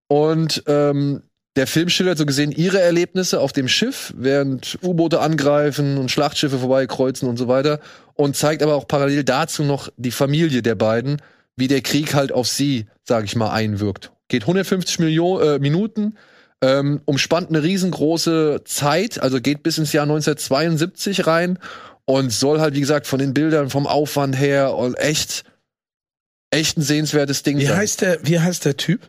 [0.09, 1.23] Und ähm,
[1.57, 6.59] der Film schildert so gesehen ihre Erlebnisse auf dem Schiff, während U-Boote angreifen und Schlachtschiffe
[6.59, 7.81] vorbeikreuzen und so weiter.
[8.15, 11.21] Und zeigt aber auch parallel dazu noch die Familie der beiden,
[11.57, 14.13] wie der Krieg halt auf sie, sag ich mal, einwirkt.
[14.29, 16.17] Geht 150 Millionen, äh, Minuten,
[16.63, 21.59] ähm, umspannt eine riesengroße Zeit, also geht bis ins Jahr 1972 rein
[22.05, 25.45] und soll halt, wie gesagt, von den Bildern, vom Aufwand her und echt,
[26.51, 27.77] echt ein sehenswertes Ding Wie sein.
[27.77, 29.09] heißt der, wie heißt der Typ?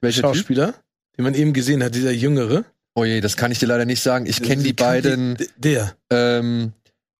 [0.00, 0.36] Welcher Typ?
[0.36, 0.74] Schauspieler?
[1.16, 2.64] Den man eben gesehen hat, dieser Jüngere.
[2.94, 4.26] Oh je, das kann ich dir leider nicht sagen.
[4.26, 5.94] Ich kenne die beiden, die- Der.
[6.10, 6.72] ähm,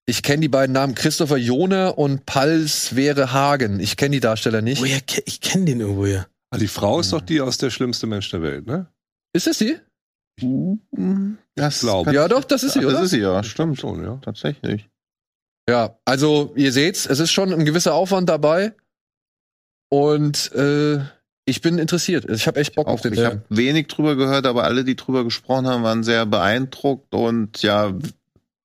[0.06, 3.78] ich kenne die beiden Namen Christopher Jone und Pals Were Hagen.
[3.80, 4.82] Ich kenne die Darsteller nicht.
[4.82, 6.26] Woher, ke- ich kenne den irgendwo ja.
[6.50, 8.86] Ah, die Frau ist doch die aus der schlimmste Mensch der Welt, ne?
[9.35, 9.78] Ist es sie?
[11.55, 12.05] Das Glaub.
[12.07, 12.93] kann- Ja, doch, das ist sie, oder?
[12.93, 13.78] Das ist sie, ja, stimmt.
[13.80, 14.18] Schon, ja.
[14.22, 14.89] Tatsächlich.
[15.68, 18.74] Ja, also ihr seht's, es ist schon ein gewisser Aufwand dabei.
[19.91, 21.01] Und äh,
[21.45, 22.28] ich bin interessiert.
[22.30, 23.30] Ich habe echt Bock auf Auch, den ich Film.
[23.30, 27.93] habe wenig drüber gehört, aber alle, die drüber gesprochen haben, waren sehr beeindruckt und ja,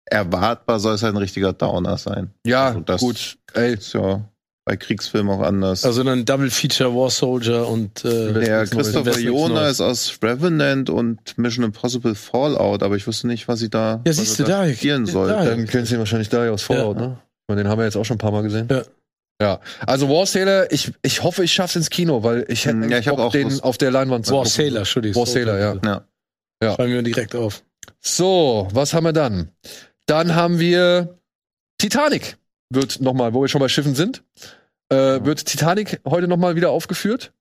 [0.06, 2.32] erwartbar soll es halt ein richtiger Downer sein.
[2.46, 3.38] Ja, Also das- gut.
[3.54, 4.24] Ey, Ist ja
[4.68, 5.86] bei Kriegsfilmen auch anders.
[5.86, 8.66] Also dann Double Feature War Soldier und äh, der.
[8.68, 13.70] Christopher Jona ist aus Revenant und Mission Impossible Fallout, aber ich wusste nicht, was sie
[13.70, 15.30] da, Ja, was siehst du, da- spielen da- soll.
[15.30, 17.18] dann kennen Sie wahrscheinlich daher aus Fallout, ne?
[17.22, 18.68] Ich meine, den haben wir jetzt auch schon ein paar Mal gesehen.
[18.70, 18.82] Ja.
[19.42, 22.90] Ja, also War Sailor, ich, ich hoffe, ich schaff's ins Kino, weil ich hätte Hm,
[22.90, 24.52] ja, ich hab Bock, auch den auf der Leinwand zu War gucken.
[24.52, 25.20] Sailor, Entschuldigung.
[25.20, 25.76] War Sailor, ja.
[25.86, 26.02] Ja.
[26.62, 26.76] Ja.
[26.76, 27.64] Schreiben wir direkt auf.
[28.02, 29.50] So, was haben wir dann?
[30.08, 31.20] Dann haben wir
[31.78, 32.36] Titanic.
[32.70, 34.24] Wird nochmal, wo wir schon bei Schiffen sind,
[34.90, 37.34] äh, wird Titanic heute nochmal wieder aufgeführt.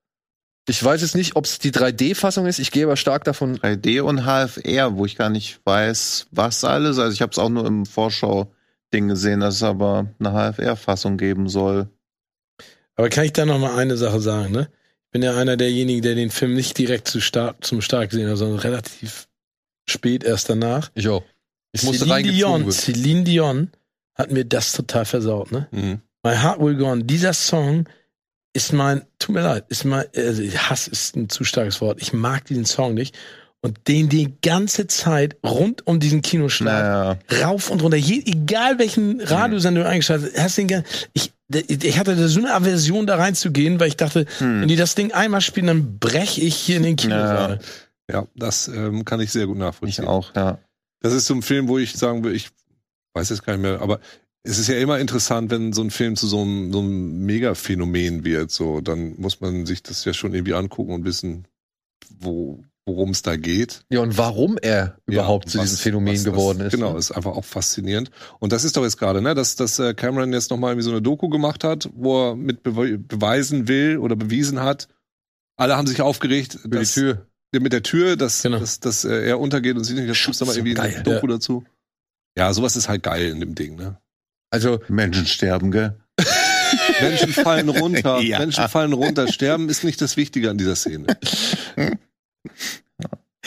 [0.69, 2.59] Ich weiß jetzt nicht, ob es die 3D-Fassung ist.
[2.59, 3.57] Ich gehe aber stark davon.
[3.59, 6.99] 3D und HFR, wo ich gar nicht weiß, was alles.
[6.99, 11.49] Also ich habe es auch nur im Vorschau-Ding gesehen, dass es aber eine HFR-Fassung geben
[11.49, 11.89] soll.
[12.97, 14.69] Aber kann ich da noch mal eine Sache sagen, ne?
[15.05, 18.29] Ich bin ja einer derjenigen, der den Film nicht direkt zu Start, zum Start gesehen
[18.29, 19.29] hat, sondern relativ
[19.89, 20.91] spät erst danach.
[20.95, 21.23] Ich auch.
[21.73, 22.73] Ich musste Celine Dion, werden.
[22.73, 23.71] Celine Dion
[24.17, 25.69] hat mir das total versaut, ne?
[25.71, 26.01] Mhm.
[26.25, 27.07] My Heart Will Go On.
[27.07, 27.87] Dieser Song
[28.53, 32.01] ist mein, tut mir leid, ist mein, also Hass ist ein zu starkes Wort.
[32.01, 33.17] Ich mag diesen Song nicht.
[33.63, 38.79] Und den die ganze Zeit rund um diesen Kinostart Naja, rauf und runter, je, egal
[38.79, 43.81] welchen Radiosender du eingeschaltet hast, hast den ich, ich hatte so eine Aversion da reinzugehen,
[43.81, 44.69] weil ich dachte, wenn hm.
[44.69, 47.59] die das Ding einmal spielen, dann breche ich hier in den Kinosaal.
[48.11, 50.07] Ja, das ähm, kann ich sehr gut ich nachvollziehen.
[50.07, 50.59] auch, ja.
[51.01, 52.51] Das ist so ein Film, wo ich sagen würde, ich
[53.17, 53.99] weiß jetzt gar nicht mehr, aber
[54.45, 58.25] es ist ja immer interessant, wenn so ein Film zu so einem, so einem Mega-Phänomen
[58.25, 58.53] wird.
[58.53, 61.49] So, dann muss man sich das ja schon irgendwie angucken und wissen,
[62.21, 63.83] wo, worum es da geht.
[63.91, 66.73] Ja, und warum er überhaupt Ja, zu was- diesem Phänomen was das- geworden ist.
[66.73, 66.99] Genau, ne?
[66.99, 68.13] ist einfach auch faszinierend.
[68.39, 70.91] Und das ist doch jetzt gerade, ne, dass, dass äh, Cameron jetzt nochmal irgendwie so
[70.93, 74.87] eine Doku gemacht hat, wo er mit bewe beweisen will oder bewiesen hat.
[75.57, 77.27] Alle haben sich aufgeregt, Über die dass, Tür.
[77.53, 78.61] mit der Tür, dass, Genau.
[78.61, 80.93] dass, dass äh, er untergeht und sie nicht, das gibt's da mal so irgendwie eine
[80.93, 81.03] geil.
[81.03, 81.65] Doku dazu.
[82.37, 83.99] Ja, sowas ist halt geil in dem Ding, ne?
[84.51, 85.97] Also, Menschen sterben, gell?
[87.01, 88.39] Menschen fallen runter, Ja.
[88.39, 89.29] Menschen fallen runter.
[89.29, 91.07] Sterben ist nicht das Wichtige an dieser Szene.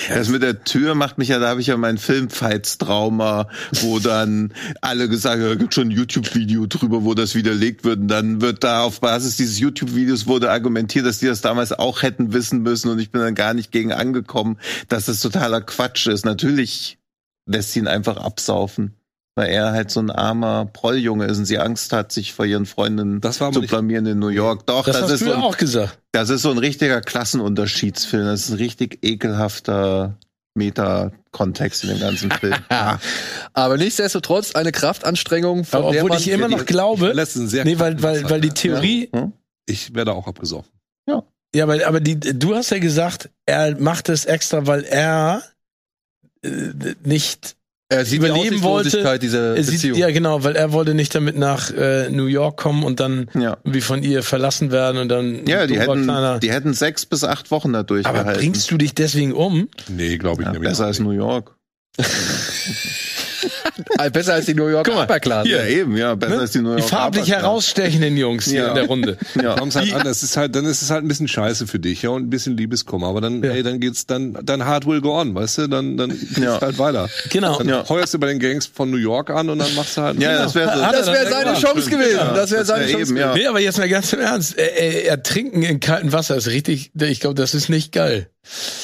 [0.07, 3.49] Das mit der Tür macht mich ja, da habe ich ja mein Filmfights-Trauma,
[3.81, 7.99] wo dann alle gesagt haben, gibt schon ein YouTube-Video drüber, wo das widerlegt wird.
[7.99, 12.01] Und dann wird da auf Basis dieses YouTube-Videos wurde argumentiert, dass die das damals auch
[12.01, 16.07] hätten wissen müssen und ich bin dann gar nicht gegen angekommen, dass das totaler Quatsch
[16.07, 16.23] ist.
[16.23, 16.98] Natürlich
[17.49, 18.95] lässt ihn einfach absaufen.
[19.35, 22.65] Weil er halt so ein armer Prolljunge ist und sie Angst hat, sich vor ihren
[22.65, 24.65] Freundinnen Das war aber zu blamieren in New York.
[24.65, 25.99] Doch, Das, das, hast ist du so ja ein, auch gesagt.
[26.11, 28.25] das ist so ein richtiger Klassenunterschiedsfilm.
[28.25, 30.17] Das ist ein richtig ekelhafter
[30.55, 32.55] Meta-Kontext in dem ganzen Film.
[33.53, 37.79] aber nichtsdestotrotz eine Kraftanstrengung, von Aber der obwohl man ich immer die- noch glaube, nee,
[37.79, 38.49] weil, weil, weil die.
[38.49, 39.09] Theorie,
[39.65, 40.69] Ich werde auch abgesoffen.
[41.55, 45.43] ja, aber, aber die, du hast ja gesagt, er macht es extra, weil er
[47.03, 47.55] nicht
[47.91, 48.89] er sieht die überleben wollte.
[48.89, 49.97] Aussichtslosigkeit dieser Er sieht, Beziehung.
[49.97, 53.57] ja, genau, weil er wollte nicht damit nach äh, New York kommen und dann ja.
[53.63, 56.37] wie von ihr verlassen werden und dann Ja, die hätten, kleiner.
[56.37, 58.33] die hätten sechs bis acht Wochen da Aber durchgehalten.
[58.35, 59.69] bringst du dich deswegen um?
[59.87, 61.07] Nee, glaube ich ja, nämlich besser auch als nicht.
[61.07, 61.55] New York.
[63.97, 65.47] Ah, Besser als die New York Guck Upper Class.
[65.47, 66.89] Ja, eben, ja, besser als die New Die York.
[66.89, 67.41] farblich Upper Class.
[67.43, 68.67] herausstechenden Jungs hier Ja.
[68.69, 69.17] in der Runde.
[69.41, 69.55] Ja.
[69.55, 72.01] Kommt's halt an, das ist halt, dann ist es halt ein bisschen scheiße für dich,
[72.01, 73.07] ja, und ein bisschen Liebeskummer.
[73.07, 73.51] Aber dann, Ja.
[73.51, 76.59] ey, dann geht's dann, dann hard will go on, weißt du, dann, dann geht's Ja.
[76.59, 77.09] halt weiter.
[77.29, 77.57] Genau.
[77.57, 77.87] Dann Ja.
[77.89, 80.19] heuerst du bei den Gangs von New York an und dann machst du halt.
[80.21, 80.81] Ja, das wäre so.
[80.83, 82.19] Er Das wäre dann seine Chance gewesen.
[82.35, 83.33] Das wäre seine wär Chance eben, ja.
[83.33, 84.57] Nee, aber jetzt mal ganz im Ernst.
[84.57, 88.29] Er, er, ertrinken in kaltem Wasser ist richtig, ich glaube, das ist nicht geil.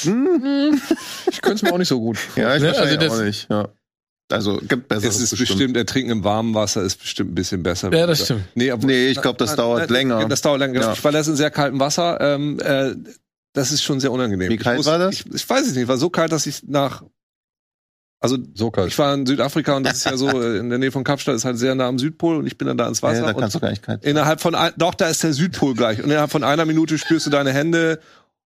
[0.04, 2.18] Ich könnte es mir auch nicht so gut.
[2.36, 3.48] Ja, ich Ne, wahrscheinlich also das- auch nicht.
[3.50, 3.68] Ja.
[4.32, 5.08] Also gibt besser.
[5.08, 7.94] Es ist bestimmt, Ertrinken im warmen Wasser ist bestimmt ein bisschen besser.
[7.94, 8.42] Ja, das stimmt.
[8.56, 10.28] Nee, aber, Nee, ich glaub, das dauert länger.
[10.28, 10.82] Das dauert länger.
[10.82, 10.94] Ja.
[10.94, 12.20] Ich war letztens in sehr kaltem Wasser.
[12.22, 12.96] Ähm, äh,
[13.54, 14.50] das ist schon sehr unangenehm.
[14.50, 15.14] Wie kalt ich war das?
[15.14, 17.04] Ich, ich weiß es nicht, war so kalt, dass ich nach
[18.20, 18.88] also So kalt.
[18.88, 21.36] ich war in Südafrika und das ist ja so äh, in der Nähe von Kapstadt
[21.36, 23.32] ist halt sehr nah am Südpol und ich bin dann da ins Wasser Ja, da
[23.34, 24.04] und kannst du gar nicht kalt.
[24.04, 27.28] innerhalb von ein, doch da ist der Südpol gleich und innerhalb von einer Minute spürst
[27.28, 28.00] du deine Hände,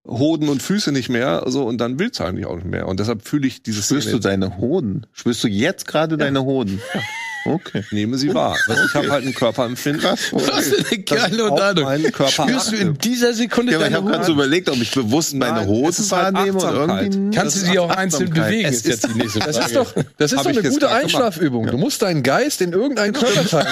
[0.07, 2.99] Hoden und Füße nicht mehr so und dann willst du eigentlich auch nicht mehr und
[2.99, 5.05] deshalb fühle ich dieses Spürst du deine Hoden?
[5.13, 6.81] Spürst du jetzt gerade deine Hoden?
[7.49, 7.83] Okay.
[7.91, 8.55] nehme sie wahr.
[8.67, 10.01] Also ich habe halt ein Körperempfinden.
[10.01, 10.29] Krass.
[10.31, 12.11] Was für eine geile Unterhaltung.
[12.11, 14.77] Körper Spürst du in dieser Sekunde Ja, aber ich deine habe gerade so überlegt, ob
[14.77, 17.35] ich bewusst meine es ist halt wahrnehme und irgendwie.
[17.35, 18.67] Kannst du Das sie auch einzeln bewegen?
[18.69, 19.67] Es Ist jetzt die nächste Das Frage.
[19.67, 20.89] ist doch, das ist doch eine gute.
[20.89, 21.67] Einschlafübung.
[21.67, 23.65] Du musst deinen Geist in irgendeinen Körperteil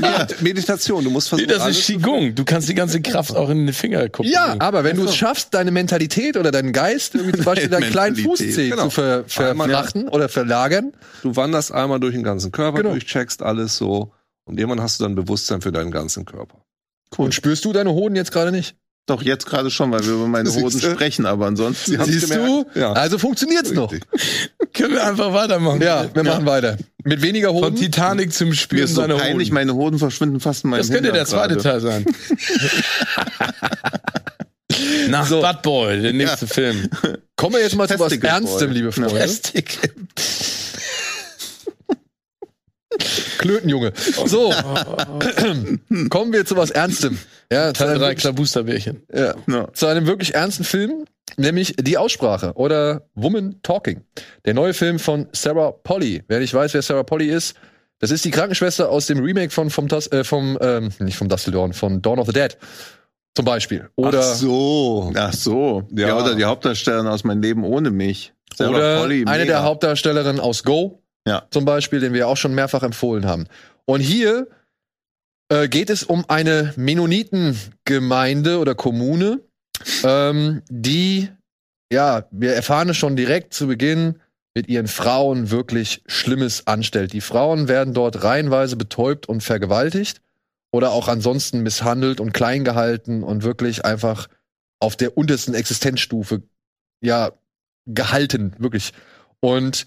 [0.00, 1.58] Med- Meditation, du musst Nee, versuchen.
[1.66, 2.34] das ist Qigong.
[2.34, 4.30] Du kannst die ganze Kraft auch in den Finger gucken.
[4.32, 7.90] Ja, aber wenn du es schaffst, deine Mentalität oder deinen Geist irgendwie zum Beispiel deinen
[7.90, 8.84] kleinen Fußzeh genau.
[8.84, 10.92] zu ver, ver, Einmal- verlachten oder verlagern.
[11.22, 12.89] Du wanderst einmal durch den ganzen Körper, Genau.
[12.92, 14.12] Durchcheckst alles so
[14.44, 16.64] und irgendwann hast du dann Bewusstsein für deinen ganzen Körper.
[17.16, 18.76] Und spürst du deine Hoden jetzt gerade nicht?
[19.06, 20.92] Doch jetzt gerade schon, weil wir über meine Hoden Siehste?
[20.92, 22.02] sprechen, aber ansonsten.
[22.04, 22.34] Siehst du?
[22.38, 22.76] gemerkt.
[22.76, 22.92] Ja.
[22.92, 23.90] Also funktioniert's noch.
[23.90, 24.08] Richtig.
[24.72, 25.80] Können wir einfach weitermachen?
[25.82, 26.76] Ja, wir machen weiter.
[27.02, 27.76] Mit weniger Von Hoden.
[27.76, 29.54] Titanic zum Mir Spüren ist so seiner peinlich, Hoden.
[29.54, 31.62] meine Hoden verschwinden fast in meinem Das könnte der Hintern zweite gerade.
[31.62, 32.04] Teil sein.
[35.08, 35.40] Nach So.
[35.40, 36.88] Bad Boy, der nächste Film.
[37.36, 39.10] Kommen wir jetzt mal zu was Ernstem, liebe Freunde.
[39.14, 39.78] Plastik.
[43.38, 43.92] Klötenjunge.
[44.26, 44.52] So,
[46.10, 47.18] kommen wir zu was Ernstem.
[47.52, 49.02] Ja, zu Teil einem, 3 wirklich, Klabusterbärchen.
[49.14, 49.72] ja, Ja.
[49.72, 51.04] zu einem wirklich ernsten Film,
[51.36, 54.02] nämlich Die Aussprache oder Woman Talking.
[54.44, 56.22] Der neue Film von Sarah Polly.
[56.28, 57.54] Wer nicht weiß, wer Sarah Polly ist,
[57.98, 61.50] das ist die Krankenschwester aus dem Remake von vom, äh, vom ähm, nicht vom Dusty
[61.50, 62.56] Dawn, von Dawn of the Dead.
[63.34, 63.88] Zum Beispiel.
[63.96, 65.12] Oder Ach so.
[65.14, 65.86] Ach so.
[65.94, 66.08] Ja.
[66.08, 66.16] Ja.
[66.18, 68.32] oder die Hauptdarstellerin aus Mein Leben ohne mich.
[68.56, 71.46] Sarah Oder Polly, eine der Hauptdarstellerinnen aus Go, Ja.
[71.50, 73.46] zum Beispiel, den wir auch schon mehrfach empfohlen haben.
[73.84, 74.48] Und hier
[75.48, 79.40] äh, geht es um eine Mennonitengemeinde oder Kommune,
[80.02, 81.28] ähm, die,
[81.92, 84.16] ja, wir erfahren es schon direkt zu Beginn,
[84.54, 87.12] mit ihren Frauen wirklich Schlimmes anstellt.
[87.12, 90.20] Die Frauen werden dort reihenweise betäubt und vergewaltigt
[90.72, 94.26] oder auch ansonsten misshandelt und klein gehalten und wirklich einfach
[94.80, 96.42] auf der untersten Existenzstufe,
[97.00, 97.30] ja,
[97.86, 98.92] gehalten, wirklich.
[99.40, 99.86] Und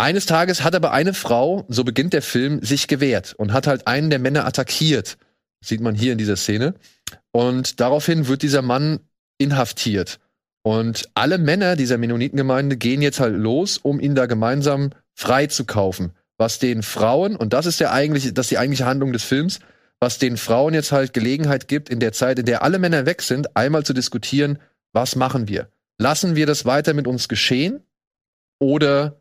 [0.00, 3.86] eines Tages hat aber eine Frau, so beginnt der Film, sich gewehrt und hat halt
[3.86, 5.18] einen der Männer attackiert.
[5.62, 6.74] Sieht man hier in dieser Szene.
[7.32, 9.00] Und daraufhin wird dieser Mann
[9.38, 10.18] inhaftiert.
[10.62, 16.12] Und alle Männer dieser Mennonitengemeinde gehen jetzt halt los, um ihn da gemeinsam freizukaufen.
[16.38, 19.60] Was den Frauen, und das ist der eigentliche, das ist die eigentliche Handlung des Films,
[20.00, 23.20] was den Frauen jetzt halt Gelegenheit gibt, in der Zeit, in der alle Männer weg
[23.20, 24.58] sind, einmal zu diskutieren,
[24.92, 25.68] was machen wir?
[25.98, 27.82] Lassen wir das weiter mit uns geschehen?
[28.58, 29.19] Oder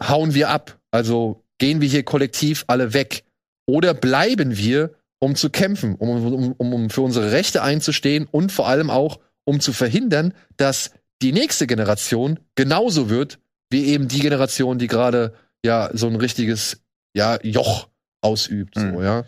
[0.00, 0.78] hauen wir ab?
[0.90, 3.24] Also gehen wir hier kollektiv alle weg?
[3.66, 8.50] Oder bleiben wir, um zu kämpfen, um, um, um, um für unsere Rechte einzustehen und
[8.52, 13.38] vor allem auch, um zu verhindern, dass die nächste Generation genauso wird,
[13.70, 15.34] wie eben die Generation, die gerade
[15.64, 16.82] ja so ein richtiges
[17.14, 17.88] ja, Joch
[18.20, 18.74] ausübt.
[18.76, 19.02] So, Mhm.
[19.02, 19.24] ja.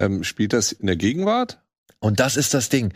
[0.00, 1.60] Ähm, spielt das in der Gegenwart?
[2.00, 2.92] Und das ist das Ding.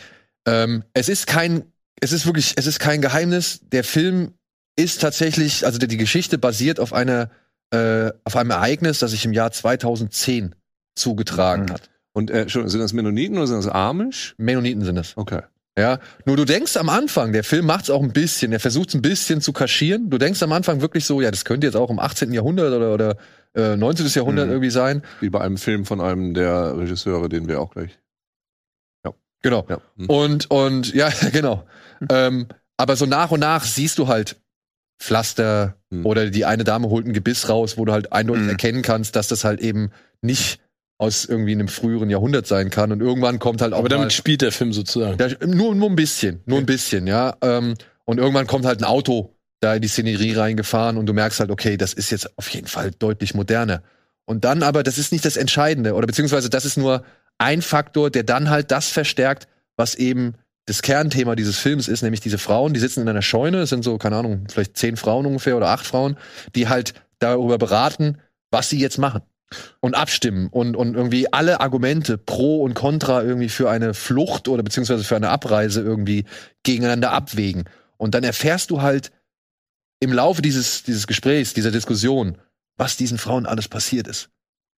[0.46, 1.64] Ähm, es ist kein,
[2.00, 3.60] es ist wirklich, es ist kein Geheimnis.
[3.62, 4.34] Der Film
[4.76, 7.30] ist tatsächlich, also die, Geschichte basiert auf einer,
[7.70, 10.54] äh, auf einem Ereignis, das sich im Jahr 2010
[10.94, 11.70] zugetragen Mhm.
[11.72, 11.90] hat.
[12.12, 14.34] Und äh, schon, sind das Mennoniten oder sind das Amish?
[14.38, 15.16] Mennoniten sind es.
[15.16, 15.42] Okay.
[15.76, 18.90] Ja, nur du denkst am Anfang, der Film macht es auch ein bisschen, er versucht
[18.90, 20.08] es ein bisschen zu kaschieren.
[20.08, 22.32] Du denkst am Anfang wirklich so, ja, das könnte jetzt auch im 18.
[22.32, 23.16] Jahrhundert oder, oder
[23.56, 24.06] äh, 19.
[24.06, 24.52] Jahrhundert Mhm.
[24.52, 25.02] irgendwie sein.
[25.20, 27.98] Wie bei einem Film von einem der Regisseure, den wir auch gleich.
[29.42, 29.66] Genau.
[29.68, 29.78] Ja.
[29.98, 30.06] Hm.
[30.08, 31.66] Und, und, ja, genau.
[32.08, 32.46] ähm,
[32.78, 34.40] aber so nach und nach siehst du halt
[35.04, 36.06] Pflaster Hm.
[36.06, 38.50] oder die eine Dame holt ein Gebiss raus, wo du halt eindeutig Hm.
[38.50, 39.90] erkennen kannst, dass das halt eben
[40.22, 40.60] nicht
[40.98, 42.90] aus irgendwie einem früheren Jahrhundert sein kann.
[42.92, 45.18] Und irgendwann kommt halt auch Aber mal, damit spielt der Film sozusagen.
[45.18, 47.36] da, nur, nur ein bisschen, nur ein bisschen, ja.
[47.42, 47.74] Ähm,
[48.06, 51.50] und irgendwann kommt halt ein Auto da in die Szenerie reingefahren und du merkst halt,
[51.50, 53.82] okay, das ist jetzt auf jeden Fall deutlich moderner.
[54.24, 57.02] Und dann aber, das ist nicht das Entscheidende, oder beziehungsweise das ist nur
[57.38, 60.34] ein Faktor, der dann halt das verstärkt, was eben
[60.66, 63.84] das Kernthema dieses Films ist, nämlich diese Frauen, die sitzen in einer Scheune, es sind
[63.84, 66.16] so, keine Ahnung, vielleicht zehn Frauen ungefähr oder acht Frauen,
[66.54, 68.18] die halt darüber beraten,
[68.50, 69.22] was sie jetzt machen.
[69.80, 74.62] Und abstimmen und, und irgendwie alle Argumente pro und contra irgendwie für eine Flucht oder
[74.62, 76.24] beziehungsweise für eine Abreise irgendwie
[76.64, 77.64] gegeneinander abwägen.
[77.96, 79.12] Und dann erfährst du halt
[80.00, 82.38] im Laufe dieses, dieses Gesprächs, dieser Diskussion,
[82.76, 84.30] was diesen Frauen alles passiert ist.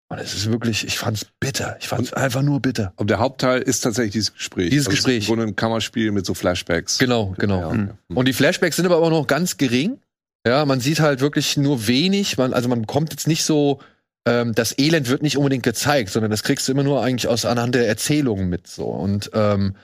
[0.08, 1.76] Und es ist wirklich, ich fand's bitter.
[1.80, 2.92] Ich fand's einfach nur bitter.
[2.96, 4.70] Aber der Hauptteil ist tatsächlich dieses Gespräch.
[4.70, 5.24] Dieses Also Gespräch.
[5.24, 6.98] Im Grunde ein Kammerspiel mit so Flashbacks.
[6.98, 7.60] Genau, genau.
[7.60, 7.88] Ja, Mhm.
[8.10, 8.16] ja.
[8.16, 9.98] Und die Flashbacks sind aber auch noch ganz gering.
[10.46, 12.38] Ja, man sieht halt wirklich nur wenig.
[12.38, 13.80] Man, also man bekommt jetzt nicht so,
[14.26, 17.44] ähm, das Elend wird nicht unbedingt gezeigt, sondern das kriegst du immer nur eigentlich aus
[17.44, 18.68] anhand der Erzählungen mit.
[18.68, 19.74] So und ähm,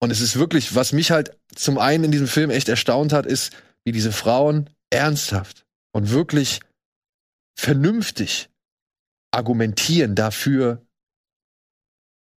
[0.00, 3.26] Und es ist wirklich, was mich halt zum einen in diesem Film echt erstaunt hat,
[3.26, 3.52] ist,
[3.84, 6.60] wie diese Frauen ernsthaft und wirklich
[7.54, 8.48] vernünftig
[9.30, 10.86] argumentieren dafür,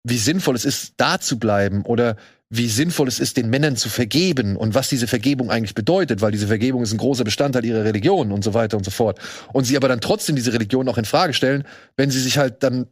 [0.04, 2.18] wie sinnvoll es ist, da zu bleiben oder
[2.50, 6.32] wie sinnvoll es ist, den Männern zu vergeben und was diese Vergebung eigentlich bedeutet, weil
[6.32, 9.20] diese Vergebung ist ein großer Bestandteil ihrer Religion und so weiter und so fort.
[9.54, 11.64] Und sie aber dann trotzdem diese Religion auch in Frage stellen,
[11.96, 12.88] wenn sie sich halt dann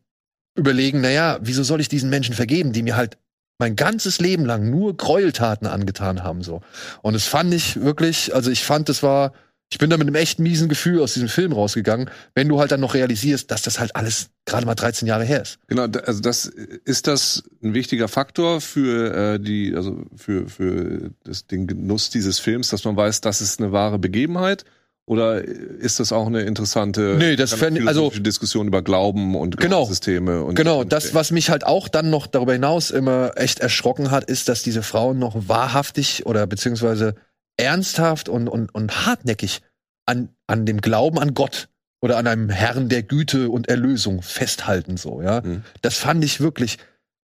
[0.56, 3.18] überlegen, naja, wieso soll ich diesen Menschen vergeben, die mir halt
[3.60, 6.62] mein ganzes Leben lang nur Gräueltaten angetan haben, so.
[7.02, 9.34] Und es fand ich wirklich, also ich fand, das war,
[9.72, 12.72] ich bin da mit einem echt miesen Gefühl aus diesem Film rausgegangen, wenn du halt
[12.72, 15.60] dann noch realisierst, dass das halt alles gerade mal 13 Jahre her ist.
[15.68, 21.46] Genau, also das ist das ein wichtiger Faktor für äh, die, also für für das,
[21.46, 24.66] den Genuss dieses Films, dass man weiß, das ist eine wahre Begebenheit.
[25.06, 29.84] Oder ist das auch eine interessante Nee, das fänd- also- Diskussion über Glauben und Genau.
[29.86, 33.60] Systeme und Genau, und, das, was mich halt auch dann noch darüber hinaus immer echt
[33.60, 37.16] erschrocken hat, ist, dass diese Frauen noch wahrhaftig oder beziehungsweise
[37.60, 39.62] ernsthaft und, und, und hartnäckig
[40.06, 41.70] an, an dem Glauben an Gott
[42.02, 45.42] oder an einem Herrn der Güte und Erlösung festhalten, so, ja.
[45.42, 45.64] Mhm.
[45.82, 46.78] Das fand ich wirklich,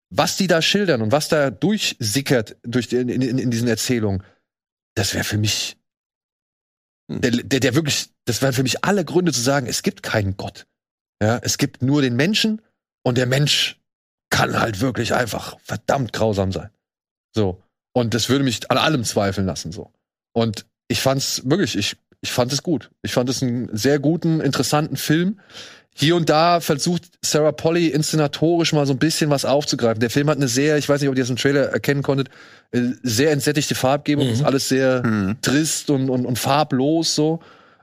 [0.09, 4.23] was die da schildern und was da durchsickert durch die, in, in, in diesen Erzählungen,
[4.95, 5.77] das wäre für mich,
[7.09, 7.21] Hm.
[7.21, 10.37] der, der, der wirklich, das wären für mich alle Gründe zu sagen, es gibt keinen
[10.37, 10.67] Gott.
[11.21, 12.61] Ja, es gibt nur den Menschen
[13.03, 13.79] und der Mensch
[14.29, 16.69] kann halt wirklich einfach verdammt grausam sein.
[17.33, 17.61] So.
[17.93, 19.93] Und das würde mich an allem zweifeln lassen, so.
[20.35, 22.91] Und ich fand's wirklich, ich, ich fand es gut.
[23.03, 25.39] Ich fand es einen sehr guten, interessanten Film.
[25.95, 30.01] Hier und da versucht Sarah Polly inszenatorisch mal so ein bisschen was aufzugreifen.
[30.01, 32.27] Der Film hat eine sehr, ich weiß nicht, ob ihr das im Trailer erkennen konntet,
[32.71, 34.27] äh, sehr entsättigte Farbgebung.
[34.27, 34.33] Mhm.
[34.33, 35.37] Ist alles sehr Hm.
[35.41, 37.39] trist und, und, und farblos so.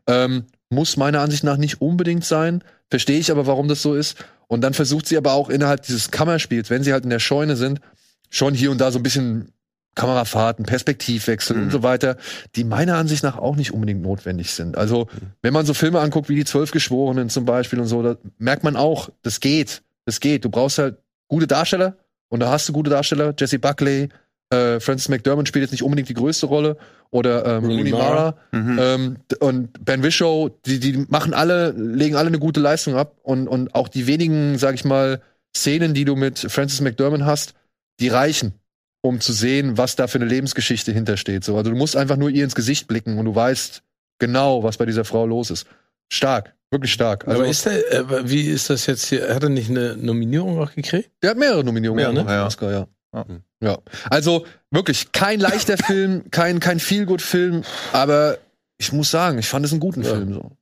[0.06, 2.62] Ähm, muss meiner Ansicht nach nicht unbedingt sein.
[2.90, 4.22] Verstehe ich aber, warum das so ist.
[4.46, 7.56] Und dann versucht sie aber auch innerhalb dieses Kammerspiels, wenn sie halt in der Scheune
[7.56, 7.80] sind,
[8.28, 9.52] schon hier und da so ein bisschen
[9.94, 11.62] Kamerafahrten, Perspektivwechsel Mhm.
[11.64, 12.16] und so weiter,
[12.56, 14.76] die meiner Ansicht nach auch nicht unbedingt notwendig sind.
[14.78, 15.08] Also,
[15.42, 18.64] wenn man so Filme anguckt wie die Zwölf Geschworenen zum Beispiel und so, da merkt
[18.64, 19.82] man auch, das geht.
[20.06, 20.44] Das geht.
[20.44, 20.96] Du brauchst halt
[21.28, 21.96] gute Darsteller
[22.28, 23.34] und da hast du gute Darsteller.
[23.38, 24.08] Jesse Buckley,
[24.50, 26.76] äh, Francis McDermott spielt jetzt nicht unbedingt die größte Rolle
[27.10, 28.34] oder ähm, Rooney Mara.
[28.52, 28.78] Mhm.
[28.80, 33.16] Ähm, und Ben Wishow, die, die machen alle, legen alle eine gute Leistung ab.
[33.22, 35.20] Und, und auch die wenigen, sag ich mal,
[35.54, 37.52] Szenen, die du mit Francis McDermott hast,
[38.00, 38.54] die reichen,
[39.02, 41.44] um zu sehen, was da für eine Lebensgeschichte hintersteht.
[41.44, 43.82] So, also du musst einfach nur ihr ins Gesicht blicken und du weißt
[44.18, 45.66] genau, was bei dieser Frau los ist.
[46.12, 47.26] Stark, wirklich stark.
[47.26, 49.34] Also, Aber ist der, äh, wie ist das jetzt hier?
[49.34, 51.10] Hat er nicht eine Nominierung auch gekriegt?
[51.22, 52.24] der hat mehrere Nominierungen Ja, ne?
[52.30, 52.46] Ja.
[52.46, 52.86] Oscar, ja.
[53.14, 53.26] Ja.
[53.62, 53.78] Ja.
[54.08, 57.62] Also wirklich kein leichter Film, kein, kein Feel-Good-Film,
[57.92, 58.38] aber
[58.78, 60.10] ich muss sagen, ich fand es einen guten Ja.
[60.10, 60.32] Film.
[60.34, 60.52] So.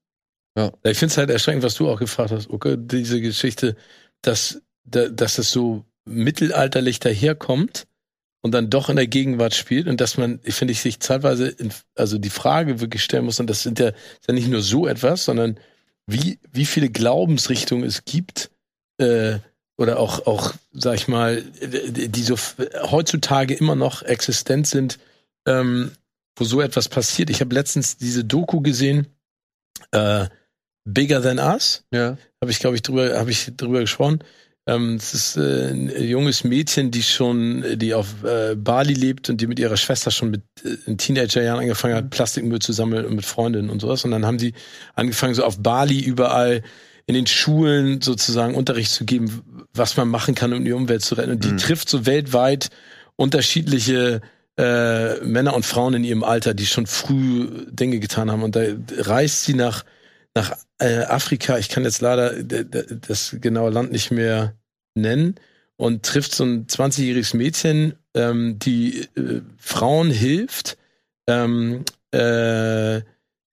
[0.83, 3.77] Ich finde es halt erschreckend, was du auch gefragt hast, okay, diese Geschichte,
[4.23, 7.87] dass, da- dass es so mittelalterlich daherkommt
[8.43, 11.49] und dann doch in der Gegenwart spielt und dass man, ich finde, ich sich zeitweise,
[11.49, 14.63] in, also die Frage wirklich stellen muss, und das sind ja, ist ja nicht nur
[14.63, 15.59] so etwas, sondern
[16.07, 18.51] wie, wie viele Glaubensrichtungen es gibt,
[18.99, 19.39] äh,
[19.77, 22.37] oder auch, auch, sag ich mal, die so
[22.91, 24.99] heutzutage immer noch existent sind,
[25.47, 25.93] ähm,
[26.37, 27.31] wo so etwas passiert.
[27.31, 29.07] Ich habe letztens diese Doku gesehen,
[29.93, 30.27] äh,
[30.85, 32.19] Bigger Than Us, Ja.
[32.43, 34.23] habe ich, glaube ich, drüber, habe ich drüber gesprochen.
[34.71, 39.41] Ähm, es ist äh, ein junges Mädchen, die schon, die auf äh, Bali lebt und
[39.41, 43.25] die mit ihrer Schwester schon mit äh, Teenagerjahren angefangen hat, Plastikmüll zu sammeln und mit
[43.25, 44.05] Freundinnen und sowas.
[44.05, 44.55] Und dann haben sie
[44.95, 46.63] angefangen, so auf Bali überall
[47.07, 49.43] in den Schulen sozusagen Unterricht zu geben,
[49.75, 51.33] was man machen kann, um die Umwelt zu retten.
[51.33, 51.57] Und die Mhm.
[51.59, 52.71] trifft so weltweit
[53.17, 54.21] unterschiedliche
[54.57, 58.43] äh, Männer und Frauen in ihrem Alter, die schon früh Dinge getan haben.
[58.45, 58.63] Und da
[58.99, 59.85] reist sie nach
[60.35, 64.55] nach äh, Afrika, ich kann jetzt leider das genaue Land nicht mehr
[64.95, 65.37] nennen,
[65.77, 70.77] und trifft so ein 20-jähriges Mädchen, ähm, die äh, Frauen hilft,
[71.27, 73.03] ähm, äh, äh,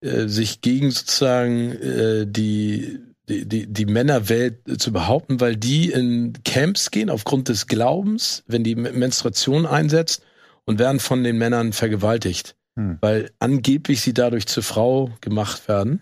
[0.01, 2.99] sich gegen sozusagen äh, die,
[3.29, 8.75] die, die, Männerwelt zu behaupten, weil die in Camps gehen aufgrund des Glaubens, wenn die
[8.75, 10.21] Men- Menstruation einsetzt
[10.65, 12.97] und werden von den Männern vergewaltigt, Hm.
[13.01, 16.01] weil angeblich sie dadurch zur Frau gemacht werden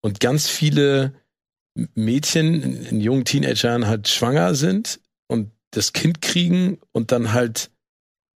[0.00, 1.12] und ganz viele
[1.94, 7.70] Mädchen in, jungen Teenagern halt schwanger sind und das Kind kriegen und dann halt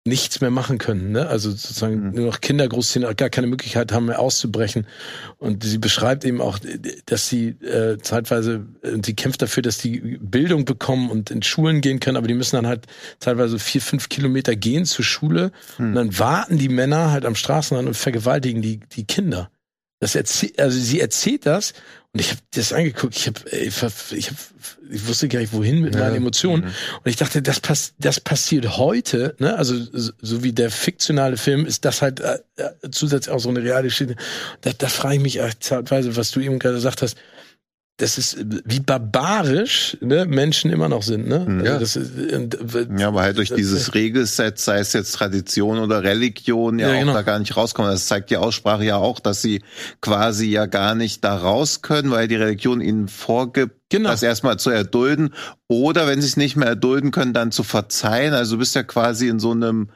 [0.06, 1.26] nichts mehr machen können, ne?
[1.28, 2.14] Also sozusagen Mhm.
[2.14, 4.86] nur noch Kinder großziehen, gar keine Möglichkeit haben mehr auszubrechen.
[5.38, 6.58] Und sie beschreibt eben auch,
[7.06, 11.80] dass sie äh, zeitweise, äh, sie kämpft dafür, dass die Bildung bekommen und in Schulen
[11.80, 12.86] gehen können, aber die müssen dann halt
[13.18, 15.86] teilweise vier, fünf Kilometer gehen zur Schule Mhm.
[15.86, 19.50] und dann warten die Männer halt am Straßenrand und vergewaltigen die, die Kinder.
[20.00, 21.72] Das erzählt, also sie erzählt das
[22.14, 23.16] und ich habe das angeguckt.
[23.16, 24.36] Ich habe, ich, hab, ich, hab,
[24.88, 26.62] ich wusste gar nicht wohin mit meinen Emotionen.
[26.62, 26.72] Und
[27.06, 29.34] ich dachte, das, pass, das passiert heute.
[29.40, 29.56] Ne?
[29.56, 33.48] Also so, so wie der fiktionale Film ist das halt äh, äh, zusätzlich auch so
[33.48, 34.14] eine reale Geschichte.
[34.60, 37.16] Da, da frage ich mich äh, zeitweise, was du eben gerade gesagt hast
[37.98, 41.28] das ist äh, wie barbarisch ne, Menschen immer noch sind.
[41.28, 41.40] Ne?
[41.46, 41.60] Mhm.
[41.60, 41.78] Also Ja.
[41.78, 46.02] das ist, äh, Ja, aber halt durch das- dieses Regelset, sei es jetzt Tradition oder
[46.02, 47.12] Religion, ja, Ja, auch genau.
[47.12, 47.90] da gar nicht rauskommen.
[47.90, 49.62] Das zeigt die Aussprache ja auch, dass sie
[50.00, 54.08] quasi ja gar nicht da raus können, weil die Religion ihnen vorgibt, Genau.
[54.10, 55.32] das erstmal zu erdulden.
[55.68, 58.34] Oder wenn sie es nicht mehr erdulden können, dann zu verzeihen.
[58.34, 59.90] Also du bist ja quasi in so einem,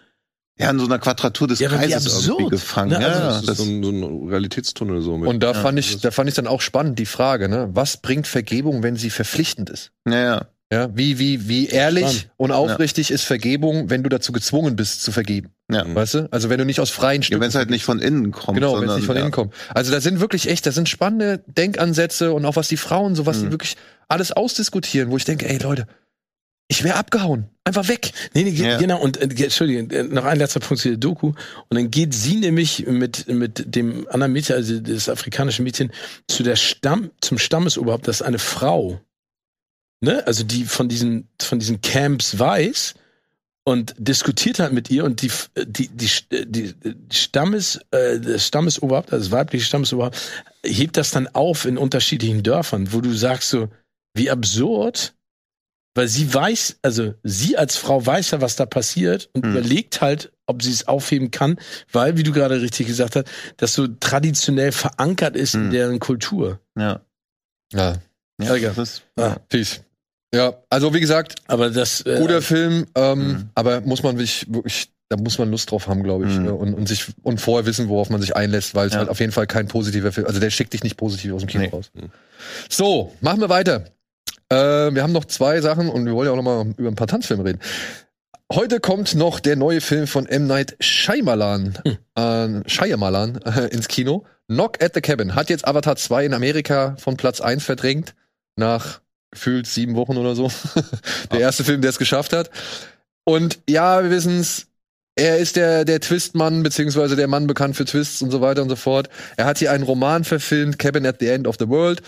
[0.59, 2.91] ja, in so einer Quadratur des Ja, Kreises absurd, irgendwie gefangen.
[2.91, 2.99] ne?
[2.99, 5.29] Also ja, Das ist das, so ein, so ein Realitätstunnel so mit.
[5.29, 7.69] Und da Ja, fand ich, da fand ich dann auch spannend die Frage, ne?
[7.73, 9.93] Was bringt Vergebung, wenn sie verpflichtend ist?
[10.09, 10.47] ja, ja.
[10.71, 12.31] Ja, wie, wie, wie ehrlich Spannend.
[12.37, 15.49] und aufrichtig ist Vergebung, wenn du dazu gezwungen bist zu vergeben?
[15.73, 15.83] ja.
[15.95, 16.29] Weißt du?
[16.31, 17.41] Also wenn du nicht aus freien ja Stücken.
[17.41, 18.59] wenn es halt nicht von innen kommt.
[18.59, 19.23] Genau, wenn es nicht von ja.
[19.23, 19.55] innen kommt.
[19.75, 23.25] Also da sind wirklich echt, da sind spannende Denkansätze und auch was die Frauen, so
[23.25, 23.53] was die Mhm.
[23.53, 23.77] wirklich
[24.09, 25.87] alles ausdiskutieren, wo ich denke, ey Leute,
[26.69, 27.49] ich wäre abgehauen.
[27.65, 28.13] Einfach weg.
[28.35, 28.79] Nee, nee, Ja.
[28.79, 31.29] genau, und äh, Entschuldigung, äh, noch ein letzter Punkt zu der Doku.
[31.29, 35.91] Und dann geht sie nämlich mit, mit dem anderen Mädchen, also das afrikanische Mädchen,
[36.29, 39.01] zu der Stamm, zum Stammesoberhaupt, das ist eine Frau.
[40.01, 40.27] Ne?
[40.27, 42.95] Also die von diesen, von diesen Camps weiß
[43.65, 45.31] und diskutiert halt mit ihr und die,
[45.67, 46.09] die, die,
[46.47, 50.19] die, die Stammes, äh, das Stammesoberhaupt, also das weibliche Stammesoberhaupt,
[50.65, 53.69] hebt das dann auf in unterschiedlichen Dörfern, wo du sagst so,
[54.15, 55.15] wie absurd,
[55.99, 59.51] weil sie weiß, also sie als Frau weiß ja, was da passiert und Mhm.
[59.51, 61.59] überlegt halt, ob sie es aufheben kann,
[61.93, 63.27] weil, wie du gerade richtig gesagt hast,
[63.57, 65.71] das so traditionell verankert ist in Mhm.
[65.71, 66.61] deren Kultur.
[66.79, 67.01] Ja.
[67.73, 67.97] Ja,
[68.41, 69.37] Ja, das ist, Ah.
[69.49, 69.81] peace.
[70.33, 73.51] Ja, also wie gesagt, Aber das äh, guter Film, ähm, Mhm.
[73.57, 76.47] aber muss man wirklich, wirklich, da muss man Lust drauf haben, glaube ich, Mhm.
[76.47, 79.01] äh, und, und sich und vorher wissen, worauf man sich einlässt, weil es Ja.
[79.01, 81.49] halt auf jeden Fall kein positiver Film, also der schickt dich nicht positiv aus dem
[81.49, 81.71] Kino Nee.
[81.71, 81.91] raus.
[82.71, 83.87] So, machen wir weiter.
[84.51, 86.97] Äh, wir haben noch zwei Sachen und wir wollen ja auch noch mal über ein
[86.97, 87.61] paar Tanzfilme reden.
[88.51, 90.47] Heute kommt noch der neue Film von M.
[90.47, 91.79] Night Shyamalan,
[92.15, 94.25] äh, Shyamalan äh, ins Kino.
[94.47, 98.15] Knock at the Cabin hat jetzt Avatar 2 in Amerika von Platz 1 verdrängt,
[98.57, 100.51] nach gefühlt sieben Wochen oder so.
[101.33, 102.51] der erste Film, der es geschafft hat.
[103.25, 104.67] Und ja, wir wissen's.
[105.15, 108.69] Er ist der, der Twistmann, beziehungsweise der Mann bekannt für Twists und so weiter und
[108.69, 109.11] so fort.
[109.37, 112.03] Er hat hier einen Roman verfilmt, Cabin at the End of the World.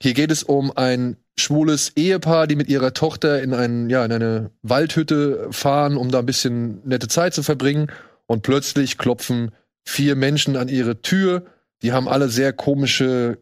[0.00, 4.12] Hier geht es um ein schwules Ehepaar, die mit ihrer Tochter in, einen, ja, in
[4.12, 7.90] eine Waldhütte fahren, um da ein bisschen nette Zeit zu verbringen.
[8.26, 9.52] Und plötzlich klopfen
[9.84, 11.44] vier Menschen an ihre Tür.
[11.82, 13.38] Die haben alle sehr komische,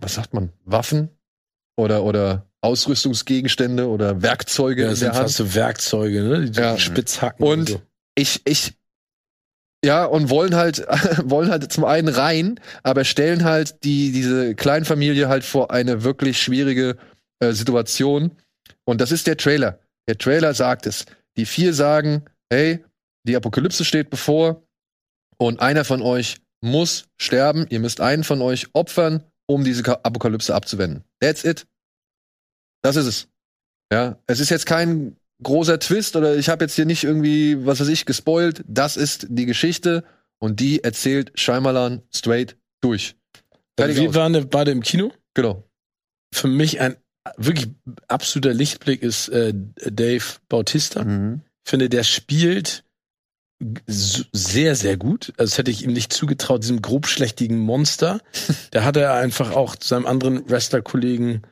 [0.00, 1.10] was sagt man, Waffen
[1.76, 5.24] oder, oder Ausrüstungsgegenstände oder Werkzeuge ja, in das der sind Hand.
[5.24, 6.50] fast so Werkzeuge, ne?
[6.50, 6.78] Die Ja.
[6.78, 7.82] Spitzhacken Und so.
[8.14, 8.74] ich, ich,
[9.84, 10.86] ja, und wollen halt,
[11.24, 16.40] wollen halt zum einen rein, aber stellen halt die, diese Kleinfamilie halt vor eine wirklich
[16.40, 16.96] schwierige
[17.40, 18.36] äh, Situation.
[18.84, 19.80] Und das ist der Trailer.
[20.08, 21.06] Der Trailer sagt es.
[21.36, 22.84] Die vier sagen, hey,
[23.26, 24.62] die Apokalypse steht bevor
[25.38, 27.66] und einer von euch muss sterben.
[27.70, 31.04] Ihr müsst einen von euch opfern, um diese Ka- Apokalypse abzuwenden.
[31.20, 31.66] That's it.
[32.82, 33.28] Das ist es.
[33.92, 37.80] Ja, es ist jetzt kein großer Twist oder ich habe jetzt hier nicht irgendwie, was
[37.80, 38.62] weiß ich, gespoilt.
[38.66, 40.04] Das ist die Geschichte
[40.38, 43.16] und die erzählt Shyamalan straight durch.
[43.78, 44.14] Fertig Wir aus.
[44.14, 45.12] waren beide im Kino.
[45.34, 45.64] Genau.
[46.34, 46.96] Für mich ein
[47.36, 47.68] wirklich
[48.08, 51.04] absoluter Lichtblick ist äh, Dave Bautista.
[51.04, 51.42] Mhm.
[51.64, 52.84] Ich finde, der spielt
[53.86, 55.32] sehr, sehr gut.
[55.36, 58.20] Also das hätte ich ihm nicht zugetraut, diesem grobschlächtigen Monster.
[58.72, 61.42] da hat er einfach auch seinem anderen Wrestler-Kollegen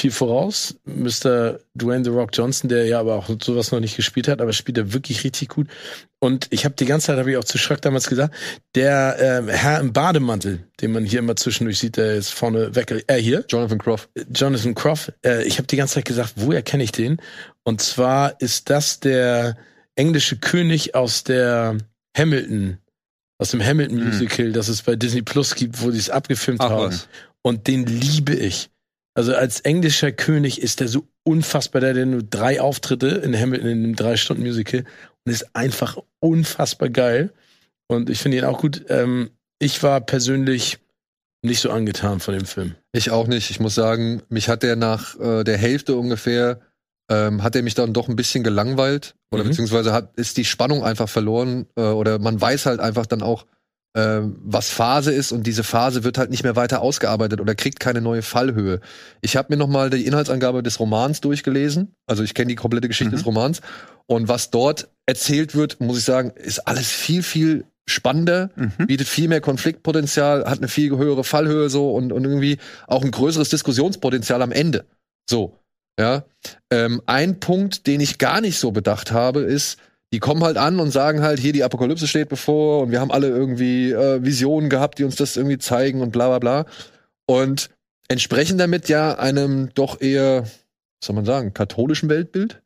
[0.00, 0.74] viel voraus.
[0.84, 1.58] Mr.
[1.74, 4.78] Dwayne The Rock Johnson, der ja aber auch sowas noch nicht gespielt hat, aber spielt
[4.78, 5.68] er wirklich richtig gut.
[6.18, 8.34] Und ich habe die ganze Zeit, habe ich auch zu Schreck damals gesagt,
[8.74, 13.04] der ähm, Herr im Bademantel, den man hier immer zwischendurch sieht, der ist vorne weg,
[13.06, 14.08] er hier, Jonathan Croft.
[14.34, 17.20] Jonathan Croft, äh, ich habe die ganze Zeit gesagt, woher kenne ich den?
[17.64, 19.56] Und zwar ist das der
[19.94, 21.76] englische König aus der
[22.16, 22.78] Hamilton,
[23.38, 24.06] aus dem Hamilton Mhm.
[24.08, 26.86] Musical, das es bei Disney Plus gibt, wo sie es abgefilmt Ach haben.
[26.88, 27.08] was.
[27.42, 28.68] Und den liebe ich.
[29.14, 33.68] Also als englischer König ist der so unfassbar, der hat nur drei Auftritte in Hamilton
[33.68, 34.84] in einem drei Stunden Musical
[35.24, 37.32] und ist einfach unfassbar geil.
[37.88, 38.84] Und ich finde ihn auch gut.
[38.88, 40.78] Ähm, ich war persönlich
[41.42, 42.74] nicht so angetan von dem Film.
[42.92, 43.50] Ich auch nicht.
[43.50, 46.60] Ich muss sagen, mich hat der nach äh, der Hälfte ungefähr,
[47.10, 49.16] ähm, hat er mich dann doch ein bisschen gelangweilt.
[49.32, 49.48] Oder Mhm.
[49.48, 51.66] beziehungsweise hat, ist die Spannung einfach verloren.
[51.76, 53.46] Äh, oder man weiß halt einfach dann auch,
[53.94, 58.00] was Phase ist und diese Phase wird halt nicht mehr weiter ausgearbeitet oder kriegt keine
[58.00, 58.80] neue Fallhöhe.
[59.20, 61.94] Ich habe mir noch mal die Inhaltsangabe des Romans durchgelesen.
[62.06, 63.16] Also ich kenne die komplette Geschichte Mhm.
[63.16, 63.60] des Romans.
[64.06, 68.86] Und was dort erzählt wird, muss ich sagen, ist alles viel, viel spannender, Mhm.
[68.86, 73.10] bietet viel mehr Konfliktpotenzial, hat eine viel höhere Fallhöhe so und, und irgendwie auch ein
[73.10, 74.84] größeres Diskussionspotenzial am Ende.
[75.28, 75.56] So,
[75.98, 76.24] ja.
[76.70, 79.78] Ähm, ein Punkt, den ich gar nicht so bedacht habe, ist,
[80.12, 83.12] die kommen halt an und sagen halt, hier die Apokalypse steht bevor und wir haben
[83.12, 86.66] alle irgendwie äh, Visionen gehabt, die uns das irgendwie zeigen und bla bla bla.
[87.26, 87.70] Und
[88.08, 90.50] entsprechen damit ja einem doch eher, was
[91.04, 92.60] soll man sagen, katholischen Weltbild.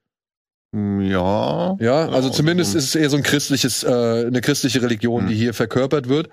[0.75, 1.77] Ja.
[1.81, 5.25] Ja, also Ja, zumindest also- ist es eher so ein christliches, äh, eine christliche Religion,
[5.25, 5.29] Mhm.
[5.29, 6.31] die hier verkörpert wird.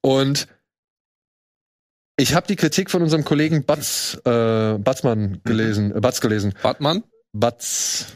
[0.00, 0.48] Und
[2.18, 6.54] ich habe die Kritik von unserem Kollegen Batz, äh, Batzmann gelesen, äh, Batz gelesen.
[6.62, 7.04] Batman?
[7.32, 8.06] Batz.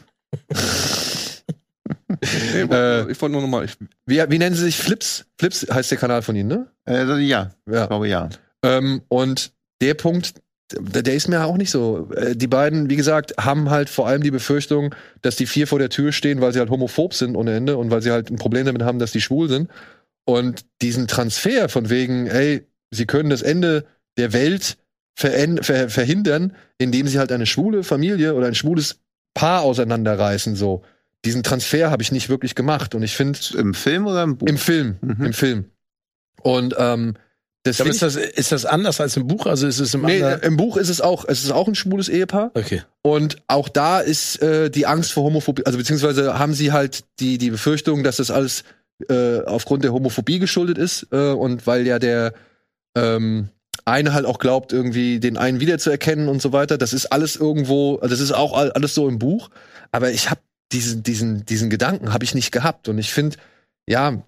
[2.21, 3.65] Äh, ich wollte nur noch mal.
[3.65, 3.75] Ich,
[4.05, 4.77] Wie, wie nennen sie sich?
[4.77, 5.25] Flips?
[5.39, 6.67] Flips heißt der Kanal von Ihnen, ne?
[6.87, 7.85] Äh, ja, ich Ja.
[7.87, 8.29] glaube ja.
[8.63, 9.51] Ähm, und
[9.81, 10.35] der Punkt,
[10.73, 12.09] der, ist mir auch nicht so.
[12.15, 15.79] Äh, Die beiden, wie gesagt, haben halt vor allem die Befürchtung, dass die vier vor
[15.79, 18.37] der Tür stehen, weil sie halt homophob sind ohne Ende und weil sie halt ein
[18.37, 19.69] Problem damit haben, dass die schwul sind.
[20.25, 23.85] Und diesen Transfer von wegen, ey, sie können das Ende
[24.17, 24.77] der Welt
[25.15, 28.99] ver verhindern, indem sie halt eine schwule Familie oder ein schwules
[29.33, 30.83] Paar auseinanderreißen, so.
[31.25, 32.95] Diesen Transfer habe ich nicht wirklich gemacht.
[32.95, 34.47] Und ich finde, Im Film oder im Buch?
[34.47, 35.25] im Film, Mhm.
[35.25, 35.65] im Film.
[36.41, 37.13] Und ähm,
[37.63, 39.45] das Aber ist das, ist das anders als im Buch?
[39.45, 42.09] Also ist es im Nee, im Buch ist es auch, es ist auch ein schwules
[42.09, 42.81] Ehepaar Okay.
[43.03, 47.37] und auch da ist äh, die Angst vor Homophobie, also beziehungsweise haben sie halt die
[47.37, 48.63] die Befürchtung, dass das alles
[49.09, 52.33] äh, aufgrund der Homophobie geschuldet ist äh, und weil ja der
[52.97, 53.49] ähm,
[53.85, 56.79] eine halt auch glaubt, irgendwie den einen wiederzuerkennen und so weiter.
[56.79, 59.49] Das ist alles irgendwo, also das ist auch all- alles so im Buch.
[59.91, 60.41] Aber ich habe
[60.71, 62.87] diesen, diesen, diesen Gedanken habe ich nicht gehabt.
[62.87, 63.37] Und ich finde,
[63.87, 64.21] ja,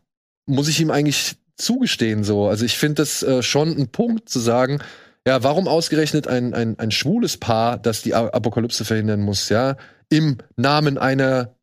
[0.46, 2.48] muss ich ihm eigentlich zugestehen so.
[2.48, 4.80] Also ich finde das äh, schon ein Punkt zu sagen,
[5.26, 9.78] ja, warum ausgerechnet ein, ein, ein schwules Paar, das die Apokalypse verhindern muss, ja,
[10.10, 11.56] im Namen einer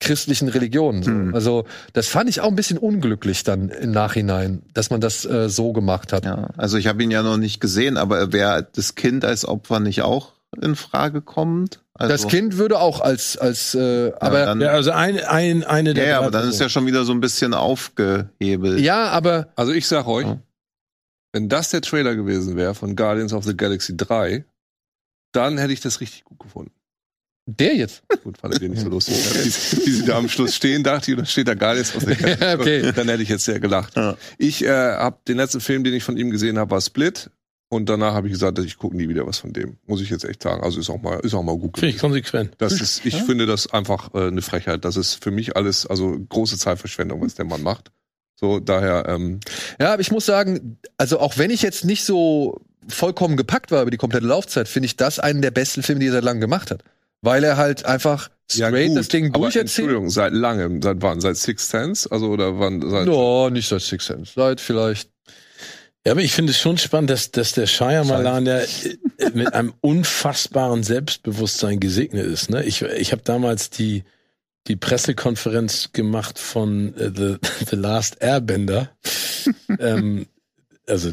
[0.00, 1.02] christlichen Religion.
[1.02, 1.10] So.
[1.10, 1.34] Hm.
[1.34, 5.48] Also das fand ich auch ein bisschen unglücklich dann im Nachhinein, dass man das äh,
[5.48, 6.24] so gemacht hat.
[6.24, 9.80] Ja, also ich habe ihn ja noch nicht gesehen, aber wäre das Kind als Opfer
[9.80, 11.82] nicht auch in Frage kommt?
[11.94, 15.64] Also, das Kind würde auch als, als äh, aber dann, Ja, ja, also ein, ein,
[15.64, 18.80] eine der ja, aber dann ist ja schon wieder so ein bisschen aufgehebelt.
[18.80, 20.38] ja, aber also ich sag euch, Ja.
[21.32, 24.44] wenn das der Trailer gewesen wäre von Guardians of the Galaxy 3,
[25.32, 26.72] dann hätte ich das richtig gut gefunden.
[27.46, 28.02] der jetzt.
[28.24, 29.16] Gut, fand ich nicht so lustig.
[29.16, 32.02] wie, wie sie da am Schluss stehen, dachte ich, und dann steht da Guardians of
[32.04, 32.44] the Galaxy.
[32.44, 32.92] Ja, okay.
[32.94, 33.96] Dann hätte ich jetzt sehr gelacht.
[33.96, 34.16] Ja.
[34.38, 37.30] Ich äh, habe den letzten Film, den ich von ihm gesehen habe, war Split.
[37.70, 39.76] Und danach habe ich gesagt, dass ich gucke nie wieder was von dem.
[39.86, 40.62] Muss ich jetzt echt sagen.
[40.62, 42.54] Also ist auch mal, ist auch mal gut Finde ich konsequent.
[42.58, 44.86] Das ist, ich finde das einfach äh, eine Frechheit.
[44.86, 47.90] Das ist für mich alles, also große Zeitverschwendung, was der Mann macht.
[48.36, 49.40] So, daher, ähm,
[49.78, 53.82] Ja, aber ich muss sagen, also auch wenn ich jetzt nicht so vollkommen gepackt war
[53.82, 56.40] über die komplette Laufzeit, finde ich das einen der besten Filme, die er seit langem
[56.40, 56.82] gemacht hat.
[57.20, 59.66] Weil er halt einfach straight gut, das Ding durcherzählt.
[59.66, 61.20] Entschuldigung, seit langem, seit wann?
[61.20, 62.10] Seit Six Sense?
[62.10, 62.80] Also, oder wann?
[62.88, 64.32] Seit, No, nicht seit Six Sense.
[64.34, 65.10] Seit vielleicht.
[66.08, 68.96] Ja, aber ich finde es schon spannend, dass, dass der Shyamalan ja äh,
[69.34, 72.48] mit einem unfassbaren Selbstbewusstsein gesegnet ist.
[72.48, 72.64] Ne?
[72.64, 74.04] Ich, ich habe damals die,
[74.68, 77.36] die Pressekonferenz gemacht von äh, The,
[77.68, 78.90] The Last Airbender.
[79.78, 80.24] ähm,
[80.86, 81.12] also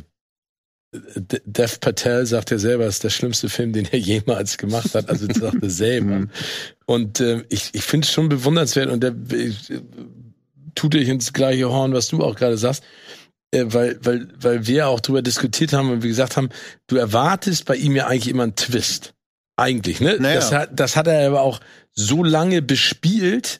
[0.94, 5.10] Dev Patel sagt ja selber, es ist der schlimmste Film, den er jemals gemacht hat.
[5.10, 6.28] Also das sagt er selber.
[6.86, 9.82] Und äh, ich, ich finde es schon bewundernswert und der ich, äh,
[10.74, 12.88] tut dich ins gleiche Horn, was du auch gerade sagst äh,
[13.73, 16.49] weil, weil, weil wir auch drüber diskutiert haben und wir gesagt haben,
[16.88, 19.14] du erwartest bei ihm ja eigentlich immer einen Twist.
[19.57, 20.18] Eigentlich, ne?
[20.19, 20.36] Naja.
[20.36, 21.60] Das, hat, das hat er aber auch
[21.94, 23.60] so lange bespielt,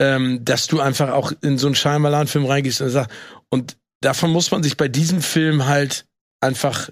[0.00, 3.10] ähm, dass du einfach auch in so einen Scheinmalan-Film reingehst und sagst,
[3.48, 6.06] und davon muss man sich bei diesem Film halt
[6.40, 6.90] einfach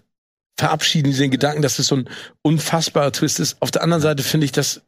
[0.59, 2.09] verabschieden, den Gedanken, dass es so ein
[2.43, 3.60] unfassbarer Twist ist.
[3.60, 4.82] Auf der anderen Seite finde ich, dass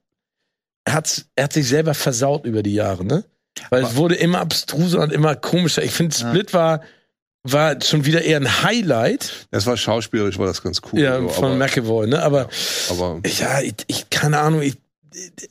[0.84, 3.24] er hat, er hat sich selber versaut über die Jahre, ne?
[3.70, 5.82] Weil es wurde immer abstruser und immer komischer.
[5.82, 6.14] Ich finde.
[6.14, 6.80] Split war,
[7.44, 11.00] war schon wieder eher ein Highlight Das war schauspielerisch, war das ganz cool.
[11.00, 12.22] ja, so, von aber, McAvoy, ne?
[12.22, 12.48] Aber
[12.90, 14.76] aber ja, ich, ich keine Ahnung, ich,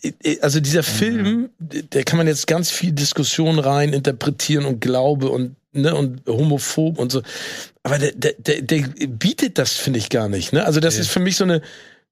[0.02, 5.30] ich, also dieser Film, der kann man jetzt ganz viel Diskussion rein interpretieren und Glaube
[5.30, 7.22] und ne und homophob und so.
[7.84, 10.54] Aber der, der, der, der bietet das, finde ich, gar nicht.
[10.54, 10.66] Ne?
[10.66, 11.62] Also das ist für mich so eine,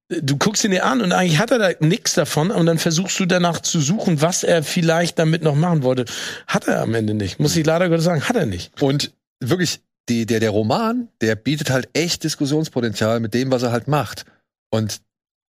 [0.08, 3.20] du guckst ihn dir an und eigentlich hat er da nichts davon und dann versuchst
[3.20, 6.06] du danach zu suchen, was er vielleicht damit noch machen wollte.
[6.48, 7.40] Hat er am Ende nicht.
[7.40, 8.82] Muss ich leider Gottes sagen, hat er nicht.
[8.82, 9.12] Und
[9.50, 13.88] wirklich, die, der, der Roman, der bietet halt echt Diskussionspotenzial mit dem, was er halt
[13.88, 14.26] macht.
[14.70, 15.02] Und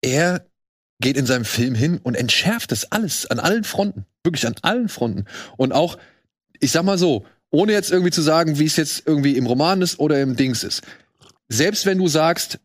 [0.02, 0.46] er
[1.02, 4.06] geht in seinem Film hin und entschärft das alles an allen Fronten.
[4.24, 5.26] Wirklich an allen Fronten.
[5.58, 5.98] Und auch,
[6.60, 9.82] ich sag mal so, ohne jetzt irgendwie zu sagen, wie es jetzt irgendwie im Roman
[9.82, 10.84] ist oder im Dings ist.
[11.50, 12.60] Selbst wenn du sagst,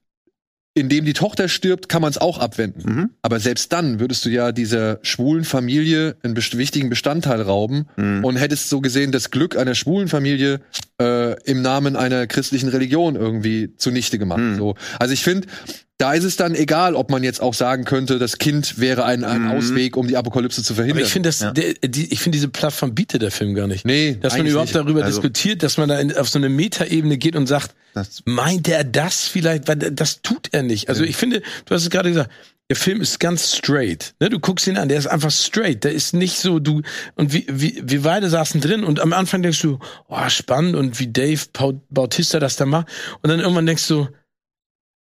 [0.75, 2.95] indem die Tochter stirbt, kann man es auch abwenden.
[2.95, 3.11] Mhm.
[3.23, 8.25] Aber selbst dann würdest du ja dieser schwulen Familie einen best wichtigen Bestandteil rauben Mhm.
[8.25, 10.61] und hättest so gesehen das Glück einer schwulen Familie
[11.01, 14.41] äh, im Namen einer christlichen Religion irgendwie zunichte gemacht.
[14.41, 14.57] Mhm.
[14.57, 14.75] So.
[14.99, 15.49] Also ich finde,
[15.99, 19.23] da ist es dann egal, ob man jetzt auch sagen könnte, das Kind wäre ein,
[19.25, 19.51] ein Mhm.
[19.51, 20.99] Ausweg, um die Apokalypse zu verhindern.
[20.99, 21.51] Aber ich finde das, Ja.
[21.53, 23.85] der, die, ich finde diese Plattform bietet der Film gar nicht.
[23.85, 24.77] nee, Dass man überhaupt nicht.
[24.77, 28.23] darüber Also- diskutiert, dass man da in, auf so eine Metaebene geht und sagt, Das,
[28.25, 29.69] meint er das vielleicht?
[29.69, 30.89] Weil das tut er nicht.
[30.89, 32.31] Also ich finde, du hast es gerade gesagt,
[32.71, 34.15] der Film ist ganz straight.
[34.21, 34.31] Ne?
[34.31, 35.83] Du guckst ihn an, der ist einfach straight.
[35.83, 36.83] Der ist nicht so, du,
[37.17, 41.01] und wie, wie, wir beide saßen drin und am Anfang denkst du, oh, spannend und
[41.01, 41.41] wie Dave
[41.91, 42.87] Bautista das da macht.
[43.23, 44.07] Und dann irgendwann denkst du,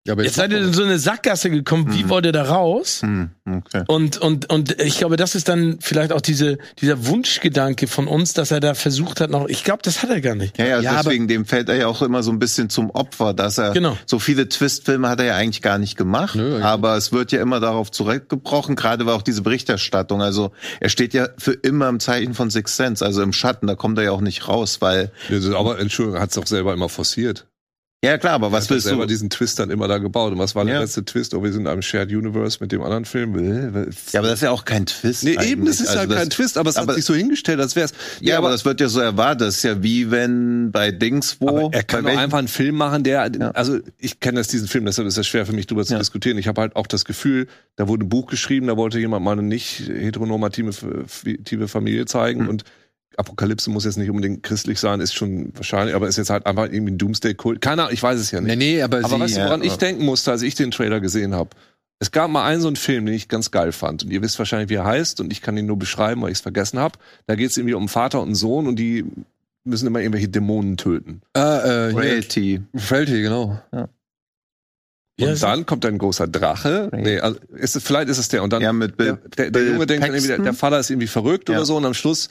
[0.08, 2.08] Ja, aber jetzt seid ihr in so eine Sackgasse gekommen, wie Mhm.
[2.08, 3.02] wollt ihr da raus?
[3.02, 3.84] hm, okay.
[3.88, 8.32] Und, und, und ich glaube, das ist dann vielleicht auch diese, dieser Wunschgedanke von uns,
[8.32, 10.56] dass er da versucht hat noch, ich glaube, das hat er gar nicht.
[10.58, 13.34] Ja, ja, Ja, deswegen, dem fällt er ja auch immer so ein bisschen zum Opfer,
[13.34, 13.98] dass er Genau.
[14.06, 17.42] so viele Twist-Filme hat er ja eigentlich gar nicht gemacht, Nö, aber es wird ja
[17.42, 22.00] immer darauf zurückgebrochen, gerade war auch diese Berichterstattung, also er steht ja für immer im
[22.00, 25.12] Zeichen von Six Sense, also im Schatten, da kommt er ja auch nicht raus, weil,
[25.54, 27.44] Aber Entschuldigung, hat es auch selber immer forciert.
[28.04, 29.08] Ja klar, aber was er willst selber du?
[29.08, 30.32] diesen Twist dann immer da gebaut.
[30.32, 30.80] Und was war der Ja.
[30.80, 31.34] letzte Twist?
[31.34, 33.36] Oh, wir sind in einem Shared Universe mit dem anderen Film.
[33.38, 35.24] Äh, Ja, aber das ist ja auch kein Twist.
[35.24, 37.14] Nee, eben, das ist ja Also das- kein Twist, aber es aber- hat sich so
[37.14, 37.92] hingestellt, als wär's.
[38.20, 39.48] Ja, aber das wird ja so erwartet.
[39.48, 41.48] Das ist ja wie wenn bei Dings wo.
[41.48, 43.50] Aber er kann doch einfach einen Film machen, der, Ja.
[43.50, 45.98] also ich kenne das diesen Film, deshalb ist es schwer für mich drüber zu Ja.
[45.98, 46.38] diskutieren.
[46.38, 49.32] Ich habe halt auch das Gefühl, da wurde ein Buch geschrieben, da wollte jemand mal
[49.32, 50.72] eine nicht heteronormative
[51.68, 52.48] Familie zeigen Mhm.
[52.48, 52.64] und
[53.18, 56.64] Apokalypse muss jetzt nicht unbedingt christlich sein, ist schon wahrscheinlich, aber ist jetzt halt einfach
[56.64, 57.60] irgendwie ein Doomsday-Kult.
[57.60, 58.48] Keine Ahnung, ich weiß es ja nicht.
[58.56, 60.54] Nee, nee, aber, Aber sie, weißt du, Ja, woran ich aber- denken musste, als ich
[60.54, 61.50] den Trailer gesehen habe?
[62.00, 64.04] Es gab mal einen so einen Film, den ich ganz geil fand.
[64.04, 65.20] Und ihr wisst wahrscheinlich, wie er heißt.
[65.20, 66.96] Und ich kann ihn nur beschreiben, weil ich es vergessen habe.
[67.26, 69.04] Da geht es irgendwie um Vater und Sohn und die
[69.64, 71.22] müssen immer irgendwelche Dämonen töten.
[71.34, 71.58] Ah,
[71.88, 72.62] äh, Frailty.
[72.76, 73.60] Frailty, genau.
[73.72, 73.88] Ja,
[75.26, 76.88] und ist- dann kommt ein großer Drache.
[76.92, 78.44] Nee, also ist es, vielleicht ist es der.
[78.44, 80.44] Und dann Ja, mit der, Bill, der, der Bill Junge denkt dann irgendwie, der, Paxton?
[80.44, 81.56] der Vater ist irgendwie verrückt Ja.
[81.56, 81.76] oder so.
[81.76, 82.28] Und am Schluss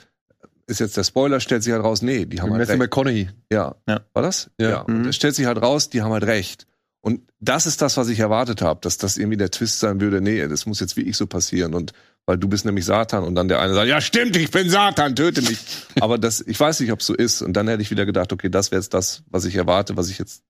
[0.67, 2.79] ist jetzt der Spoiler, stellt sich halt raus, nee, die haben halt Matthew recht.
[2.79, 3.29] McConaughey.
[3.51, 3.75] Ja.
[3.87, 4.01] Ja.
[4.13, 4.49] War das?
[4.59, 4.81] Ja.
[4.81, 5.07] Und Mhm.
[5.09, 6.67] es stellt sich halt raus, die haben halt recht.
[7.01, 10.19] Und das ist das, was ich erwartet habe, dass das irgendwie der Twist sein würde.
[10.19, 11.73] Nee, das muss jetzt wie ich so passieren.
[11.73, 11.93] Und
[12.25, 15.15] weil du bist nämlich Satan und dann der eine sagt, ja stimmt, ich bin Satan,
[15.15, 15.59] töte mich.
[16.01, 17.41] Aber das, ich weiß nicht, ob es so ist.
[17.41, 20.09] Und dann hätte ich wieder gedacht, okay, das wäre jetzt das, was ich erwarte, was
[20.09, 20.43] ich jetzt.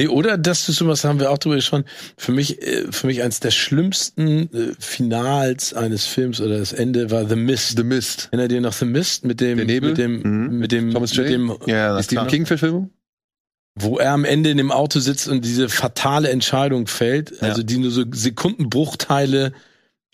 [0.00, 1.84] Nee, oder das ist sowas, haben wir auch drüber gesprochen.
[2.16, 7.10] Für mich, äh, für mich eines der schlimmsten äh, Finals eines Films oder das Ende
[7.10, 7.76] war The Mist.
[7.76, 8.28] The Mist.
[8.32, 10.58] Erinnert ihr noch The Mist mit dem, mit dem, Mhm.
[10.58, 12.26] mit dem, Thomas mit dem, Ja, das Stephen klar.
[12.28, 12.90] King-Verfilmung?
[13.78, 17.48] wo er am Ende in dem Auto sitzt und diese fatale Entscheidung fällt, Ja.
[17.48, 19.52] also die nur so Sekundenbruchteile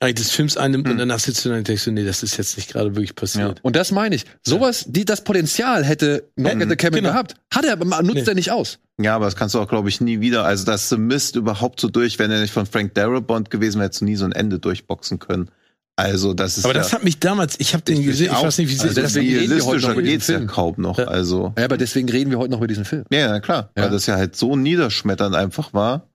[0.03, 0.99] des Films einnimmt und Hm.
[0.99, 3.61] danach sitzt du dann und denkst du, nee, das ist jetzt nicht gerade wirklich passiert.
[3.63, 4.25] Und das meine ich.
[4.45, 6.63] Sowas, die, das Potenzial hätte Knock Mhm.
[6.63, 7.13] at the Cabin Genau.
[7.13, 7.35] gehabt.
[7.55, 8.25] Hat er, aber nutzt Nee.
[8.29, 8.79] er nicht aus.
[9.01, 10.45] Ja, aber das kannst du auch, glaube ich, nie wieder.
[10.45, 14.03] Also, The Mist überhaupt so durch, wenn er nicht von Frank Darabont gewesen wäre, hättest
[14.03, 15.51] du nie so ein Ende durchboxen können.
[15.99, 18.59] Also, das ist Aber ja, das hat mich damals, ich habe den gesehen, ich weiß
[18.59, 20.47] nicht, wie sie also das- deswegen reden wir heute noch über geht's ja Film.
[20.47, 20.99] kaum noch.
[20.99, 21.05] Ja.
[21.07, 23.05] Also, Ja, aber deswegen reden wir heute noch über diesen Film.
[23.11, 23.71] ja, ja, klar.
[23.77, 23.85] Ja.
[23.85, 26.07] Weil das ja halt so niederschmetternd einfach war.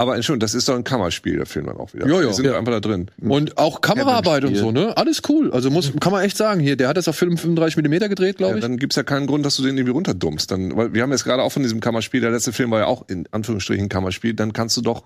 [0.00, 2.06] Aber Entschuldigung, das ist doch ein Kammerspiel, der Film dann auch wieder.
[2.06, 2.26] Ja, ja.
[2.28, 2.56] Wir sind Ja.
[2.56, 3.10] einfach da drin.
[3.20, 4.96] Und auch Kameraarbeit und so, ne?
[4.96, 5.50] Alles cool.
[5.52, 8.36] Also muss, kann man echt sagen, hier, der hat das auf Film 35 mm gedreht,
[8.36, 8.62] glaube Ja, ich.
[8.62, 10.52] dann gibt's ja keinen Grund, dass du den irgendwie runterdummst.
[10.52, 12.86] Dann, weil wir haben jetzt gerade auch von diesem Kammerspiel, der letzte Film war ja
[12.86, 15.02] auch in Anführungsstrichen Kammerspiel, dann kannst du doch,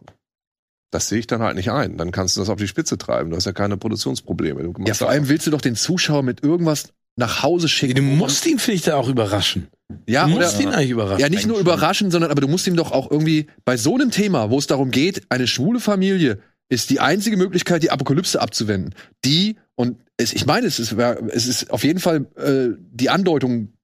[0.91, 1.97] das sehe ich dann halt nicht ein.
[1.97, 3.31] Dann kannst du das auf die Spitze treiben.
[3.31, 4.63] Du hast ja keine Produktionsprobleme.
[4.63, 7.95] Du ja, vor allem willst du doch den Zuschauer mit irgendwas nach Hause schicken.
[7.95, 9.69] Du musst ihn, finde ich, da auch überraschen.
[10.07, 11.21] ja, du oder, musst ihn eigentlich überraschen.
[11.21, 14.11] ja, nicht nur überraschen, sondern aber du musst ihm doch auch irgendwie bei so einem
[14.11, 18.95] Thema, wo es darum geht, eine schwule Familie ist die einzige Möglichkeit, die Apokalypse abzuwenden.
[19.27, 23.77] Die, und es, ich meine, es ist, es ist auf jeden Fall, äh, die Andeutungen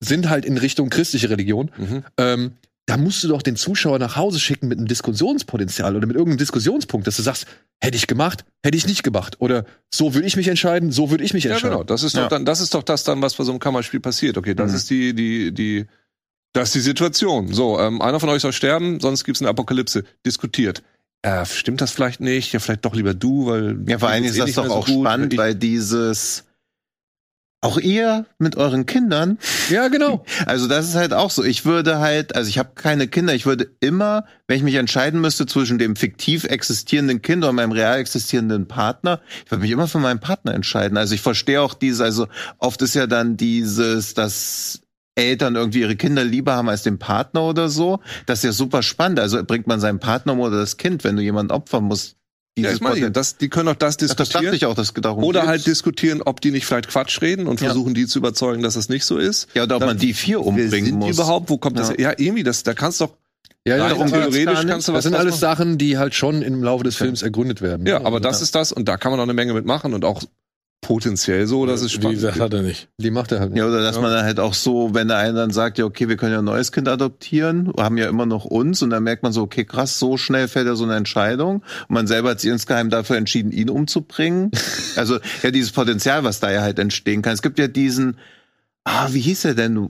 [0.00, 1.70] sind halt in Richtung christliche Religion.
[1.78, 2.04] Mhm.
[2.18, 2.52] ähm,
[2.86, 6.38] da musst du doch den Zuschauer nach Hause schicken mit einem Diskussionspotenzial oder mit irgendeinem
[6.38, 7.46] Diskussionspunkt, dass du sagst,
[7.80, 9.36] hätte ich gemacht, hätte ich nicht gemacht.
[9.40, 11.74] Oder so würde ich mich entscheiden, so würde ich mich Ja, entscheiden.
[11.74, 11.84] genau.
[11.84, 12.28] Das ist doch Ja.
[12.28, 14.36] dann, das ist doch das dann, was bei so einem Kammerspiel passiert.
[14.36, 14.76] Okay, das Mhm.
[14.76, 15.86] ist die, die, die,
[16.52, 17.52] das ist die Situation.
[17.52, 20.04] So, ähm, einer von euch soll sterben, sonst gibt's eine Apokalypse.
[20.26, 20.82] Diskutiert.
[21.22, 22.52] Äh, stimmt das vielleicht nicht?
[22.52, 23.78] Ja, vielleicht doch lieber du, weil.
[23.86, 25.02] Ja, vor allem ist eh das nicht doch so auch gut.
[25.06, 26.44] spannend, weil dieses,
[27.62, 29.38] auch ihr mit euren Kindern,
[29.70, 30.24] Ja, genau.
[30.46, 31.44] also das ist halt auch so.
[31.44, 35.20] Ich würde halt, also ich habe keine Kinder, ich würde immer, wenn ich mich entscheiden
[35.20, 39.86] müsste zwischen dem fiktiv existierenden Kind und meinem real existierenden Partner, ich würde mich immer
[39.86, 40.98] für meinen Partner entscheiden.
[40.98, 42.26] Also ich verstehe auch dieses, also
[42.58, 44.80] oft ist ja dann dieses, dass
[45.14, 48.00] Eltern irgendwie ihre Kinder lieber haben als den Partner oder so.
[48.26, 49.20] Das ist ja super spannend.
[49.20, 52.16] Also bringt man seinen Partner um oder das Kind, wenn du jemanden opfern musst.
[52.58, 54.54] Ja, ich meine, ja, Poten- das, die können auch das Ach, das dachte diskutieren.
[54.54, 55.48] ich auch, dass darum Oder geht's.
[55.50, 57.68] halt diskutieren, ob die nicht vielleicht Quatsch reden und Ja.
[57.68, 59.48] versuchen, die zu überzeugen, dass das nicht so ist.
[59.54, 61.06] Ja, oder ob Dann- man die vier umbringen sind muss.
[61.06, 61.48] die überhaupt?
[61.48, 61.94] Wo kommt das Ja.
[61.96, 62.10] her?
[62.10, 63.10] Ja, irgendwie, das, da kannst doch,
[63.66, 64.68] Ja, ja, darum theoretisch nicht.
[64.68, 65.40] kannst du das was sind draus alles machen.
[65.40, 67.86] Sachen, die halt schon im Laufe des Films ergründet werden.
[67.86, 70.22] Ja, aber das ist das und da kann man auch eine Menge mitmachen und auch
[70.82, 72.44] potenziell so, dass es Wie spannend gesagt, wird.
[72.44, 72.88] hat er nicht.
[72.98, 73.60] Die macht er halt nicht.
[73.60, 76.08] Ja, oder dass man dann halt auch so, wenn der eine dann sagt, ja, okay,
[76.08, 79.22] wir können ja ein neues Kind adoptieren, haben ja immer noch uns und dann merkt
[79.22, 82.40] man so, okay, krass, so schnell fällt ja so eine Entscheidung und man selber hat
[82.40, 84.50] sich insgeheim dafür entschieden, ihn umzubringen.
[84.96, 87.32] also, ja, dieses Potenzial, was da ja halt entstehen kann.
[87.32, 88.18] Es gibt ja diesen,
[88.84, 89.88] ah, wie hieß er denn?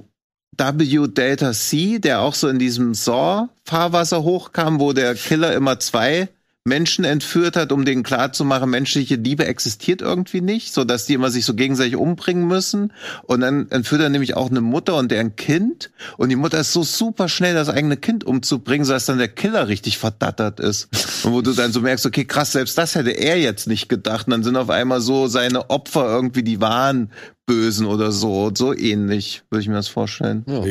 [0.59, 6.28] W Delta C, der auch so in diesem Saw-Fahrwasser hochkam, wo der Killer immer zwei
[6.64, 11.30] Menschen entführt hat, um denen klarzumachen, menschliche Liebe existiert irgendwie nicht, so dass die immer
[11.30, 12.93] sich so gegenseitig umbringen müssen.
[13.24, 15.90] Und dann entführt er nämlich auch eine Mutter und deren Kind.
[16.18, 19.28] Und die Mutter ist so super schnell, das eigene Kind umzubringen, so dass dann der
[19.28, 20.89] Killer richtig verdattert ist.
[21.24, 24.26] Und wo du dann so merkst, okay, krass, selbst das hätte er jetzt nicht gedacht.
[24.26, 27.10] Und dann sind auf einmal so seine Opfer irgendwie die wahren
[27.47, 28.52] Bösen oder so.
[28.56, 30.44] So ähnlich, würde ich mir das vorstellen.
[30.47, 30.64] Ja.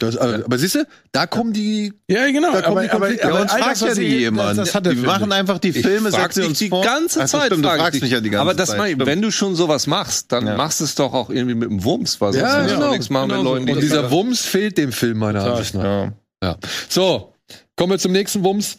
[0.00, 0.10] Ja, ja.
[0.12, 1.92] Das, aber, aber siehst du, da kommen die.
[2.08, 2.52] Ja, genau.
[2.52, 3.28] Da kommen die Konflikte.
[3.28, 4.58] Ja, uns all fragt das, ja nie sie- jemand.
[4.58, 6.82] Das, das die Film machen einfach die Filme, setzen dich uns die vor.
[6.84, 7.46] ganze Ach Zeit.
[7.46, 8.02] stimmt, du fragst dich.
[8.02, 8.92] mich ja die ganze Aber das Zeit.
[8.92, 9.06] Stimmt.
[9.06, 10.56] wenn du schon sowas machst, dann Ja.
[10.56, 12.86] machst es doch auch irgendwie mit dem Wumms, weil sonst Ja, genau.
[12.86, 13.54] auch nichts machen mit Genau so.
[13.54, 15.44] Leuten, die Und dieser Wumms fehlt dem Film meiner.
[15.44, 15.82] Ansicht nach.
[15.84, 16.12] Ja.
[16.42, 16.56] Ja.
[16.88, 17.34] So,
[17.76, 18.78] kommen wir zum nächsten Wumms.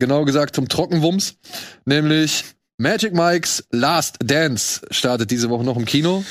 [0.00, 1.34] Genau gesagt zum Trockenwumms.
[1.84, 2.44] Nämlich
[2.78, 6.24] Magic Mike's Last Dance startet diese Woche noch im Kino.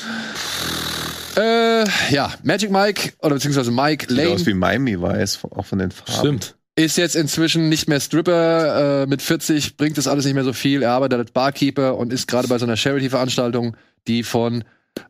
[1.36, 5.78] Äh, ja, Magic Mike, oder beziehungsweise Mike Sieht Lane aus wie Miami Weiß, auch von
[5.78, 6.12] den Farben.
[6.18, 6.56] Stimmt.
[6.76, 9.02] ist jetzt inzwischen nicht mehr Stripper.
[9.02, 10.82] Äh, mit 40 bringt das alles nicht mehr so viel.
[10.82, 13.76] Er arbeitet als Barkeeper und ist gerade bei so einer Charity-Veranstaltung,
[14.08, 14.64] die von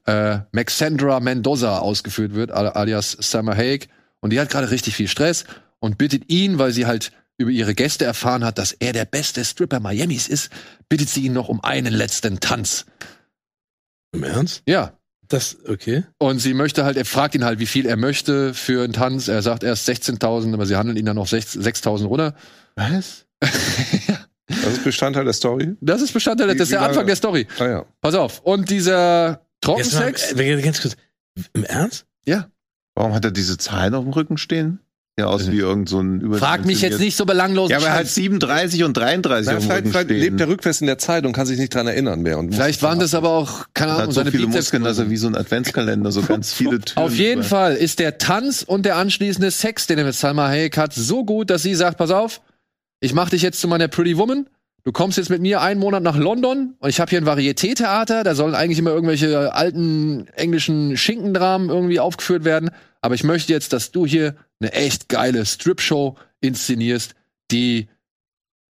[0.07, 3.89] äh, Maxandra Mendoza ausgeführt wird, al- alias Summer Haig.
[4.21, 5.45] Und die hat gerade richtig viel Stress
[5.79, 9.43] und bittet ihn, weil sie halt über ihre Gäste erfahren hat, dass er der beste
[9.47, 10.51] Stripper Miamis ist,
[10.91, 12.85] bittet sie ihn noch um einen letzten Tanz.
[14.13, 14.63] Im Ernst?
[14.67, 14.93] Ja.
[15.31, 16.05] Das, okay.
[16.19, 19.29] Und sie möchte halt, er fragt ihn halt, wie viel er möchte für einen Tanz.
[19.29, 22.35] Er sagt erst 16.000, aber sie handeln ihn dann noch 6 6.000 runter.
[22.77, 23.27] Was?
[24.53, 25.77] Das ist Bestandteil der Story.
[25.81, 27.47] Das ist Bestandteil, das Wie- ist der Anfang der Story.
[27.61, 27.85] Ah ja.
[28.01, 28.41] Pass auf.
[28.41, 30.97] Und dieser Jetzt mal, Trockensex, äh, ganz kurz.
[31.53, 32.05] Im Ernst?
[32.97, 34.81] Warum hat er diese Zahlen auf dem Rücken stehen?
[35.21, 37.71] Ja, aus wie irgend so ein über frag mich jetzt nicht so belanglos.
[37.71, 40.21] Ja, aber er hat 37 und 33 Na, auf dem vielleicht vielleicht stehen.
[40.21, 42.39] lebt er rückwärts in der Zeit und kann sich nicht dran erinnern mehr.
[42.39, 44.65] Und Vielleicht waren das aber auch, keine Ahnung, hat so seine viele Bizeps.
[44.67, 47.05] Muskeln, dass er wie so ein Adventskalender so ganz viele Türen.
[47.07, 50.49] Auf jeden über- Fall ist der Tanz und der anschließende Sex, den er mit Salma
[50.49, 52.41] Hayek hat, so gut, dass sie sagt, pass auf,
[53.01, 54.47] ich mach dich jetzt zu meiner Pretty Woman.
[54.83, 58.25] Du kommst jetzt mit mir einen Monat nach London und ich habe hier ein Varieté-Theater.
[58.25, 62.71] Da sollen eigentlich immer irgendwelche alten englischen Schinkendramen irgendwie aufgeführt werden.
[63.03, 67.15] Aber ich möchte jetzt, dass du hier eine echt geile Strip-Show inszenierst,
[67.51, 67.89] die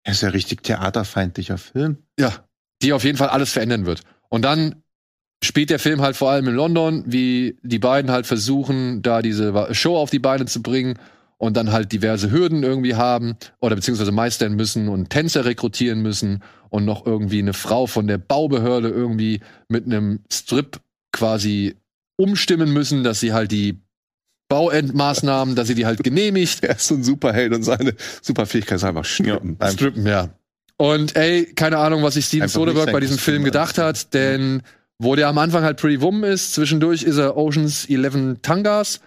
[0.03, 1.97] Er ist ja richtig theaterfeindlicher Film.
[2.19, 2.33] ja,
[2.81, 4.01] die auf jeden Fall alles verändern wird.
[4.29, 4.83] Und dann
[5.43, 9.73] spielt der Film halt vor allem in London, wie die beiden halt versuchen, da diese
[9.73, 10.99] Show auf die Beine zu bringen
[11.37, 16.43] und dann halt diverse Hürden irgendwie haben oder beziehungsweise meistern müssen und Tänzer rekrutieren müssen
[16.69, 19.39] und noch irgendwie eine Frau von der Baubehörde irgendwie
[19.69, 20.79] mit einem Strip
[21.11, 21.75] quasi
[22.17, 23.79] umstimmen müssen, dass sie halt die
[24.49, 26.63] Bauendmaßnahmen, dass sie die halt genehmigt.
[26.63, 29.57] Er ist so ein Superheld und seine Superfähigkeit ist einfach strippen.
[29.61, 29.71] Ja.
[29.71, 30.29] Strippen, ja.
[30.77, 34.61] Und ey, keine Ahnung, was sich Steven Einfach Soderbergh bei diesem Film gedacht hat, denn
[34.97, 38.99] wo der am Anfang halt Pretty Woman ist, zwischendurch ist er Oceans 11 Tangas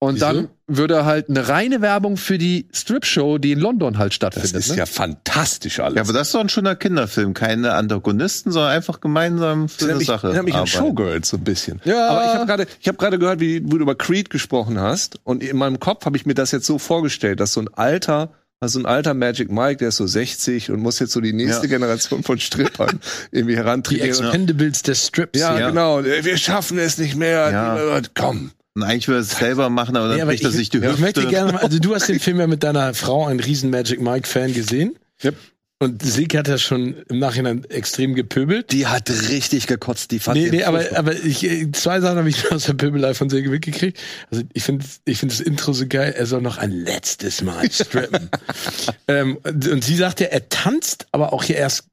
[0.00, 0.26] und Wieso?
[0.26, 4.14] dann würde er halt eine reine Werbung für die Strip-Show, die in London halt Das
[4.16, 4.54] stattfindet.
[4.54, 4.76] ist ne?
[4.76, 5.96] ja fantastisch alles.
[5.96, 7.34] Ja, aber das ist doch ein schöner Kinderfilm.
[7.34, 10.28] Keine Antagonisten, sondern einfach gemeinsam für eine Sache.
[10.28, 10.66] erinnert mich an.
[10.66, 11.80] Showgirls so ein bisschen.
[11.84, 12.08] Ja.
[12.10, 15.18] Aber ich habe gerade, ich habe gerade gehört, wie, wie du über Creed gesprochen hast,
[15.24, 18.30] und in meinem Kopf habe ich mir das jetzt so vorgestellt, dass so ein alter,
[18.60, 21.66] also ein alter Magic Mike, der ist so 60 und muss jetzt so die nächste
[21.66, 21.70] Ja.
[21.70, 23.00] Generation von Strippern
[23.32, 24.08] irgendwie Die herantrainieren.
[24.10, 25.38] Expendables des Strips.
[25.40, 25.68] Ja, Ja.
[25.70, 26.04] genau.
[26.04, 27.50] Wir schaffen es nicht mehr.
[27.50, 28.00] Ja.
[28.14, 28.52] Komm.
[28.74, 30.70] Und eigentlich würde er es selber machen, aber dann Ja, aber bricht er ich, sich
[30.70, 31.00] die ich Hüfte.
[31.00, 34.00] möchte gerne mal, also du hast den Film ja mit deiner Frau, ein riesen Magic
[34.00, 34.96] Mike Fan gesehen.
[35.24, 35.34] Yep.
[35.80, 38.72] Und Silke hat ja schon im Nachhinein extrem gepöbelt.
[38.72, 42.28] Die hat richtig gekotzt, die fand Nee, nee, aber, aber ich, äh, zwei Sachen habe
[42.28, 43.96] ich aus der Pöbelei von Silke mitgekriegt.
[44.28, 47.70] Also ich finde ich finde das Intro so geil, er soll noch ein letztes Mal
[47.70, 48.28] strippen.
[49.08, 51.84] ähm, und und sie sagt ja, er tanzt, aber auch hier erst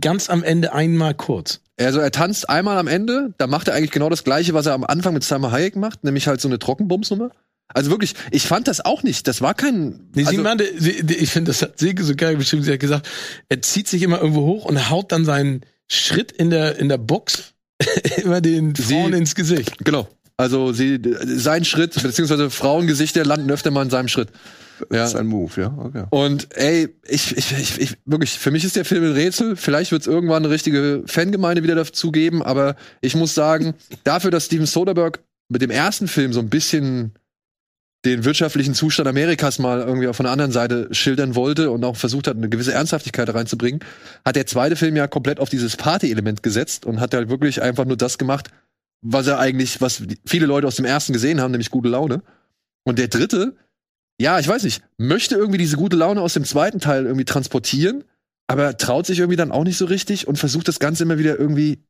[0.00, 1.60] ganz am Ende einmal kurz.
[1.78, 4.74] Also er tanzt einmal am Ende, da macht er eigentlich genau das gleiche, was er
[4.74, 7.30] am Anfang mit Salma Hayek macht, nämlich halt so eine Trockenbumsnummer.
[7.72, 9.28] Also wirklich, ich fand das auch nicht.
[9.28, 10.08] Das war kein.
[10.14, 12.62] Nee, sie also, meinte, sie, ich finde, das hat Silke so geil beschrieben.
[12.64, 13.08] Sie hat gesagt,
[13.48, 16.98] er zieht sich immer irgendwo hoch und haut dann seinen Schritt in der, in der
[16.98, 17.54] Box
[18.22, 19.84] immer den Sie- Frauen ins Gesicht.
[19.84, 20.08] Genau.
[20.40, 24.28] Also sie, sein Schritt, beziehungsweise Frauengesichter landen öfter mal in seinem Schritt.
[24.88, 25.04] Das Ja.
[25.04, 25.74] ist ein Move, ja.
[25.78, 26.04] Okay.
[26.10, 29.56] Und ey, ich, ich, ich, ich wirklich, für mich ist der Film ein Rätsel.
[29.56, 34.30] Vielleicht wird es irgendwann eine richtige Fangemeinde wieder dazu geben, aber ich muss sagen, dafür,
[34.30, 35.18] dass Steven Soderbergh
[35.50, 37.12] mit dem ersten Film so ein bisschen
[38.06, 42.28] den wirtschaftlichen Zustand Amerikas mal irgendwie von der anderen Seite schildern wollte und auch versucht
[42.28, 43.80] hat, eine gewisse Ernsthaftigkeit reinzubringen,
[44.24, 47.84] hat der zweite Film ja komplett auf dieses Party-Element gesetzt und hat halt wirklich einfach
[47.84, 48.48] nur das gemacht,
[49.02, 52.22] was er eigentlich, was viele Leute aus dem ersten gesehen haben, nämlich gute Laune.
[52.84, 53.56] Und der dritte,
[54.20, 58.04] ja, ich weiß nicht, möchte irgendwie diese gute Laune aus dem zweiten Teil irgendwie transportieren,
[58.46, 61.38] aber traut sich irgendwie dann auch nicht so richtig und versucht das Ganze immer wieder
[61.38, 61.82] irgendwie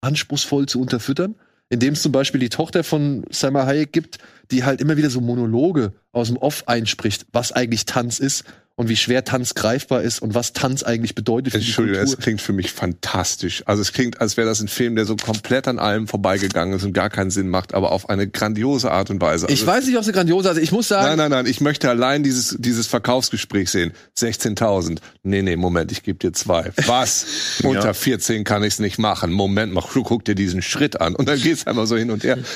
[0.00, 1.34] anspruchsvoll zu unterfüttern
[1.70, 4.18] indem es zum Beispiel die Tochter von Selma Hayek gibt,
[4.50, 8.44] die halt immer wieder so Monologe aus dem Off einspricht, was eigentlich Tanz ist
[8.76, 12.18] und wie schwer Tanz greifbar ist und was Tanz eigentlich bedeutet für die Entschuldigung, Kultur.
[12.18, 13.64] es klingt für mich fantastisch.
[13.66, 16.84] Also es klingt, als wäre das ein Film, der so komplett an allem vorbeigegangen ist
[16.84, 19.46] und gar keinen Sinn macht, aber auf eine grandiose Art und Weise.
[19.48, 21.60] Ich Also- weiß nicht, ob sie grandiose, also ich muss sagen, Nein, nein, nein, ich
[21.60, 23.92] möchte allein dieses, dieses Verkaufsgespräch sehen.
[24.16, 25.00] 16.000.
[25.24, 26.70] Nee, nee, Moment, ich gebe dir zwei.
[26.86, 27.26] Was?
[27.64, 29.32] Unter 14 kann ich's nicht machen.
[29.32, 31.16] Moment mal, guck dir diesen Schritt an.
[31.16, 32.38] Und dann geht's einmal so hin und her.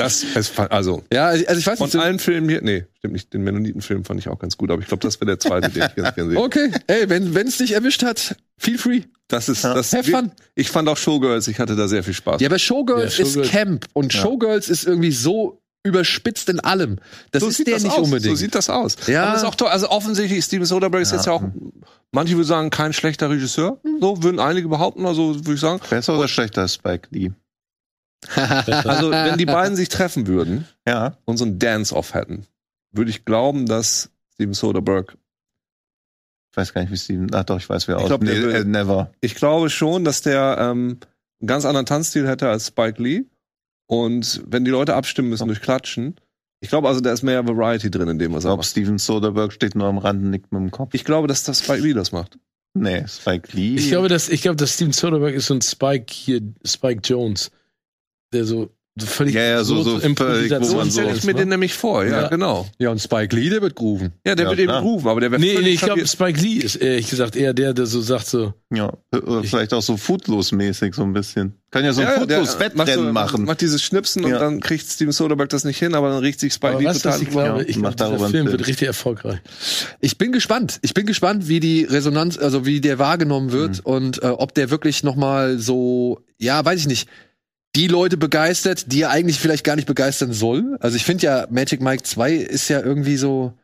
[0.00, 1.92] Das ist, fa- also, ja, also ich weiß von nicht.
[1.92, 4.80] so- allen Filmen hier, nee, stimmt nicht, den Mennoniten-Film fand ich auch ganz gut, aber
[4.82, 6.38] ich glaube, das wäre der zweite, den ich ganz gerne sehe.
[6.40, 9.02] Okay, ey, wenn es dich erwischt hat, feel free.
[9.28, 10.32] Das ist, das, Have fun.
[10.56, 12.40] ich fand auch Showgirls, ich hatte da sehr viel Spaß.
[12.40, 16.98] Ja, aber Showgirls Ja, ist Showgirls- Camp und Showgirls ist irgendwie so überspitzt in allem.
[17.30, 17.98] Das ist der nicht aus.
[18.00, 18.36] unbedingt.
[18.36, 18.96] So sieht das aus.
[19.06, 19.22] Ja.
[19.22, 19.68] Aber das ist auch toll.
[19.68, 21.42] Also offensichtlich, Steven Soderbergh ist jetzt ja auch,
[22.12, 23.78] manche würden sagen, kein schlechter Regisseur.
[24.00, 25.80] So würden einige behaupten, also würde ich sagen.
[25.88, 27.30] Besser oder schlechter als Spike Lee?
[28.36, 31.16] Also wenn die beiden sich treffen würden Ja.
[31.24, 32.46] und so ein Dance-Off hätten,
[32.92, 35.14] würde ich glauben, dass Steven Soderbergh,
[36.50, 37.28] Ich weiß gar nicht, wie Steven.
[37.34, 38.08] Ach doch, ich weiß, wer Ich aus.
[38.08, 39.12] glaub, der nee, will- äh, never.
[39.20, 40.98] ich glaube schon, dass der ähm,
[41.40, 43.24] einen ganz anderen Tanzstil hätte als Spike Lee.
[43.86, 46.16] Und wenn die Leute abstimmen müssen durch Klatschen,
[46.60, 48.68] ich glaube also, da ist mehr Variety drin in dem, was Ich er glaube, macht.
[48.70, 50.90] Steven Soderbergh steht nur am Rand und nickt mit dem Kopf.
[50.94, 52.38] Ich glaube, dass das Spike Lee das macht.
[52.74, 53.76] Nee, Spike Lee.
[53.76, 57.50] Ich glaube, dass, ich glaube, dass Steven Soderbergh ist so ein Spike hier, Spike Jones,
[58.32, 61.24] der so, so völlig Ja, ja, so- so völlig, wo Improvisation So stelle so- ich
[61.24, 62.28] mir den nämlich vor, ja, Ja.
[62.28, 62.66] genau.
[62.78, 64.12] ja, und Spike Lee, der wird grooven.
[64.26, 66.06] Ja, der Ja, wird eben rufen, aber der wird Nee, nee, ich glaube.
[66.06, 69.80] Spike Lee ist ehrlich gesagt eher der, der so sagt so, ja, oder vielleicht auch
[69.82, 71.54] so Footloose-mäßig so ein bisschen.
[71.70, 73.44] Kann ja so ein Ja, so- machen.
[73.44, 76.52] Macht dieses Schnipsen und dann kriegt Steven Soderbergh das nicht hin, aber dann riecht sich
[76.52, 78.46] Spike aber Lee du, total was ich glaube, Ja, ich glaube, dieser Film Film.
[78.52, 79.38] wird richtig erfolgreich.
[80.00, 80.78] Ich bin gespannt.
[80.82, 84.70] Ich bin gespannt, wie die Resonanz, also wie der wahrgenommen wird und äh, ob der
[84.70, 87.08] wirklich noch mal so, ja, weiß ich nicht,
[87.76, 90.76] die Leute begeistert, die er eigentlich vielleicht gar nicht begeistern soll.
[90.80, 93.54] Also ich finde ja Magic Mike 2 ist ja irgendwie so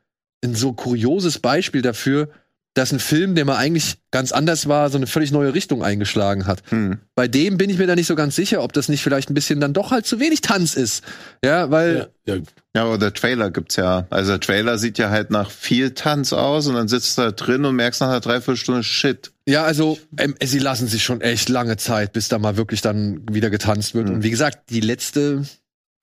[0.44, 2.28] ein so kurioses Beispiel dafür,
[2.74, 6.46] dass ein Film, der mal eigentlich ganz anders war, so eine völlig neue Richtung eingeschlagen
[6.46, 6.62] hat.
[6.70, 6.98] Hm.
[7.14, 9.34] Bei dem bin ich mir da nicht so ganz sicher, ob das nicht vielleicht ein
[9.34, 11.02] bisschen dann doch halt zu wenig Tanz ist.
[11.42, 12.42] Ja, weil Ja, ja.
[12.76, 14.06] Ja, aber der Trailer gibt's ja.
[14.10, 17.30] Also der Trailer sieht ja halt nach viel Tanz aus und dann sitzt du da
[17.30, 19.32] drin und merkst nach einer Dreiviertelstunde Shit.
[19.48, 23.22] Ja, also ähm, sie lassen sich schon echt lange Zeit, bis da mal wirklich dann
[23.32, 24.08] wieder getanzt wird.
[24.08, 24.16] Mhm.
[24.16, 25.46] Und wie gesagt, die letzte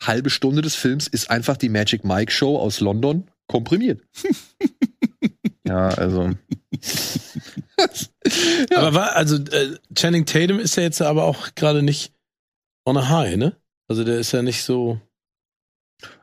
[0.02, 4.02] halbe Stunde des Films ist einfach die Magic Mike Show aus London komprimiert.
[5.66, 6.32] Ja, also.
[8.76, 12.12] Aber war, also äh, Channing Tatum ist ja jetzt aber auch gerade nicht
[12.86, 13.56] on a high, ne?
[13.88, 15.00] Also der ist ja nicht so.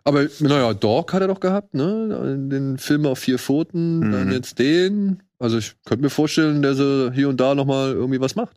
[0.04, 2.36] Aber naja, Dog hat er doch gehabt, ne?
[2.50, 4.12] Den Film auf vier Pfoten, Mhm.
[4.12, 5.22] dann jetzt den.
[5.38, 8.56] Also ich könnte mir vorstellen, dass er hier und da noch mal irgendwie was macht.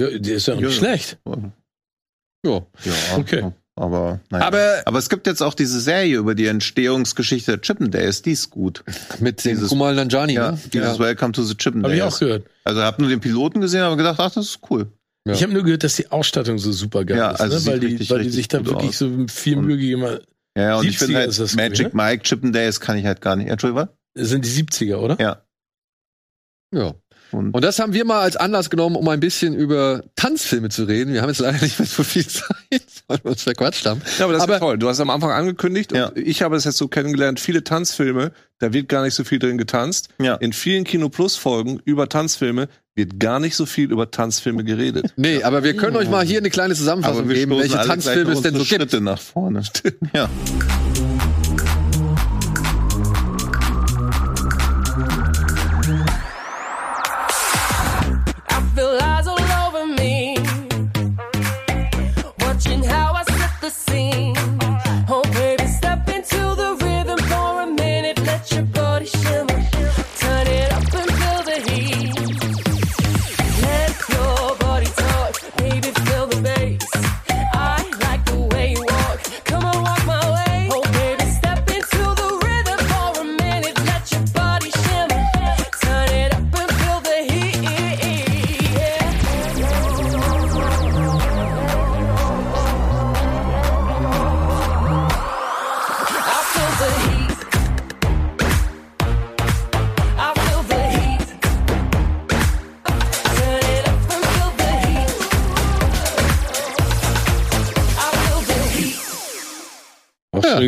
[0.00, 0.70] Ja, der ist ja nicht Ja.
[0.70, 1.18] schlecht.
[2.46, 2.66] Ja.
[2.84, 3.52] Ja, Okay.
[3.76, 4.46] Aber, naja.
[4.46, 8.50] Aber- aber es gibt jetzt auch diese Serie über die Entstehungsgeschichte der Chippendales, die ist
[8.50, 8.84] gut.
[9.20, 10.58] Mit dem Dieses- Kumal Nanjani, Ja, ne?
[10.72, 11.96] dieses Welcome to the Habe Chippendales.
[11.96, 12.46] ich auch gehört.
[12.64, 14.88] Also hab nur den Piloten gesehen, aber gedacht, ach, das ist cool.
[15.26, 15.32] Ja.
[15.34, 17.66] Ich habe nur gehört, dass die Ausstattung so super geil Ja, ist, also ne?
[17.66, 18.98] weil, die, richtig, weil die sich da wirklich aus.
[18.98, 20.18] so viel Mühe gegeben haben.
[20.56, 22.02] Ja, und ich 70er finde halt ist das, Magic ne?
[22.02, 23.48] Mike Chippendales kann ich halt gar nicht.
[23.48, 23.96] Entschuldigung, was?
[24.14, 25.16] Das sind die 70er, oder?
[25.20, 25.44] Ja.
[26.74, 26.94] Ja.
[27.32, 30.82] Und, Und das haben wir mal als Anlass genommen, um ein bisschen über Tanzfilme zu
[30.84, 31.12] reden.
[31.12, 34.02] Wir haben jetzt leider nicht mehr so viel Zeit, weil wir uns verquatscht haben.
[34.18, 34.78] Ja, aber das Aber- ist toll.
[34.78, 36.08] Du hast am Anfang angekündigt, Ja.
[36.08, 39.38] und ich habe es jetzt so kennengelernt, viele Tanzfilme, da wird gar nicht so viel
[39.40, 40.08] drin getanzt.
[40.20, 40.36] ja.
[40.36, 45.12] In vielen Kino Plus Folgen über Tanzfilme wird gar nicht so viel über Tanzfilme geredet.
[45.16, 48.54] Nee, aber wir können euch mal hier eine kleine Zusammenfassung geben, welche Tanzfilme es denn
[48.54, 48.68] so gibt.
[48.70, 49.62] Schritte nach vorne.
[50.14, 50.28] ja.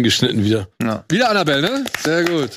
[0.03, 0.69] Geschnitten wieder.
[1.09, 1.85] Wieder Annabelle, ne?
[2.03, 2.51] Sehr gut.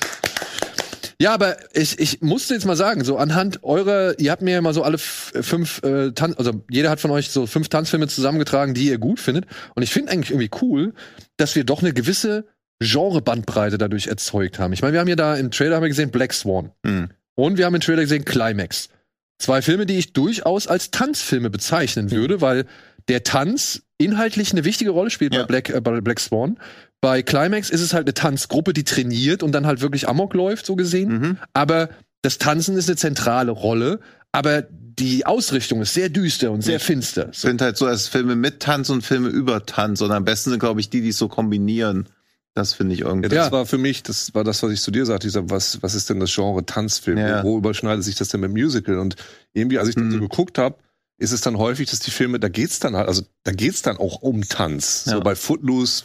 [1.19, 4.61] Ja, aber ich, ich musste jetzt mal sagen, so anhand eurer, ihr habt mir ja
[4.61, 8.73] mal so alle fünf äh, Tan also jeder hat von euch so fünf Tanzfilme zusammengetragen,
[8.73, 9.45] die ihr gut findet.
[9.75, 10.93] Und ich finde eigentlich irgendwie cool,
[11.37, 12.45] dass wir doch eine gewisse
[12.79, 14.73] Genrebandbreite dadurch erzeugt haben.
[14.73, 16.71] Ich meine, wir haben ja da im Trailer haben wir gesehen Black Swan.
[16.85, 17.09] Hm.
[17.35, 18.89] Und wir haben im Trailer gesehen Climax.
[19.37, 22.65] Zwei Filme, die ich durchaus als Tanzfilme bezeichnen würde, weil
[23.07, 25.41] der Tanz inhaltlich eine wichtige Rolle spielt Ja.
[25.41, 26.57] bei, Black, äh, bei Black Swan.
[27.01, 30.65] Bei Climax ist es halt eine Tanzgruppe, die trainiert und dann halt wirklich Amok läuft,
[30.65, 31.09] so gesehen.
[31.19, 31.37] Mhm.
[31.53, 31.89] Aber
[32.21, 33.99] das Tanzen ist eine zentrale Rolle.
[34.31, 37.29] Aber die Ausrichtung ist sehr düster und sehr finster.
[37.31, 40.01] Ich finde halt so, als Filme mit Tanz und Filme über Tanz.
[40.01, 42.07] Und am besten sind, glaube ich, die, die es so kombinieren.
[42.53, 43.27] Das finde ich Ja, irgendwie.
[43.29, 43.51] das Ja.
[43.51, 45.27] war für mich, das war das, was ich zu dir sagte.
[45.27, 47.17] Ich sag, was, was ist denn das Genre Tanzfilm?
[47.17, 47.43] Ja.
[47.43, 48.97] Wo, überschneidet sich das denn mit Musical?
[48.97, 49.15] Und
[49.53, 50.21] irgendwie, als ich dann so Mhm.
[50.21, 50.77] geguckt habe,
[51.17, 53.97] ist es dann häufig, dass die Filme, da geht's dann halt, also da geht's dann
[53.97, 55.03] auch um Tanz.
[55.05, 55.13] Ja.
[55.13, 56.03] So bei Footloose,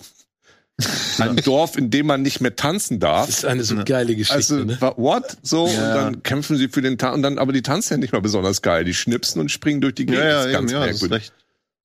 [1.18, 3.26] ein Dorf, in dem man nicht mehr tanzen darf.
[3.26, 4.78] Das ist eine so geile Geschichte, Also, ne?
[4.96, 5.36] what?
[5.42, 5.72] So, Ja.
[5.88, 8.22] und dann kämpfen sie für den Tanz, und dann, aber die tanzen ja nicht mal
[8.22, 8.84] besonders geil.
[8.84, 10.22] Die schnipsen und springen durch die Gegend.
[10.24, 11.24] ja, ja, Das ist eben, ganz ja, das ist merkwürdig.
[11.28, 11.34] recht.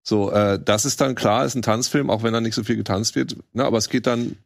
[0.07, 2.75] So, äh, das ist dann klar, ist ein Tanzfilm, auch wenn da nicht so viel
[2.77, 3.35] getanzt wird.
[3.53, 4.37] Ne, aber es geht dann,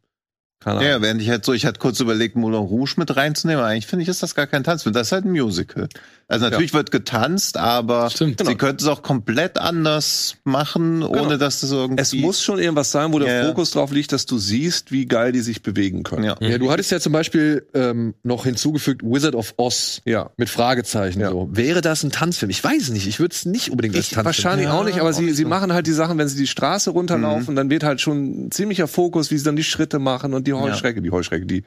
[0.61, 0.91] keine Ja, Ahnung.
[0.93, 3.85] ja, während ich halt so, ich hatte kurz überlegt, Moulin Rouge mit reinzunehmen, aber eigentlich
[3.85, 4.93] finde ich, ist das gar kein Tanzfilm.
[4.93, 5.89] Das ist halt ein Musical.
[6.31, 8.39] Also natürlich wird getanzt, aber Stimmt.
[8.45, 11.37] sie könnten es auch komplett anders machen, ohne Genau.
[11.37, 12.01] dass das irgendwie.
[12.01, 13.47] Es muss schon irgendwas sein, wo der Ja, ja.
[13.47, 16.23] Fokus drauf liegt, dass du siehst, wie geil die sich bewegen können.
[16.25, 16.35] Ja.
[16.39, 20.29] Ja, du hattest ja zum Beispiel ähm, noch hinzugefügt Wizard of Oz Ja.
[20.37, 21.19] mit Fragezeichen.
[21.19, 21.31] Ja.
[21.31, 21.49] So.
[21.51, 22.51] Wäre das ein Tanzfilm?
[22.51, 23.07] Ich weiß nicht.
[23.07, 24.25] Ich würde es nicht unbedingt als Tanzfilm.
[24.25, 26.45] wahrscheinlich auch nicht, aber auch sie, nicht sie machen halt die Sachen, wenn sie die
[26.47, 30.35] Straße runterlaufen, dann wird halt schon ein ziemlicher Fokus, wie sie dann die Schritte machen
[30.35, 31.63] und die Heuschrecke, die Heuschrecke, die,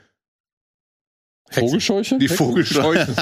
[1.52, 2.18] Vogelscheuche?
[2.18, 3.14] die Vogelscheuche.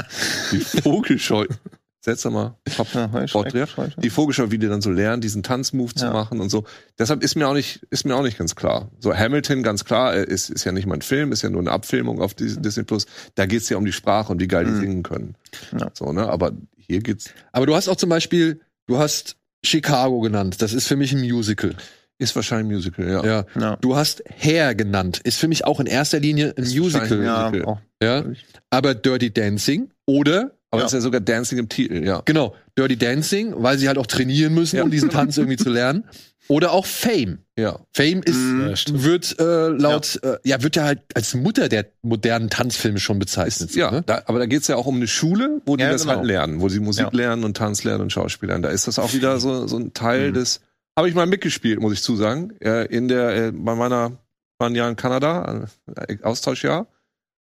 [0.52, 1.54] die Vogelscheuche.
[2.00, 2.56] Setz doch mal.
[2.76, 2.86] Top.
[2.94, 3.10] Ja.
[3.12, 3.92] Heuschrecken.
[4.00, 6.12] Die Vogelscheuche, wie die dann so lernen, diesen Tanzmove zu Ja.
[6.12, 6.64] machen und so.
[7.00, 8.90] Deshalb ist mir auch nicht, ist mir auch nicht ganz klar.
[9.00, 11.60] So Hamilton, ganz klar, äh, ist, ist ja nicht mal ein Film, ist ja nur
[11.60, 13.06] eine Abfilmung auf Dis- Disney Plus.
[13.34, 14.80] Da geht's ja um die Sprache und wie geil die Mhm.
[14.80, 15.34] singen können.
[15.80, 15.90] Ja.
[15.94, 16.28] So, ne?
[16.28, 20.62] Aber hier geht's, Aber du hast auch zum Beispiel, du hast Chicago genannt.
[20.62, 21.74] Das ist für mich ein Musical.
[22.18, 23.24] Ist wahrscheinlich ein Musical, ja.
[23.24, 23.44] Ja.
[23.60, 23.76] Ja.
[23.80, 25.20] Du hast Hair genannt.
[25.24, 27.22] Ist für mich auch in erster Linie ein Ist Musical.
[27.24, 27.64] Ja, Musical.
[27.74, 27.78] auch.
[28.02, 28.24] Ja.
[28.70, 30.86] Aber Dirty Dancing oder Aber Ja.
[30.86, 32.22] es ist ja sogar Dancing im Titel, ja.
[32.24, 34.82] genau Dirty Dancing, weil sie halt auch trainieren müssen, Ja.
[34.82, 36.04] um diesen Tanz irgendwie zu lernen.
[36.48, 37.38] Oder auch Fame.
[37.58, 37.80] Ja.
[37.92, 38.68] Fame ist Mhm.
[38.96, 40.34] Ja, wird äh, laut ja.
[40.34, 43.74] Äh, ja wird ja halt als Mutter der modernen Tanzfilme schon bezeichnet.
[43.74, 44.02] Ja, ne?
[44.06, 46.16] da, aber da geht's ja auch um eine Schule, wo die das genau.
[46.16, 47.10] halt lernen, wo sie Musik Ja.
[47.12, 48.62] lernen und Tanz lernen und Schauspiel lernen.
[48.62, 50.34] Da ist das auch wieder so, so ein Teil Mhm.
[50.34, 50.60] des.
[50.96, 52.58] Habe ich mal mitgespielt, muss ich zusagen.
[52.60, 54.18] Äh, in der, äh, bei meiner
[54.58, 56.86] war ein Jahr in Kanada, äh, Austauschjahr.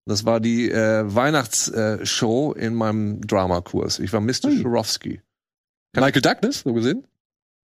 [0.05, 3.99] Das war die äh, Weihnachtsshow in meinem Dramakurs.
[3.99, 4.45] Ich war Mr.
[4.45, 4.61] Ui.
[4.61, 5.21] Schurowski.
[5.95, 7.07] Michael Douglas, so gesehen.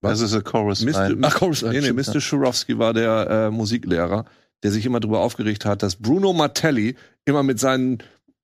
[0.02, 0.82] Das ist a Chorus.
[0.82, 1.16] Mr.
[1.22, 2.20] Ach, Chorus Nee, nee, Mr.
[2.20, 4.26] Schurowski war der äh, Musiklehrer,
[4.64, 6.96] der sich immer darüber aufgeregt hat, dass Bruno Martelli
[7.26, 8.00] immer mit seinen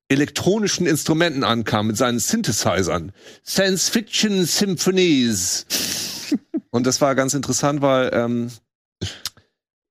[0.09, 3.11] elektronischen Instrumenten ankam, mit seinen Synthesizern.
[3.43, 5.65] Science Fiction Symphonies.
[6.71, 8.51] Und das war ganz interessant, weil ähm,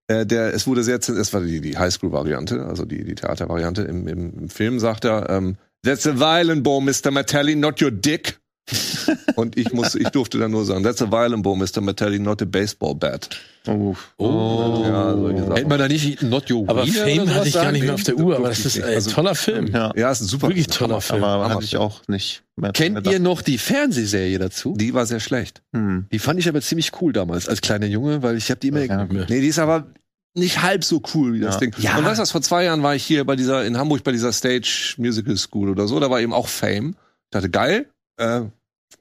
[0.09, 3.83] äh, der, es wurde sehr, es war die, die Highschool-Variante, also die, die Theatervariante.
[3.83, 7.11] Im, im, Im Film sagt er, ähm, That's a violin bow, Mr.
[7.11, 8.41] Martelli, not your dick.
[9.37, 11.81] Und ich muss, ich durfte dann nur sagen, That's a violin bow, Mr.
[11.81, 13.29] Martelli, not a baseball bat.
[13.67, 14.13] Uff.
[14.17, 14.83] Oh.
[14.85, 15.57] Ja, solche Sachen.
[15.57, 18.17] Hätte man da nicht Not Your Aber Fame hatte ich gar nicht mehr auf der
[18.17, 19.69] Uhr, aber das ist ein Also- toller Film.
[19.69, 19.93] Ja.
[19.97, 20.49] Ja, ist ein super.
[20.49, 21.23] Wirklich toller Film.
[21.25, 24.75] Aber hatte ich auch nicht mehr Kennt ihr noch die Fernsehserie dazu?
[24.77, 25.63] Die war sehr schlecht.
[25.73, 26.07] Hm.
[26.13, 28.85] Die fand ich aber ziemlich cool damals als kleiner Junge, weil ich habe die immer
[28.85, 29.05] Ja.
[29.05, 29.87] Nee, die ist aber
[30.35, 31.61] nicht halb so cool wie das Ja.
[31.61, 31.75] Ding.
[31.79, 31.97] Ja.
[31.99, 34.13] Und weißt du, was, vor zwei Jahren war ich hier bei dieser, in Hamburg bei
[34.13, 36.95] dieser Stage Musical School oder so, da war eben auch Fame.
[37.25, 37.87] Ich dachte, geil,
[38.17, 38.43] äh,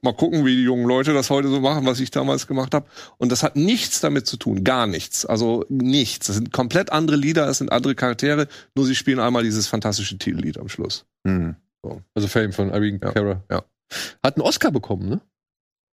[0.02, 2.86] mal gucken, wie die jungen Leute das heute so machen, was ich damals gemacht habe.
[3.18, 5.24] Und das hat nichts damit zu tun, gar nichts.
[5.26, 6.26] Also nichts.
[6.26, 10.18] Das sind komplett andere Lieder, es sind andere Charaktere, nur sie spielen einmal dieses fantastische
[10.18, 11.06] Titellied am Schluss.
[11.26, 11.56] Hm.
[12.14, 13.12] Also Fame von Irene Ja.
[13.12, 13.44] Cara.
[13.50, 13.64] Ja.
[14.22, 15.20] Hat einen Oscar bekommen, ne?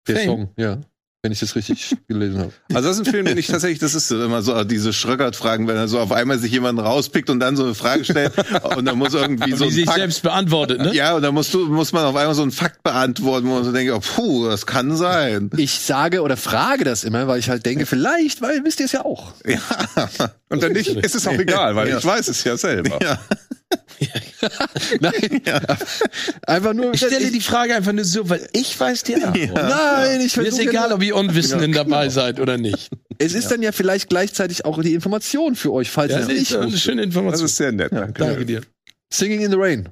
[0.07, 0.25] Der Fame?
[0.25, 0.81] Song, ja.
[1.25, 2.51] Wenn ich das richtig gelesen habe.
[2.73, 5.77] Also das ist ein Film, den ich tatsächlich, das ist immer so diese Schröckert-Fragen, wenn
[5.77, 8.33] er so auf einmal sich jemanden rauspickt und dann so eine Frage stellt
[8.75, 10.93] und dann muss irgendwie so die ein sich Fakt, selbst beantwortet, ne?
[10.93, 13.63] ja, und dann musst du, muss man auf einmal so einen Fakt beantworten, wo man
[13.63, 15.49] so denkt, oh, puh, das kann sein.
[15.55, 18.91] Ich sage oder frage das immer, weil ich halt denke, vielleicht, weil wisst ihr es
[18.91, 19.31] ja auch.
[19.45, 19.61] Ja.
[20.49, 21.99] und dann nicht, ist es auch egal, weil Ja.
[21.99, 22.99] ich weiß es ja selber.
[23.01, 23.17] Ja.
[24.99, 25.41] Nein,
[26.47, 26.93] einfach nur.
[26.93, 29.53] Ich stelle die Frage einfach nur so, weil ich weiß die Antwort.
[29.53, 32.89] Nein, ich Mir ist egal, ja, ob ihr Unwissenden dabei seid oder nicht.
[33.17, 36.27] Es ist dann ja vielleicht gleichzeitig auch die Information für euch, falls Ja, ihr es
[36.27, 37.45] das ist nicht eine schöne Das Information.
[37.45, 37.91] ist sehr nett.
[37.91, 38.13] danke.
[38.23, 38.61] Danke dir.
[39.13, 39.89] Singing in the Rain.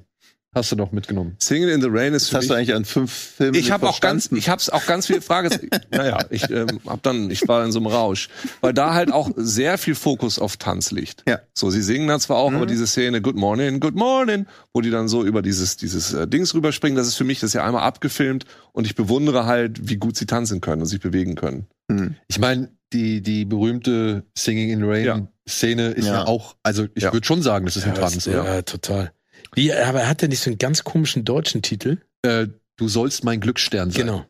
[0.54, 1.36] Hast du noch mitgenommen?
[1.38, 3.70] Singing in the Rain ist Das für hast mich du eigentlich an fünf Filmen ich
[3.70, 5.50] habe auch ganz, ich habe auch ganz viele Fragen.
[5.90, 8.28] naja, ich ähm, hab dann, ich war in so einem Rausch,
[8.60, 11.24] weil da halt auch sehr viel Fokus auf Tanz liegt.
[11.28, 11.40] Ja.
[11.54, 12.56] So, sie singen dann zwar auch, Mhm.
[12.56, 16.26] aber diese Szene Good Morning, Good Morning, wo die dann so über dieses dieses äh,
[16.28, 19.88] Dings rüberspringen, das ist für mich das ist ja einmal abgefilmt und ich bewundere halt,
[19.88, 21.66] wie gut sie tanzen können und sich bewegen können.
[21.90, 22.16] Hm.
[22.28, 25.26] Ich meine, die, die berühmte Singing in Rain Ja.
[25.48, 26.12] Szene ist ja.
[26.14, 26.24] Ja.
[26.26, 27.12] auch, also ich Ja.
[27.12, 28.44] würde schon sagen, das ist ein Tanz, oder?
[28.44, 29.12] ja, total.
[29.54, 31.98] Wie, aber er hat ja nicht so einen ganz komischen deutschen Titel.
[32.22, 34.06] Äh, du sollst mein Glücksstern sein.
[34.06, 34.26] Genau.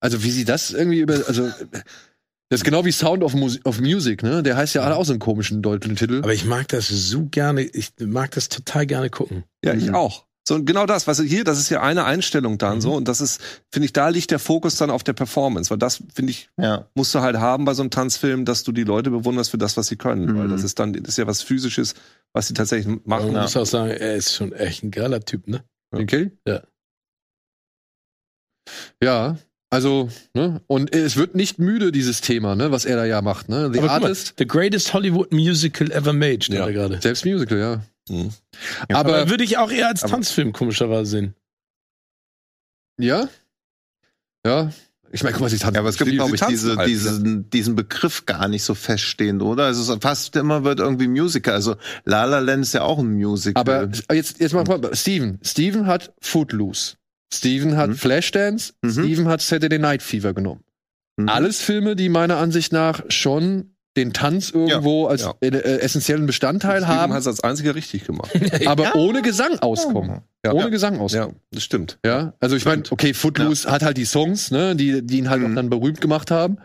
[0.00, 1.48] Also wie sie das irgendwie über, also
[2.50, 4.42] das ist genau wie Sound of, Mus of Music, ne?
[4.42, 6.18] Der heißt ja auch so einen komischen deutschen Titel.
[6.18, 9.44] Aber ich mag das so gerne, ich mag das total gerne gucken.
[9.64, 9.94] Ja, ich Mhm.
[9.94, 10.26] auch.
[10.46, 12.80] So und genau das, was hier, das ist ja eine Einstellung dann Mhm.
[12.82, 13.40] so und das ist,
[13.72, 16.86] finde ich, da liegt der Fokus dann auf der Performance, weil das finde ich Ja.
[16.94, 19.76] musst du halt haben bei so einem Tanzfilm, dass du die Leute bewunderst für das,
[19.78, 20.38] was sie können, Mhm.
[20.38, 21.94] weil das ist dann das ist ja was physisches,
[22.34, 23.26] was sie tatsächlich machen.
[23.28, 23.42] man Ja.
[23.42, 25.64] muss auch sagen, er ist schon echt ein geiler Typ, ne?
[25.94, 26.30] Okay?
[26.46, 26.60] Ja.
[29.02, 29.36] Ja,
[29.70, 30.60] also, ne?
[30.66, 33.70] Und es wird nicht müde, dieses Thema, ne, was er da ja macht, ne?
[33.72, 36.68] The Aber guck mal, Artist, the greatest Hollywood musical ever made, steht Ja.
[36.70, 37.00] gerade.
[37.00, 37.82] selbst Musical, ja.
[38.08, 38.30] Mhm.
[38.90, 41.34] Aber, Aber, würde ich auch eher als aber- Tanzfilm komischerweise sehen.
[42.98, 43.28] ja?
[44.46, 44.70] Ja.
[45.10, 45.74] Ich meine, guck mal, sie tanzen.
[45.76, 48.74] Ja, aber es gibt, Die- glaube ich, diese, halt, diesen, diesen Begriff gar nicht so
[48.74, 49.64] feststehend, oder?
[49.66, 51.54] Also es ist fast immer wird irgendwie Musical.
[51.54, 53.60] Also La La Land ist ja auch ein Musical.
[53.60, 55.38] Aber jetzt, jetzt mal, Steven.
[55.42, 56.96] Steven hat Footloose.
[57.32, 57.94] Steven hat Mhm.
[57.96, 58.72] Flashdance.
[58.82, 58.90] Mhm.
[58.90, 60.64] Steven hat Saturday Night Fever genommen.
[61.16, 61.28] Mhm.
[61.28, 65.34] Alles Filme, die meiner Ansicht nach schon den Tanz irgendwo als ja.
[65.40, 68.30] äh, äh, essentiellen Bestandteil Steven haben, hat es als einziger richtig gemacht.
[68.66, 70.22] aber ohne Gesang auskommen.
[70.44, 70.52] Ja.
[70.52, 70.68] ohne Ja.
[70.68, 71.28] Gesang auskommen.
[71.34, 71.98] ja, das stimmt.
[72.04, 75.42] Ja, also ich meine, okay, Footloose hat halt die Songs, ne, die, die ihn halt
[75.42, 75.54] Mhm.
[75.56, 76.58] dann berühmt gemacht haben.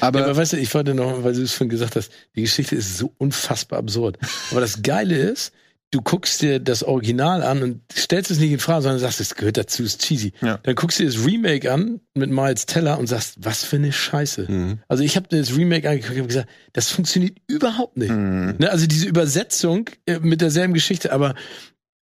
[0.00, 2.42] Aber, ja, aber weißt du, ich wollte noch, weil du es schon gesagt hast, die
[2.42, 4.18] Geschichte ist so unfassbar absurd.
[4.50, 5.52] Aber das Geile ist,
[5.90, 9.34] du guckst dir das Original an und stellst es nicht in Frage, sondern sagst, es
[9.34, 10.32] gehört dazu, ist cheesy.
[10.42, 10.58] Ja.
[10.62, 13.92] Dann guckst du dir das Remake an mit Miles Teller und sagst, was für eine
[13.92, 14.50] Scheiße.
[14.50, 14.78] Mhm.
[14.88, 18.10] Also ich habe das Remake angeguckt und gesagt, das funktioniert überhaupt nicht.
[18.10, 18.56] Mhm.
[18.58, 21.34] Ne, also diese Übersetzung äh, mit derselben Geschichte, aber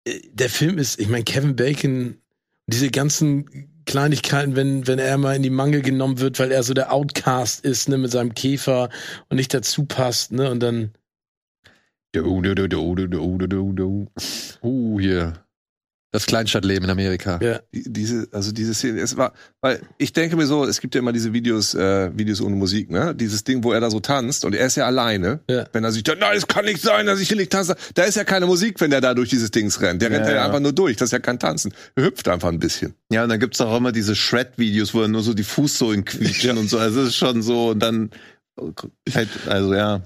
[0.05, 2.17] äh, der Film ist, ich meine, Kevin Bacon,
[2.67, 6.75] diese ganzen Kleinigkeiten, wenn, wenn er mal in die Mangel genommen wird, weil er so
[6.75, 8.89] der Outcast ist, ne, mit seinem Käfer
[9.29, 10.91] und nicht dazu passt, ne, und dann,
[12.11, 14.07] Du, du, du, du, du, du, du, du.
[14.63, 15.45] Uh, hier.
[16.11, 17.39] Das Kleinstadtleben in Amerika.
[17.39, 17.59] Ja.
[17.71, 19.31] Diese, also diese Szene, es war,
[19.61, 22.89] weil ich denke mir so, es gibt ja immer diese Videos, äh, Videos ohne Musik,
[22.89, 23.13] ne?
[23.13, 25.41] Dieses Ding, wo er da so tanzt und er ist ja alleine.
[25.47, 25.67] Ja.
[25.71, 27.75] Wenn er sich da, nein, es kann nicht sein, dass ich hier nicht tanze.
[27.93, 30.01] Da ist ja keine Musik, wenn der da durch dieses Dings rennt.
[30.01, 30.97] Der ja, rennt ja, ja einfach nur durch.
[30.97, 31.75] Das ist ja kein Tanzen.
[31.93, 32.95] Er hüpft einfach ein bisschen.
[33.11, 36.57] Ja, und dann gibt's auch immer diese Shred-Videos, wo er nur so die Fußsohlen quietschen
[36.57, 36.79] und so.
[36.79, 38.09] Also es ist schon so, und dann
[39.13, 40.01] halt, also ja.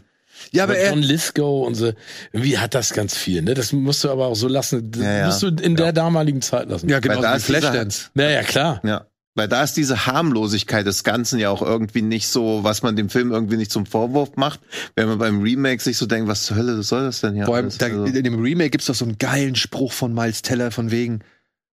[0.52, 1.92] Ja, aber aber er, John Lithgow und so,
[2.32, 5.18] irgendwie hat das ganz viel, ne, das musst du aber auch so lassen, das Ja,
[5.20, 5.26] ja.
[5.28, 6.90] musst du in der damaligen Zeit lassen.
[6.90, 8.10] ja, genau, Weil da ist dieser- Flashdance.
[8.14, 8.82] Naja, klar.
[8.84, 9.06] Ja.
[9.36, 13.10] Weil da ist diese Harmlosigkeit des Ganzen ja auch irgendwie nicht so, was man dem
[13.10, 14.60] Film irgendwie nicht zum Vorwurf macht.
[14.96, 17.46] Wenn man beim Remake sich so denkt, was zur Hölle soll das denn hier?
[17.46, 20.44] Vor allem, da, Also- in dem Remake gibt's doch so einen geilen Spruch von Miles
[20.44, 21.22] Teller von wegen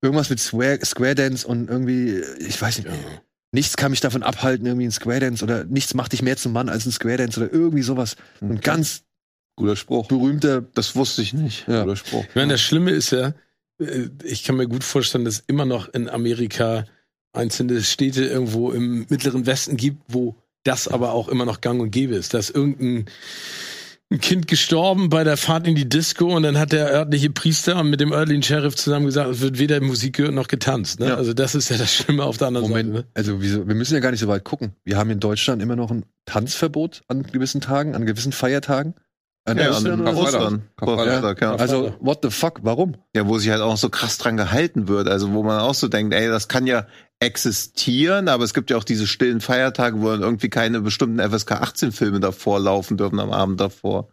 [0.02, 2.88] irgendwas mit Square, Square Dance und irgendwie, ich weiß nicht,
[3.54, 6.52] nichts kann mich davon abhalten, irgendwie ein Square Dance oder nichts macht dich mehr zum
[6.52, 8.16] Mann als ein Square Dance oder irgendwie sowas.
[8.40, 9.04] Ein ganz
[9.56, 10.08] Guter Spruch.
[10.08, 11.66] berühmter, das wusste ich nicht.
[11.68, 11.82] ja.
[11.84, 12.24] Guter Spruch.
[12.28, 13.32] Ich meine, das Schlimme ist ja,
[13.78, 16.84] äh, ich kann mir gut vorstellen, dass es immer noch in Amerika
[17.32, 21.90] einzelne Städte irgendwo im mittleren Westen gibt, wo das aber auch immer noch gang und
[21.90, 22.34] gäbe ist.
[22.34, 23.06] Dass irgendein
[24.10, 27.82] ein Kind gestorben bei der Fahrt in die Disco und dann hat der örtliche Priester
[27.82, 31.00] mit dem örtlichen Sheriff zusammen gesagt, es wird weder Musik gehört noch getanzt.
[31.00, 31.08] Ne?
[31.08, 31.16] Ja.
[31.16, 33.06] Also das ist ja das Schlimme auf der anderen Moment, Seite.
[33.06, 33.10] Ne?
[33.14, 34.72] also wieso, wir müssen ja gar nicht so weit gucken.
[34.84, 38.94] Wir haben in Deutschland immer noch ein Tanzverbot an gewissen Tagen, an gewissen Feiertagen.
[39.46, 40.14] An Ja, Ostern an.
[40.16, 40.62] Ostern.
[40.76, 41.38] Karfreitag.
[41.38, 41.54] Karfreitag, ja.
[41.56, 42.96] Also, what the fuck, warum?
[43.14, 45.06] Ja, wo sich halt auch so krass dran gehalten wird.
[45.06, 46.86] Also wo man auch so denkt, ey, das kann ja
[47.20, 51.52] existieren, aber es gibt ja auch diese stillen Feiertage, wo dann irgendwie keine bestimmten FSK
[51.52, 54.08] 18 Filme davor laufen dürfen am Abend davor.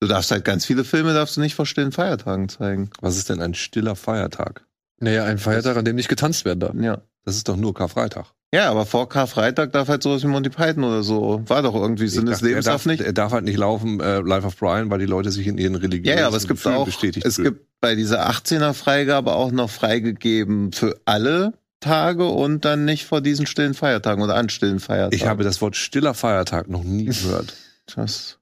[0.00, 2.90] Du darfst halt ganz viele Filme darfst du nicht vor stillen Feiertagen zeigen.
[3.00, 4.64] Was ist denn ein stiller Feiertag?
[5.00, 6.74] Naja, ein Feiertag, an dem nicht getanzt werden darf.
[6.74, 7.02] Ja.
[7.24, 8.26] Das ist doch nur Karfreitag.
[8.54, 11.42] Ja, aber vor Karfreitag darf halt sowas wie Monty Python oder so.
[11.46, 13.02] War doch irgendwie Sinn des Lebens darf, nicht.
[13.02, 15.74] Er darf halt nicht laufen, äh, Life of Brian, weil die Leute sich in ihren
[15.74, 17.52] Ja, religiösen ja, aber es gibt Gefühlen auch, bestätigt es fühlen.
[17.54, 23.20] gibt bei dieser 18er Freigabe auch noch freigegeben für alle Tage und dann nicht vor
[23.20, 25.16] diesen stillen Feiertagen oder an stillen Feiertagen.
[25.16, 27.54] Ich habe das Wort stiller Feiertag noch nie gehört.
[27.94, 28.38] das.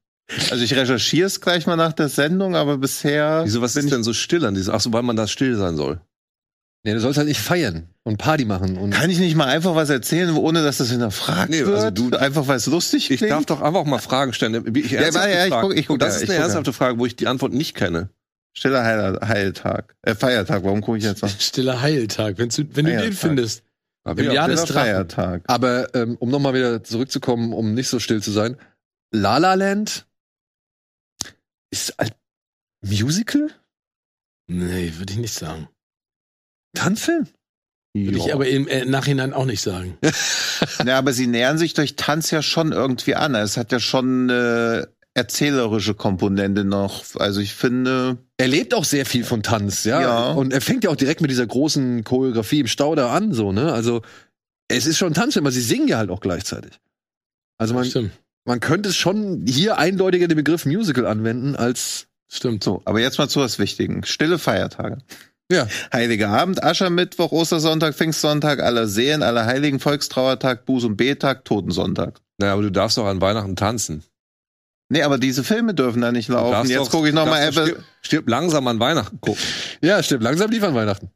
[0.51, 3.43] Also ich recherchiere es gleich mal nach der Sendung, aber bisher.
[3.45, 4.75] Wieso, was ist ich- denn so still an diesem?
[4.75, 6.01] Ach so, weil man da still sein soll.
[6.85, 9.75] Nee, du sollst halt nicht feiern und Party machen und Kann ich nicht mal einfach
[9.75, 13.33] was erzählen, ohne dass das hinterfragt Nee, also du- einfach weil es lustig Ich klingt?
[13.33, 14.65] darf doch einfach mal Fragen stellen.
[14.77, 16.99] Ich Ja, ja, ich guck- ich guck das ja, ist ich eine guck ernsthafte Frage,
[16.99, 18.09] wo ich die Antwort nicht kenne.
[18.57, 19.95] Stiller Heil Heiltag.
[20.03, 21.29] Äh, Feiertag, warum gucke ich jetzt noch?
[21.41, 23.19] Stiller Heiltag, wenn du, wenn du den Feiertag.
[23.19, 23.63] findest.
[24.05, 24.65] Hab Im Jahr des.
[24.65, 25.43] Feiertag.
[25.47, 28.57] Aber ähm, um nochmal wieder zurückzukommen, um nicht so still zu sein,
[29.13, 30.07] La La Land
[31.71, 32.11] ist ein
[32.83, 33.51] Musical?
[34.49, 35.69] Nee, würde ich nicht sagen.
[36.75, 37.27] Tanzfilm?
[37.95, 39.99] Würde ich aber im äh, Nachhinein auch nicht sagen.
[40.87, 43.35] Ja, aber sie nähern sich durch Tanz ja schon irgendwie an.
[43.35, 47.03] Es hat ja schon eine erzählerische Komponente noch.
[47.17, 50.01] Also ich finde, Er lebt auch sehr viel von Tanz, ja?
[50.01, 50.31] Ja.
[50.33, 53.73] Und er fängt ja auch direkt mit dieser großen Choreografie im Stauder an, so, ne?
[53.73, 54.03] Also,
[54.69, 56.73] es ist schon Tanzfilm, aber sie singen ja halt auch gleichzeitig.
[57.59, 58.11] Also man, Stimmt.
[58.45, 62.63] man könnte es schon hier eindeutiger den Begriff Musical anwenden als Stimmt.
[62.63, 62.83] so.
[62.85, 64.05] Aber jetzt mal zu was Wichtigen.
[64.05, 64.99] Stille Feiertage.
[65.51, 65.69] Ja.
[65.93, 72.21] Heiliger Abend, Aschermittwoch, Ostersonntag, Pfingstsonntag, aller Seelen, aller Heiligen, Volkstrauertag, Buß- und Betag, Totensonntag.
[72.39, 74.03] Naja, aber du darfst doch an Weihnachten tanzen.
[74.89, 76.69] Nee, aber diese Filme dürfen da nicht laufen.
[76.71, 77.79] Jetzt gucke ich noch du mal darfst doch etwas.
[77.79, 79.43] stirb, stirb langsam an Weihnachten gucken.
[79.83, 80.23] Ja, stimmt.
[80.23, 81.11] Langsam lief an Weihnachten.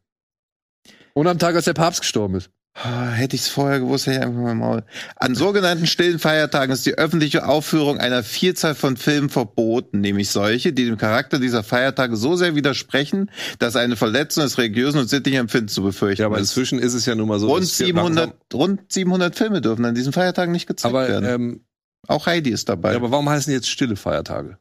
[1.15, 2.51] Und am Tag, als der Papst gestorben ist.
[2.75, 4.85] Ah, Hätte ich es vorher gewusst, hätte ich einfach mal Maul.
[5.17, 10.73] An sogenannten stillen Feiertagen ist die öffentliche Aufführung einer Vielzahl von Filmen verboten, nämlich solche,
[10.73, 15.41] die dem Charakter dieser Feiertage so sehr widersprechen, dass eine Verletzung des religiösen und sittlichen
[15.41, 16.43] Empfindens zu befürchten Ja, aber ist.
[16.51, 17.49] inzwischen ist es ja nun mal so.
[17.49, 21.09] Rund dass wir 700, langsam- rund 700 Filme dürfen an diesen Feiertagen nicht gezeigt Aber,
[21.09, 21.29] werden.
[21.29, 21.65] ähm,
[22.09, 22.93] Auch Heidi ist dabei.
[22.93, 24.59] ja, aber warum heißen die jetzt stille Feiertage?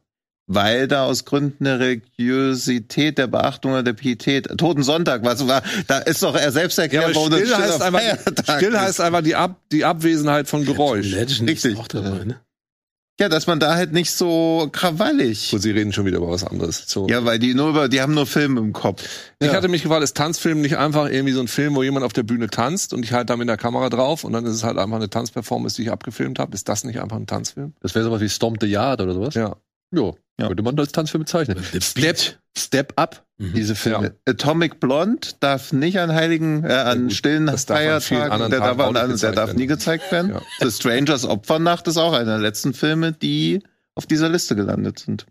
[0.52, 5.62] weil da aus Gründen der Religiosität, der Beachtung oder der Pietät, Toten Sonntag, was war,
[5.86, 8.00] da ist doch er selbst erklärt, warum das still, heißt einfach,
[8.56, 8.80] still ist.
[8.80, 11.06] heißt einfach die, Ab, die Abwesenheit von Geräusch.
[11.06, 11.74] Legend Richtig.
[11.74, 12.40] ist auch dabei, ne?
[13.20, 15.50] Ja, dass man da halt nicht so krawallig.
[15.50, 16.84] Gut, sie reden schon wieder über was anderes.
[16.86, 17.06] So.
[17.08, 19.04] Ja, weil die nur über, die haben nur Filme im Kopf.
[19.40, 19.52] Ich Ja.
[19.54, 22.22] hatte mich gefragt, ist Tanzfilm nicht einfach irgendwie so ein Film, wo jemand auf der
[22.22, 24.78] Bühne tanzt und ich halte da mit der Kamera drauf und dann ist es halt
[24.78, 26.54] einfach eine Tanzperformance, die ich abgefilmt habe.
[26.54, 27.74] Ist das nicht einfach ein Tanzfilm?
[27.80, 29.34] Das wäre sowas wie Stomp the Yard oder sowas.
[29.34, 29.56] Ja.
[29.94, 30.46] Jo, Ja.
[30.48, 31.62] könnte man als Tanzfilm bezeichnen.
[31.82, 32.38] Step.
[32.56, 33.54] Step Up, Mhm.
[33.54, 34.14] diese Filme.
[34.26, 39.32] Atomic Blonde darf nicht an heiligen, äh, an gut, stillen Feiertagen, der darf, an, der
[39.32, 40.32] darf nie gezeigt werden.
[40.34, 40.42] Ja.
[40.60, 43.62] The Strangers Opfernacht ist auch einer der letzten Filme, die
[43.94, 45.26] auf dieser Liste gelandet sind.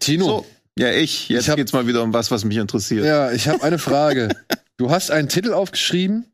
[0.00, 0.46] Tino, So,
[0.78, 1.28] ja, ich.
[1.28, 3.04] Jetzt Ich hab- geht's mal wieder um was, was mich interessiert.
[3.04, 4.30] ja, ich habe eine Frage.
[4.78, 6.26] du hast einen Titel aufgeschrieben,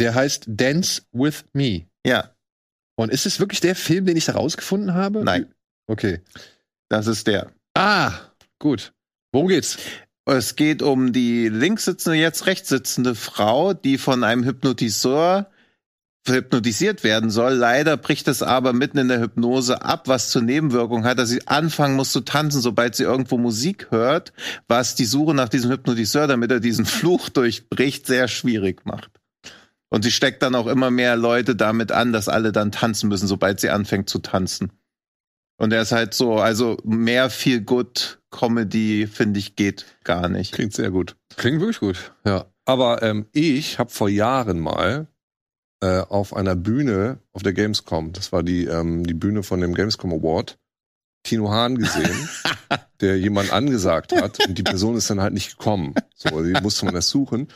[0.00, 1.86] der heißt Dance with Me.
[2.04, 2.30] ja,
[2.96, 5.22] Und ist es wirklich der Film, den ich da rausgefunden habe?
[5.24, 5.46] Nein.
[5.86, 6.20] Okay.
[6.88, 7.52] das ist der.
[7.74, 8.12] Ah,
[8.58, 8.92] gut.
[9.32, 9.78] Worum geht's?
[10.30, 15.50] Es geht um die links sitzende, jetzt rechts sitzende Frau, die von einem Hypnotiseur
[16.26, 17.54] hypnotisiert werden soll.
[17.54, 21.46] Leider bricht es aber mitten in der Hypnose ab, was zur Nebenwirkung hat, dass sie
[21.46, 24.34] anfangen muss zu tanzen, sobald sie irgendwo Musik hört,
[24.66, 29.10] was die Suche nach diesem Hypnotiseur, damit er diesen Fluch durchbricht, sehr schwierig macht.
[29.88, 33.28] Und sie steckt dann auch immer mehr Leute damit an, dass alle dann tanzen müssen,
[33.28, 34.72] sobald sie anfängt zu tanzen.
[35.56, 40.52] Und er ist halt so, also mehr viel good Comedy, finde ich, geht gar nicht.
[40.52, 41.16] Klingt sehr gut.
[41.36, 42.12] Klingt wirklich gut.
[42.24, 42.46] Ja.
[42.64, 45.08] Aber ähm, ich habe vor Jahren mal
[45.80, 49.74] äh, auf einer Bühne auf der Gamescom, das war die, ähm, die Bühne von dem
[49.74, 50.58] Gamescom Award,
[51.22, 52.28] Tino Hahn gesehen,
[53.00, 55.94] der jemand angesagt hat und die Person ist dann halt nicht gekommen.
[56.14, 57.48] So, die musste man erst suchen.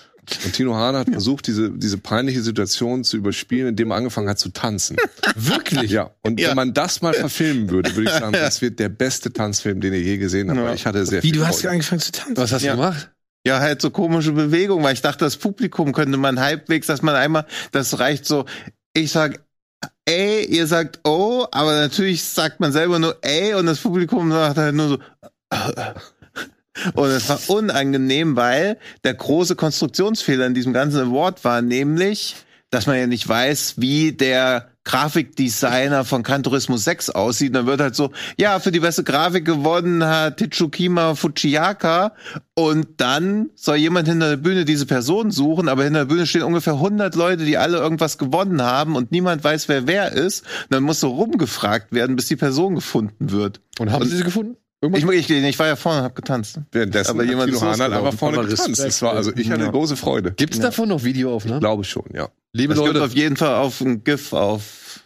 [0.44, 4.38] Und Tino Hahn hat versucht, diese, diese peinliche Situation zu überspielen, indem er angefangen hat
[4.38, 4.96] zu tanzen.
[5.34, 5.90] Wirklich?
[5.90, 6.50] Ja, und Ja.
[6.50, 9.92] wenn man das mal verfilmen würde, würde ich sagen, das wird der beste Tanzfilm, den
[9.92, 10.60] ihr je gesehen habt.
[10.60, 10.74] Ja.
[10.74, 11.70] Ich hatte sehr Wie, viel du hast Freude.
[11.72, 12.36] angefangen zu tanzen?
[12.36, 12.76] Was hast Ja.
[12.76, 13.10] du gemacht?
[13.44, 17.16] Ja, halt so komische Bewegungen, weil ich dachte, das Publikum könnte man halbwegs, dass man
[17.16, 18.44] einmal, das reicht so,
[18.94, 19.40] ich sag
[20.04, 24.56] ey, ihr sagt oh, aber natürlich sagt man selber nur ey und das Publikum sagt
[24.58, 24.98] halt nur so
[26.94, 32.36] und es war unangenehm, weil der große Konstruktionsfehler in diesem ganzen Award war nämlich,
[32.70, 37.50] dass man ja nicht weiß, wie der Grafikdesigner von Gran Turismo 6 aussieht.
[37.50, 42.14] Und dann wird halt so, ja, für die beste Grafik gewonnen hat Tichukima Fujiyaka.
[42.54, 46.42] Und dann soll jemand hinter der Bühne diese Person suchen, aber hinter der Bühne stehen
[46.42, 50.42] ungefähr 100 Leute, die alle irgendwas gewonnen haben und niemand weiß, wer wer ist.
[50.64, 53.60] Und dann muss so rumgefragt werden, bis die Person gefunden wird.
[53.78, 54.56] Und haben Und- sie sie gefunden?
[54.82, 56.58] Ich, ich, ich war ja vorne und hab getanzt.
[56.72, 58.06] Währenddessen Aber hat jemand Tino Hahn losgelaufen.
[58.06, 58.68] einfach vorne Aber getanzt.
[58.70, 59.70] Respekt, Das war, also ich hatte ja.
[59.70, 60.32] große Freude.
[60.32, 61.60] Gibt's davon noch Videoaufnahmen?
[61.60, 62.28] Glaube schon, ja.
[62.52, 65.00] Liebe Es gibt Leute, auf jeden Fall auf ein GIF auf.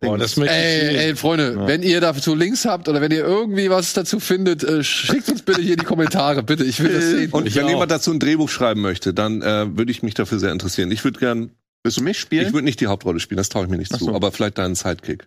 [0.00, 0.96] Boah, das möchte ich Ey, sehen.
[0.96, 1.66] ey, Freunde, Ja.
[1.66, 5.40] wenn ihr dazu Links habt oder wenn ihr irgendwie was dazu findet, äh, schickt uns
[5.40, 6.64] bitte hier in die Kommentare, bitte.
[6.64, 7.32] Ich will das sehen.
[7.32, 7.70] Und Ich wenn auch.
[7.70, 10.90] jemand dazu ein Drehbuch schreiben möchte, dann äh, würde ich mich dafür sehr interessieren.
[10.90, 11.50] Ich würde gern,
[11.82, 12.52] Willst du mich ich spielen?
[12.52, 14.14] würde nicht die Hauptrolle spielen, das traue ich mir nicht Ach zu, so.
[14.14, 15.26] aber vielleicht deinen Sidekick.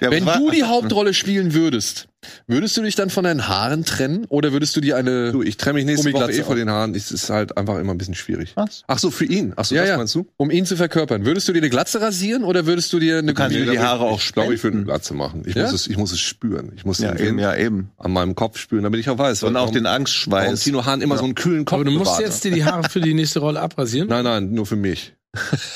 [0.00, 2.08] Ja, Wenn du die Hauptrolle spielen würdest,
[2.48, 5.56] würdest du dich dann von deinen Haaren trennen oder würdest du dir eine Du, ich
[5.56, 6.96] trenne mich nächste Woche eh vor den Haaren.
[6.96, 8.52] Es ist halt einfach immer ein bisschen schwierig.
[8.56, 8.82] Was?
[8.88, 9.52] Ach so, für ihn.
[9.54, 9.96] Ach so, Ja, das ja.
[9.98, 10.26] meinst du?
[10.36, 13.34] um ihn zu verkörpern, würdest du dir eine Glatze rasieren oder würdest du dir eine
[13.34, 14.84] kannst dir die Haare auch Ich glaube, ich würde eine spenden.
[14.86, 15.42] Glatze machen.
[15.46, 15.62] Ich, Ja?
[15.62, 16.72] muss es, ich muss es spüren.
[16.74, 17.92] Ich muss Ja, den eben, ja, eben.
[17.98, 19.44] an meinem Kopf spüren, damit ich auch weiß.
[19.44, 20.60] Und auch warum- den Warum Angstschweiß.
[20.64, 22.88] Tino Hahn immer so einen kühlen Kopf Aber du musst bewahrt jetzt dir die Haare
[22.88, 25.12] für die nächste Rolle abrasieren, Nein, nein, nur für mich.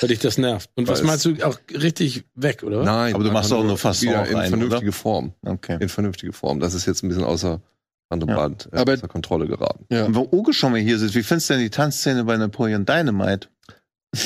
[0.01, 0.71] Weil dich das nervt.
[0.75, 2.83] Und was meinst du, auch richtig weg, oder?
[2.83, 3.15] Nein.
[3.15, 5.33] Aber du machst auch nur Fasson wieder in rein, vernünftige Form.
[5.45, 5.79] Okay.
[5.81, 6.61] In vernünftige Form.
[6.61, 7.61] Das ist jetzt ein bisschen außer
[8.11, 8.37] Hand und Ja.
[8.37, 9.87] Band, äh, Aber- außer Kontrolle geraten.
[9.91, 10.05] Ja.
[10.05, 12.85] Und wo Uge schon mal hier sitzt, wie findest du denn die Tanzszene bei Napoleon
[12.85, 13.49] Dynamite?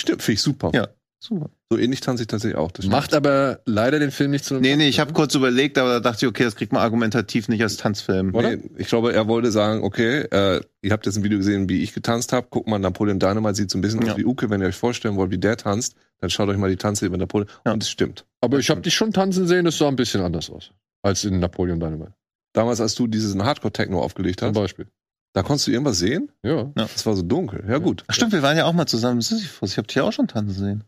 [0.00, 0.70] Stimmt, finde ich super.
[0.74, 0.88] Ja.
[1.20, 1.50] Super.
[1.70, 2.70] So ähnlich tanze ich tatsächlich auch.
[2.84, 5.94] Macht aber leider den Film nicht zu einem Nee, nee, ich habe kurz überlegt, aber
[5.94, 8.34] da dachte ich, okay, das kriegt man argumentativ nicht als Tanzfilm.
[8.34, 8.56] Oder?
[8.56, 11.82] Nee, ich glaube, er wollte sagen, okay, äh, ihr habt jetzt ein Video gesehen, wie
[11.82, 12.46] ich getanzt habe.
[12.50, 14.12] Guck mal, Napoleon Dynamite sieht so ein bisschen Ja.
[14.12, 14.48] aus wie Uke.
[14.48, 17.16] Wenn ihr euch vorstellen wollt, wie der tanzt, dann schaut euch mal die Tanze über
[17.16, 17.48] Napoleon.
[17.66, 17.72] Ja.
[17.72, 18.24] Und es stimmt.
[18.40, 20.70] Aber ich habe dich schon tanzen sehen, das sah ein bisschen anders aus
[21.02, 22.14] als in Napoleon Dynamite
[22.52, 24.86] Damals, als du diesen Hardcore-Techno aufgelegt zum hast, Beispiel.
[25.32, 26.30] da konntest du irgendwas sehen?
[26.44, 26.72] Ja.
[26.94, 27.64] Es war so dunkel.
[27.68, 28.04] Ja, gut.
[28.06, 29.72] Ach, stimmt, wir waren ja auch mal zusammen Sisyphus.
[29.72, 30.84] Ich habe dich ja auch schon tanzen sehen.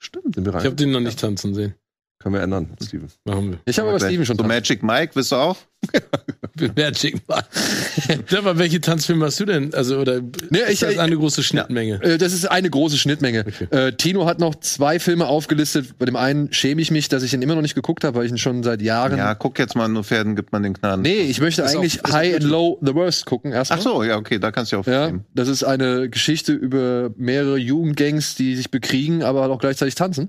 [0.00, 0.60] Stimmt, wir rein.
[0.60, 1.74] Ich habe den noch nicht tanzen sehen.
[2.22, 3.08] Können wir ändern, Steven.
[3.24, 3.58] Machen wir.
[3.64, 3.98] Ich habe aber.
[3.98, 4.54] Steven schon So tanzen.
[4.56, 5.56] Magic Mike, willst du auch?
[6.76, 8.22] Magic Mike.
[8.28, 9.72] Sag mal, welche Tanzfilme hast du denn?
[9.72, 10.20] Also, oder
[10.50, 12.02] Nee, ist ich- das eine große Schnittmenge?
[12.02, 13.46] Äh, Das ist eine große Schnittmenge.
[13.48, 13.64] Okay.
[13.74, 15.98] Äh, Tino hat noch zwei Filme aufgelistet.
[15.98, 18.26] Bei dem einen schäme ich mich, dass ich ihn immer noch nicht geguckt habe, weil
[18.26, 19.16] ich ihn schon seit Jahren.
[19.16, 21.00] Ja, guck jetzt mal, nur Pferden gibt man den Gnaden.
[21.00, 22.44] Nee, ich möchte Ist eigentlich auf- High and.
[22.44, 23.78] Low The Worst gucken erstmal.
[23.78, 25.24] Ach so, ja, okay, da kannst du ja auch Ja, nehmen.
[25.34, 30.28] das ist eine Geschichte über mehrere Jugendgangs, die sich bekriegen, aber auch gleichzeitig tanzen.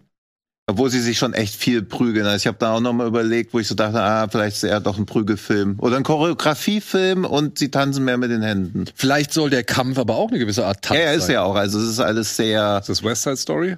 [0.68, 2.26] Obwohl sie sich schon echt viel prügeln.
[2.26, 4.64] Also ich habe da auch noch mal überlegt, wo ich so dachte, ah, vielleicht ist
[4.64, 5.76] er doch ein Prügelfilm.
[5.80, 8.86] Oder ein Choreografiefilm und sie tanzen mehr mit den Händen.
[8.96, 11.34] Vielleicht soll der Kampf aber auch eine gewisse Art Tanz Ja, er ist sein.
[11.34, 11.56] ja auch.
[11.56, 13.78] Also es ist alles sehr Ist das West Side Story?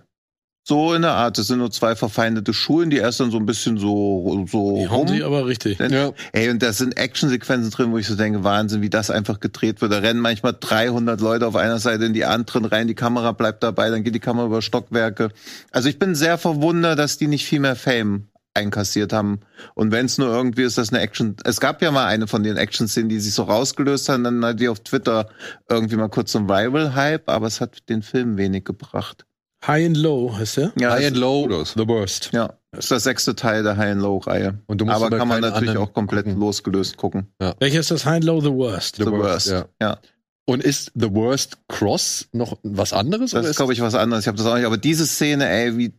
[0.63, 1.37] So in der Art.
[1.37, 4.89] Es sind nur zwei verfeindete Schulen, die erst dann so ein bisschen so, so Die
[4.89, 5.79] hauen sich aber richtig.
[5.79, 6.11] Ja.
[6.31, 9.81] Ey, und da sind Actionsequenzen drin, wo ich so denke, Wahnsinn, wie das einfach gedreht
[9.81, 9.91] wird.
[9.91, 13.61] Da rennen manchmal 300 Leute auf einer Seite in die anderen rein, die Kamera bleibt
[13.63, 15.29] dabei, dann geht die Kamera über Stockwerke.
[15.71, 19.41] Also ich bin sehr verwundert, dass die nicht viel mehr Fame einkassiert haben.
[19.73, 22.43] Und wenn es nur irgendwie ist, dass eine Action, es gab ja mal eine von
[22.43, 25.27] den Action-Szenen, die sich so rausgelöst haben, dann hat die auf Twitter
[25.69, 29.25] irgendwie mal kurz so ein Viral-Hype, aber es hat den Film wenig gebracht.
[29.65, 30.73] High and Low heißt der?
[30.79, 31.63] Ja, High and Low.
[31.63, 32.29] The Worst.
[32.33, 34.59] ja, ist der sechste Teil der High and Low-Reihe.
[34.67, 36.39] Und du musst Aber aber kann man natürlich auch komplett gucken.
[36.39, 37.27] losgelöst gucken.
[37.59, 38.05] Welcher ist das?
[38.05, 38.97] High and Low The Worst.
[38.97, 39.47] The Worst.
[39.47, 39.65] Ja.
[39.81, 39.99] Ja.
[40.45, 43.31] Und ist The Worst Cross noch was anderes?
[43.31, 44.23] Das oder ist, glaube ich, was anderes.
[44.23, 44.65] Ich habe das auch nicht.
[44.65, 45.93] Aber diese Szene, ey, wie.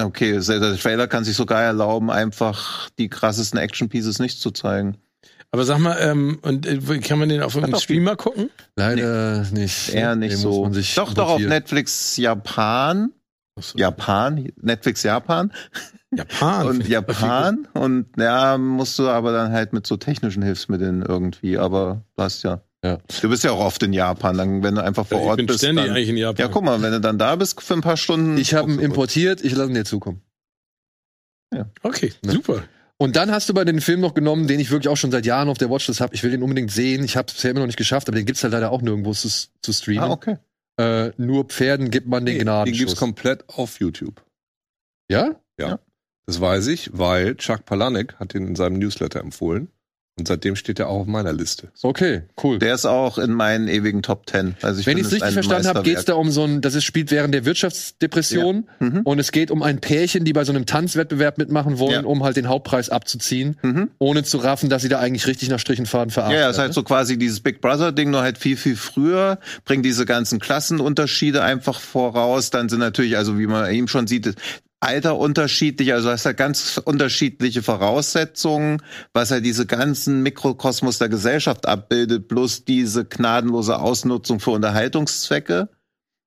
[0.00, 4.96] Okay, der Trailer kann sich sogar erlauben, einfach die krassesten Action-Pieces nicht zu zeigen.
[5.50, 8.50] Aber sag mal, ähm, und äh, kann man den auf einem doch, Streamer gucken?
[8.76, 9.94] Leider nicht.
[9.94, 10.62] Eher nicht Den muss so.
[10.64, 11.40] man sich Doch, doch, auf.
[11.40, 13.12] Netflix Japan.
[13.74, 15.50] Japan, Netflix Japan
[16.14, 16.66] Japan.
[16.68, 17.66] und Japan.
[17.74, 21.58] Und ja, musst du aber dann halt mit so technischen Hilfsmitteln irgendwie.
[21.58, 22.60] Aber du hast ja.
[22.84, 22.98] Ja.
[23.20, 25.46] Du bist ja auch oft in Japan, dann, wenn du einfach vor ich Ort bin
[25.46, 25.58] bist.
[25.58, 26.36] ständig Dann, eigentlich in Japan.
[26.46, 28.38] ja, guck mal, wenn du dann da bist für ein paar Stunden.
[28.38, 30.22] Ich habe ihn importiert, ich lasse ihn dir zukommen.
[31.82, 32.32] Okay, Ne.
[32.32, 32.62] super.
[33.00, 35.24] Und dann hast du bei den Film noch genommen, den ich wirklich auch schon seit
[35.24, 36.14] Jahren auf der Watchlist habe.
[36.14, 37.04] Ich will den unbedingt sehen.
[37.04, 39.12] Ich habe es bisher immer noch nicht geschafft, aber den gibt's halt leider auch nirgendwo
[39.12, 40.10] zu, zu streamen.
[40.10, 40.36] Ah, okay.
[40.78, 42.78] äh, nur Pferden gibt man den Nee, den Gnadenschuss.
[42.78, 44.24] gibt's komplett auf YouTube.
[45.58, 45.78] ja?
[46.26, 49.68] Das weiß ich, weil Chuck Palahniuk hat den in seinem Newsletter empfohlen.
[50.18, 51.68] Und seitdem steht er auch auf meiner Liste.
[51.82, 52.58] Okay, cool.
[52.58, 54.56] Der ist auch in meinen ewigen Top Ten.
[54.62, 56.74] Also ich Wenn ich es richtig verstanden habe, geht es da um so ein, das
[56.74, 59.00] ist, spielt während der Wirtschaftsdepression Mhm.
[59.04, 62.08] und es geht um ein Pärchen, die bei so einem Tanzwettbewerb mitmachen wollen, Ja.
[62.08, 63.90] um halt den Hauptpreis abzuziehen, Mhm.
[63.98, 66.58] ohne zu raffen, dass sie da eigentlich richtig nach Strich und Faden Ja, ja, ist
[66.58, 71.42] halt so quasi dieses Big Brother-Ding, nur halt viel, viel früher, bringt diese ganzen Klassenunterschiede
[71.42, 72.50] einfach voraus.
[72.50, 74.34] Dann sind natürlich, also wie man eben schon sieht,
[74.80, 78.80] Alter unterschiedlich, also hast halt ganz unterschiedliche Voraussetzungen,
[79.12, 85.68] was halt diese ganzen Mikrokosmos der Gesellschaft abbildet, plus diese gnadenlose Ausnutzung für Unterhaltungszwecke.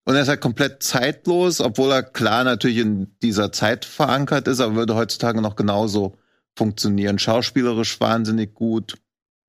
[0.03, 4.59] Und er ist halt komplett zeitlos, obwohl er klar natürlich in dieser Zeit verankert ist,
[4.59, 6.17] aber würde heutzutage noch genauso
[6.55, 7.19] funktionieren.
[7.19, 8.95] Schauspielerisch wahnsinnig gut.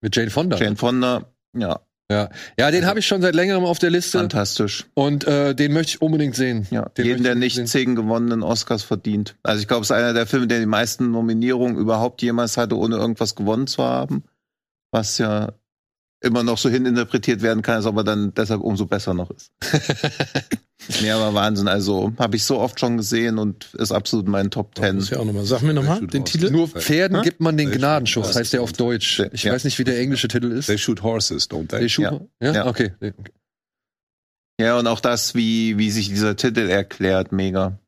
[0.01, 0.59] Mit Jane Fonda.
[0.59, 1.81] Jane Fonda, ja,
[2.11, 4.85] Ja, den habe ich schon seit längerem auf der Liste fantastisch.
[4.93, 6.67] und äh, den möchte ich unbedingt sehen.
[6.71, 7.67] Ja, Den jeden, der ich nicht sehen.
[7.67, 9.35] zehn gewonnenen Oscars verdient.
[9.43, 12.77] Also ich glaube, es ist einer der Filme, der die meisten Nominierungen überhaupt jemals hatte,
[12.77, 14.25] ohne irgendwas gewonnen zu haben.
[14.91, 15.53] Was ja
[16.23, 19.51] immer noch so hininterpretiert werden kann, es aber dann deshalb umso besser noch ist.
[21.03, 21.69] nee, aber Wahnsinn.
[21.69, 25.01] Also habe ich so oft schon gesehen und ist absolut mein Top Das Ten.
[25.01, 25.45] ja auch nochmal.
[25.45, 26.25] Sag mir nochmal den.
[26.25, 26.51] Titel.
[26.51, 27.25] Nur Pferden Hä?
[27.25, 29.21] gibt man den Gnadenschuss, heißt der auf Deutsch.
[29.33, 29.53] Ich Ja.
[29.53, 30.67] weiß nicht, wie der englische Titel ist.
[30.67, 31.81] They shoot horses, don't they?
[31.81, 32.21] They shoot- Ja.
[32.49, 32.53] ja?
[32.55, 32.67] Ja.
[32.67, 32.93] Okay.
[34.61, 37.79] Ja, und auch das, wie, wie sich dieser Titel erklärt, mega.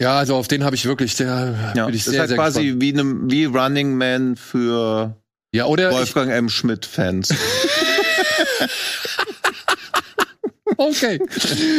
[0.00, 2.28] Ja, also auf den habe ich wirklich, der Ja, bin ich das sehr, ist halt
[2.28, 2.82] sehr quasi gespannt.
[2.82, 5.16] wie, ne, wie Running Man für
[5.52, 6.48] Ja, oder ich, Wolfgang M.
[6.48, 7.30] Schmidt-Fans.
[10.76, 11.18] okay,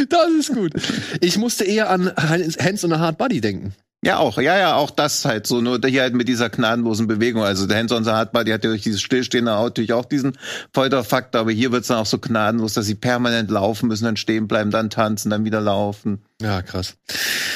[0.08, 0.72] das ist gut.
[1.20, 3.74] Ich musste eher an Hands on a Hard Body denken.
[4.02, 7.42] Ja, auch, ja, ja, auch das halt so, nur hier halt mit dieser gnadenlosen Bewegung.
[7.42, 10.06] Also der Hands on the Hard Body hat ja durch dieses stillstehende Auto natürlich auch
[10.06, 10.38] diesen
[10.72, 14.48] Folterfaktor, aber hier wird's dann auch so gnadenlos, dass sie permanent laufen müssen, dann stehen
[14.48, 16.22] bleiben, dann tanzen, dann wieder laufen.
[16.40, 16.96] Ja, krass.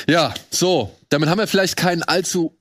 [0.06, 2.60] Ja, so, damit haben wir vielleicht keinen allzu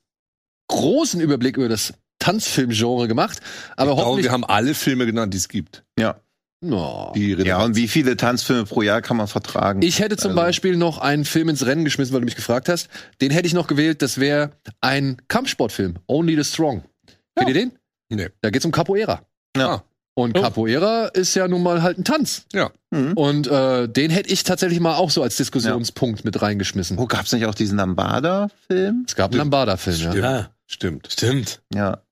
[0.70, 1.94] großen Überblick über das
[2.24, 3.40] Tanzfilmgenre gemacht,
[3.76, 5.84] aber ich glaube, wir haben alle Filme genannt, die es gibt.
[6.00, 6.16] Ja.
[6.62, 7.12] No.
[7.14, 9.82] Die Ja, und wie viele Tanzfilme pro Jahr kann man vertragen?
[9.82, 12.70] Ich hätte zum Also- Beispiel noch einen Film ins Rennen geschmissen, weil du mich gefragt
[12.70, 12.88] hast.
[13.20, 16.84] Den hätte ich noch gewählt, das wäre ein Kampfsportfilm, Only the Strong.
[17.36, 17.72] Kennt ihr den?
[18.10, 18.30] Nee.
[18.42, 19.24] Da geht's um Capoeira.
[19.58, 19.84] Ja.
[20.16, 20.42] Und Oh.
[20.42, 22.46] Capoeira ist ja nun mal halt ein Tanz.
[22.92, 23.14] Mhm.
[23.14, 26.98] Und äh, den hätte ich tatsächlich mal auch so als Diskussionspunkt mit reingeschmissen.
[27.00, 29.06] Wo gab's nicht auch diesen Lambada-Film?
[29.08, 30.14] Es gab einen Lambada-Film, ja.
[30.14, 31.10] Ja, Stimmt.
[31.12, 31.62] stimmt.
[31.74, 32.03] Ja.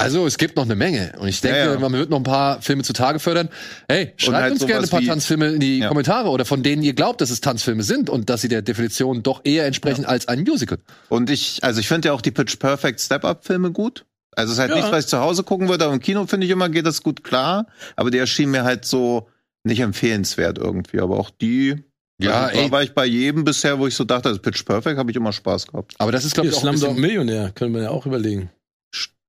[0.00, 1.12] Also es gibt noch eine Menge.
[1.18, 1.78] Und ich denke, Ja, ja.
[1.78, 3.48] man wird noch ein paar Filme zutage fördern.
[3.88, 5.88] Hey, schreibt halt uns gerne ein paar Tanzfilme in die Ja.
[5.88, 9.22] Kommentare oder von denen ihr glaubt, dass es Tanzfilme sind und dass sie der Definition
[9.22, 10.78] doch eher entsprechen als ein Musical.
[11.08, 14.04] Und ich, also ich finde ja auch die Pitch Perfect Step-Up-Filme gut.
[14.36, 14.76] Also es ist halt Ja.
[14.76, 17.02] nichts, was ich zu Hause gucken würde, aber im Kino finde ich immer, geht das
[17.02, 17.66] gut klar.
[17.96, 19.28] Aber die erschien mir halt so
[19.64, 21.00] nicht empfehlenswert irgendwie.
[21.00, 21.76] Aber auch die,
[22.18, 22.70] Ja, also, da ey.
[22.70, 25.32] war ich bei jedem bisher, wo ich so dachte, also Pitch Perfect habe ich immer
[25.32, 25.94] Spaß gehabt.
[25.98, 26.96] Aber das ist, glaube ich, auch Slumdog.
[26.96, 28.50] Millionär, können wir ja auch überlegen.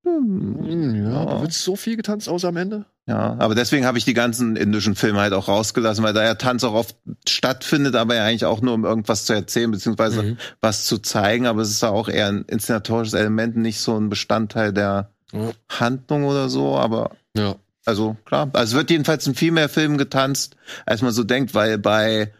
[0.03, 1.41] Hm, Ja, aber Ja.
[1.41, 2.85] wird so viel getanzt außer am Ende?
[3.07, 6.35] Ja, aber deswegen habe ich die ganzen indischen Filme halt auch rausgelassen, weil da ja
[6.35, 6.95] Tanz auch oft
[7.27, 10.37] stattfindet, aber ja eigentlich auch nur um irgendwas zu erzählen, beziehungsweise Mhm.
[10.61, 11.45] was zu zeigen.
[11.47, 15.51] Aber es ist ja auch eher ein inszenatorisches Element, nicht so ein Bestandteil der Ja.
[15.69, 16.77] Handlung oder so.
[16.77, 17.55] Aber Ja.
[17.85, 20.55] Also klar, also es wird jedenfalls in viel mehr Filmen getanzt,
[20.85, 22.31] als man so denkt, weil bei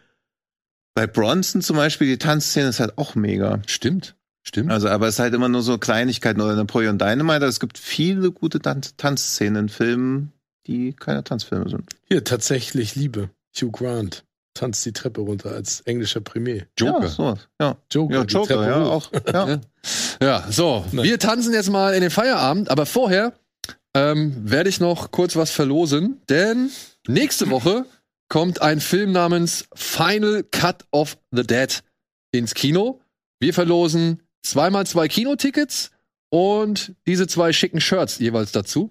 [0.94, 3.60] bei Bronson zum Beispiel die Tanzszene ist halt auch mega.
[3.66, 4.14] Stimmt.
[4.42, 4.70] Stimmt.
[4.70, 7.44] Also, aber es ist halt immer nur so Kleinigkeiten oder Napoleon Dynamite.
[7.46, 10.32] Es gibt viele gute Tan Tanzszenen in Filmen,
[10.66, 11.84] die keine Tanzfilme sind.
[12.08, 13.30] Hier, tatsächlich Liebe.
[13.54, 14.24] Hugh Grant
[14.54, 16.66] tanzt die Treppe runter als englischer Premier.
[16.78, 17.04] Joker.
[17.04, 17.76] Ja, so, ja.
[17.90, 19.10] Joker, ja Joker, ja, auch.
[19.32, 19.60] Ja.
[20.20, 20.84] Ja, so.
[20.92, 21.04] Nein.
[21.04, 23.32] Wir tanzen jetzt mal in den Feierabend, aber vorher
[23.94, 26.70] ähm, werde ich noch kurz was verlosen, denn
[27.06, 27.86] nächste Woche
[28.28, 31.82] kommt ein Film namens Final Cut of the Dead
[32.30, 33.00] ins Kino.
[33.40, 35.90] Wir verlosen zweimal zwei Kinotickets
[36.28, 38.90] und diese zwei schicken Shirts jeweils dazu.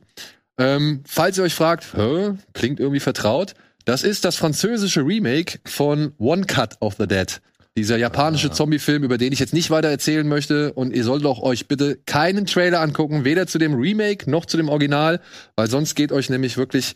[0.57, 3.53] Ähm, falls ihr euch fragt, Hä, klingt irgendwie vertraut,
[3.85, 7.41] das ist das französische Remake von One Cut of the Dead.
[7.77, 10.73] Dieser japanische Zombie-Film, über den ich jetzt nicht weiter erzählen möchte.
[10.73, 14.57] Und ihr solltet auch euch bitte keinen Trailer angucken, weder zu dem Remake noch zu
[14.57, 15.21] dem Original,
[15.55, 16.95] weil sonst geht euch nämlich wirklich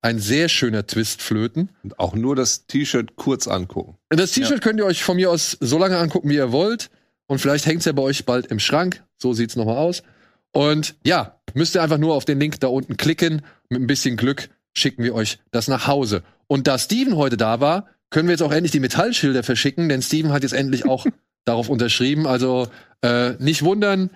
[0.00, 1.70] ein sehr schöner Twist flöten.
[1.82, 3.96] Und auch nur das T-Shirt kurz angucken.
[4.10, 6.88] Das T-Shirt könnt ihr euch von mir aus so lange angucken, wie ihr wollt.
[7.32, 9.02] Und vielleicht hängt's ja bei euch bald im Schrank.
[9.16, 10.02] So sieht's nochmal aus.
[10.50, 13.40] Und ja, müsst ihr einfach nur auf den Link da unten klicken.
[13.70, 16.24] Mit ein bisschen Glück schicken wir euch das nach Hause.
[16.46, 20.02] Und da Steven heute da war, können wir jetzt auch endlich die Metallschilder verschicken, denn
[20.02, 21.06] Steven hat jetzt endlich auch
[21.46, 22.26] darauf unterschrieben.
[22.26, 22.68] Also
[23.00, 24.10] äh, nicht wundern,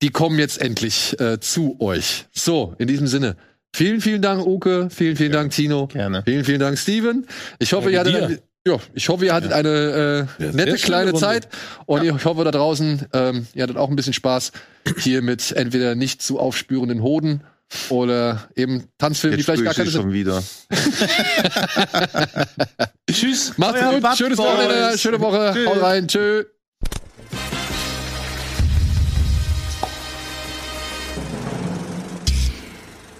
[0.00, 2.24] die kommen jetzt endlich äh, zu euch.
[2.32, 3.36] So, in diesem Sinne.
[3.76, 4.88] Vielen, vielen Dank, Uke.
[4.88, 5.88] Vielen, vielen Dank, Tino.
[5.88, 6.22] Gerne.
[6.24, 7.26] Vielen, vielen Dank, Steven.
[7.58, 8.42] Ich hoffe, Danke ihr hattet.
[8.66, 11.20] Ja, ich hoffe, ihr hattet eine äh, Ja, nette kleine Runde.
[11.20, 11.48] Zeit.
[11.86, 14.52] Und ich hoffe da draußen, ähm, ihr hattet auch ein bisschen Spaß
[14.98, 17.42] hier mit entweder nicht zu aufspürenden Hoden
[17.88, 20.42] oder eben Tanzfilmen, die Jetzt vielleicht gar keine schon wieder.
[23.10, 23.52] Tschüss.
[23.56, 24.02] Macht's gut.
[24.02, 24.38] Bad Schönes.
[24.38, 24.98] Wochenende.
[24.98, 25.52] Schöne Woche.
[25.54, 25.68] Tschüss.
[25.68, 26.08] Haut rein.
[26.08, 26.44] Tschö.